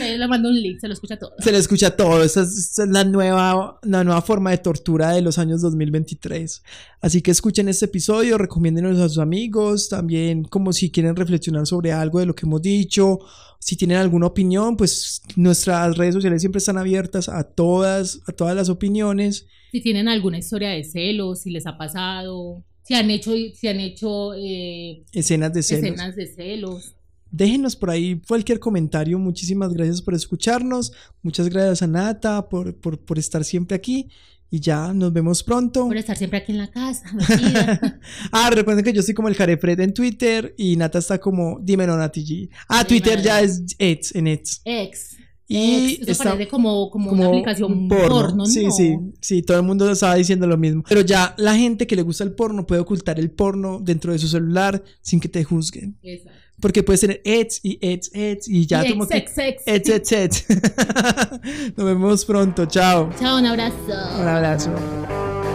Eh, 0.00 0.16
Le 0.18 0.28
mando 0.28 0.48
un 0.48 0.60
link, 0.60 0.78
se 0.80 0.88
lo 0.88 0.94
escucha 0.94 1.18
todo. 1.18 1.32
Se 1.38 1.52
le 1.52 1.58
escucha 1.58 1.94
todo. 1.94 2.22
Esa 2.22 2.42
es, 2.42 2.56
esa 2.56 2.84
es 2.84 2.88
la, 2.90 3.04
nueva, 3.04 3.78
la 3.82 4.04
nueva 4.04 4.22
forma 4.22 4.50
de 4.50 4.58
tortura 4.58 5.10
de 5.10 5.22
los 5.22 5.38
años 5.38 5.60
2023. 5.62 6.62
Así 7.00 7.22
que 7.22 7.30
escuchen 7.30 7.68
este 7.68 7.86
episodio, 7.86 8.38
recomiéndenos 8.38 8.98
a 8.98 9.08
sus 9.08 9.18
amigos. 9.18 9.88
También, 9.88 10.44
como 10.44 10.72
si 10.72 10.90
quieren 10.90 11.16
reflexionar 11.16 11.66
sobre 11.66 11.92
algo 11.92 12.20
de 12.20 12.26
lo 12.26 12.34
que 12.34 12.46
hemos 12.46 12.62
dicho. 12.62 13.18
Si 13.58 13.76
tienen 13.76 13.98
alguna 13.98 14.26
opinión, 14.26 14.76
pues 14.76 15.22
nuestras 15.36 15.96
redes 15.96 16.14
sociales 16.14 16.40
siempre 16.40 16.58
están 16.58 16.78
abiertas 16.78 17.28
a 17.28 17.44
todas, 17.44 18.20
a 18.26 18.32
todas 18.32 18.54
las 18.54 18.68
opiniones. 18.68 19.46
Si 19.72 19.80
tienen 19.80 20.08
alguna 20.08 20.38
historia 20.38 20.70
de 20.70 20.84
celos, 20.84 21.40
si 21.40 21.50
les 21.50 21.66
ha 21.66 21.76
pasado, 21.76 22.64
si 22.86 22.94
han 22.94 23.10
hecho, 23.10 23.32
si 23.54 23.68
han 23.68 23.80
hecho 23.80 24.34
eh, 24.34 25.04
Escenas 25.12 25.52
de 25.52 25.62
celos. 25.62 25.84
escenas 25.84 26.16
de 26.16 26.26
celos. 26.26 26.92
Déjenos 27.30 27.74
por 27.76 27.90
ahí 27.90 28.20
cualquier 28.26 28.60
comentario. 28.60 29.18
Muchísimas 29.18 29.72
gracias 29.74 30.00
por 30.00 30.14
escucharnos. 30.14 30.92
Muchas 31.22 31.48
gracias 31.48 31.82
a 31.82 31.86
Nata 31.86 32.48
por, 32.48 32.74
por, 32.76 32.98
por 32.98 33.18
estar 33.18 33.44
siempre 33.44 33.74
aquí. 33.76 34.08
Y 34.48 34.60
ya 34.60 34.92
nos 34.94 35.12
vemos 35.12 35.42
pronto. 35.42 35.88
Por 35.88 35.96
estar 35.96 36.16
siempre 36.16 36.38
aquí 36.38 36.52
en 36.52 36.58
la 36.58 36.70
casa. 36.70 37.04
Ah, 38.32 38.48
recuerden 38.50 38.84
que 38.84 38.92
yo 38.92 39.00
estoy 39.00 39.14
como 39.14 39.28
el 39.28 39.34
Jarefred 39.34 39.80
en 39.80 39.92
Twitter 39.92 40.54
y 40.56 40.76
Nata 40.76 41.00
está 41.00 41.18
como 41.18 41.58
Dímelo 41.60 41.96
Nati 41.96 42.24
G. 42.24 42.48
Ah, 42.68 42.84
Twitter 42.84 43.20
ya 43.20 43.40
es 43.40 43.60
Eds 43.78 44.14
en 44.14 44.28
Eds. 44.28 44.60
Ex. 44.64 45.15
Y 45.48 46.00
eso 46.02 46.10
está 46.10 46.24
parece 46.24 46.48
como, 46.48 46.90
como, 46.90 47.10
como 47.10 47.22
una 47.22 47.30
aplicación 47.30 47.72
un 47.72 47.88
porno, 47.88 48.34
¿no? 48.34 48.46
Sí, 48.46 48.70
sí, 48.70 48.96
sí, 49.20 49.42
todo 49.42 49.58
el 49.58 49.62
mundo 49.62 49.90
estaba 49.90 50.16
diciendo 50.16 50.46
lo 50.46 50.56
mismo. 50.56 50.82
Pero 50.88 51.02
ya 51.02 51.34
la 51.38 51.56
gente 51.56 51.86
que 51.86 51.94
le 51.94 52.02
gusta 52.02 52.24
el 52.24 52.32
porno 52.32 52.66
puede 52.66 52.80
ocultar 52.80 53.20
el 53.20 53.30
porno 53.30 53.78
dentro 53.80 54.12
de 54.12 54.18
su 54.18 54.26
celular 54.26 54.82
sin 55.02 55.20
que 55.20 55.28
te 55.28 55.44
juzguen. 55.44 55.96
Exacto. 56.02 56.46
Porque 56.60 56.82
puedes 56.82 57.00
tener 57.00 57.20
Eds 57.22 57.60
y 57.62 57.78
Eds, 57.82 58.10
Eds 58.14 58.48
y 58.48 58.66
ya 58.66 58.86
Y 58.86 58.90
como 58.90 59.04
ex, 59.04 59.10
que 59.10 59.18
ex, 59.18 59.38
ex. 59.38 59.62
Eds, 59.66 59.88
Eds, 59.88 60.12
Eds. 60.12 60.46
Nos 61.76 61.86
vemos 61.86 62.24
pronto. 62.24 62.66
Chao. 62.66 63.10
Chao, 63.20 63.38
un 63.38 63.46
abrazo. 63.46 63.76
Un 64.18 64.26
abrazo. 64.26 65.45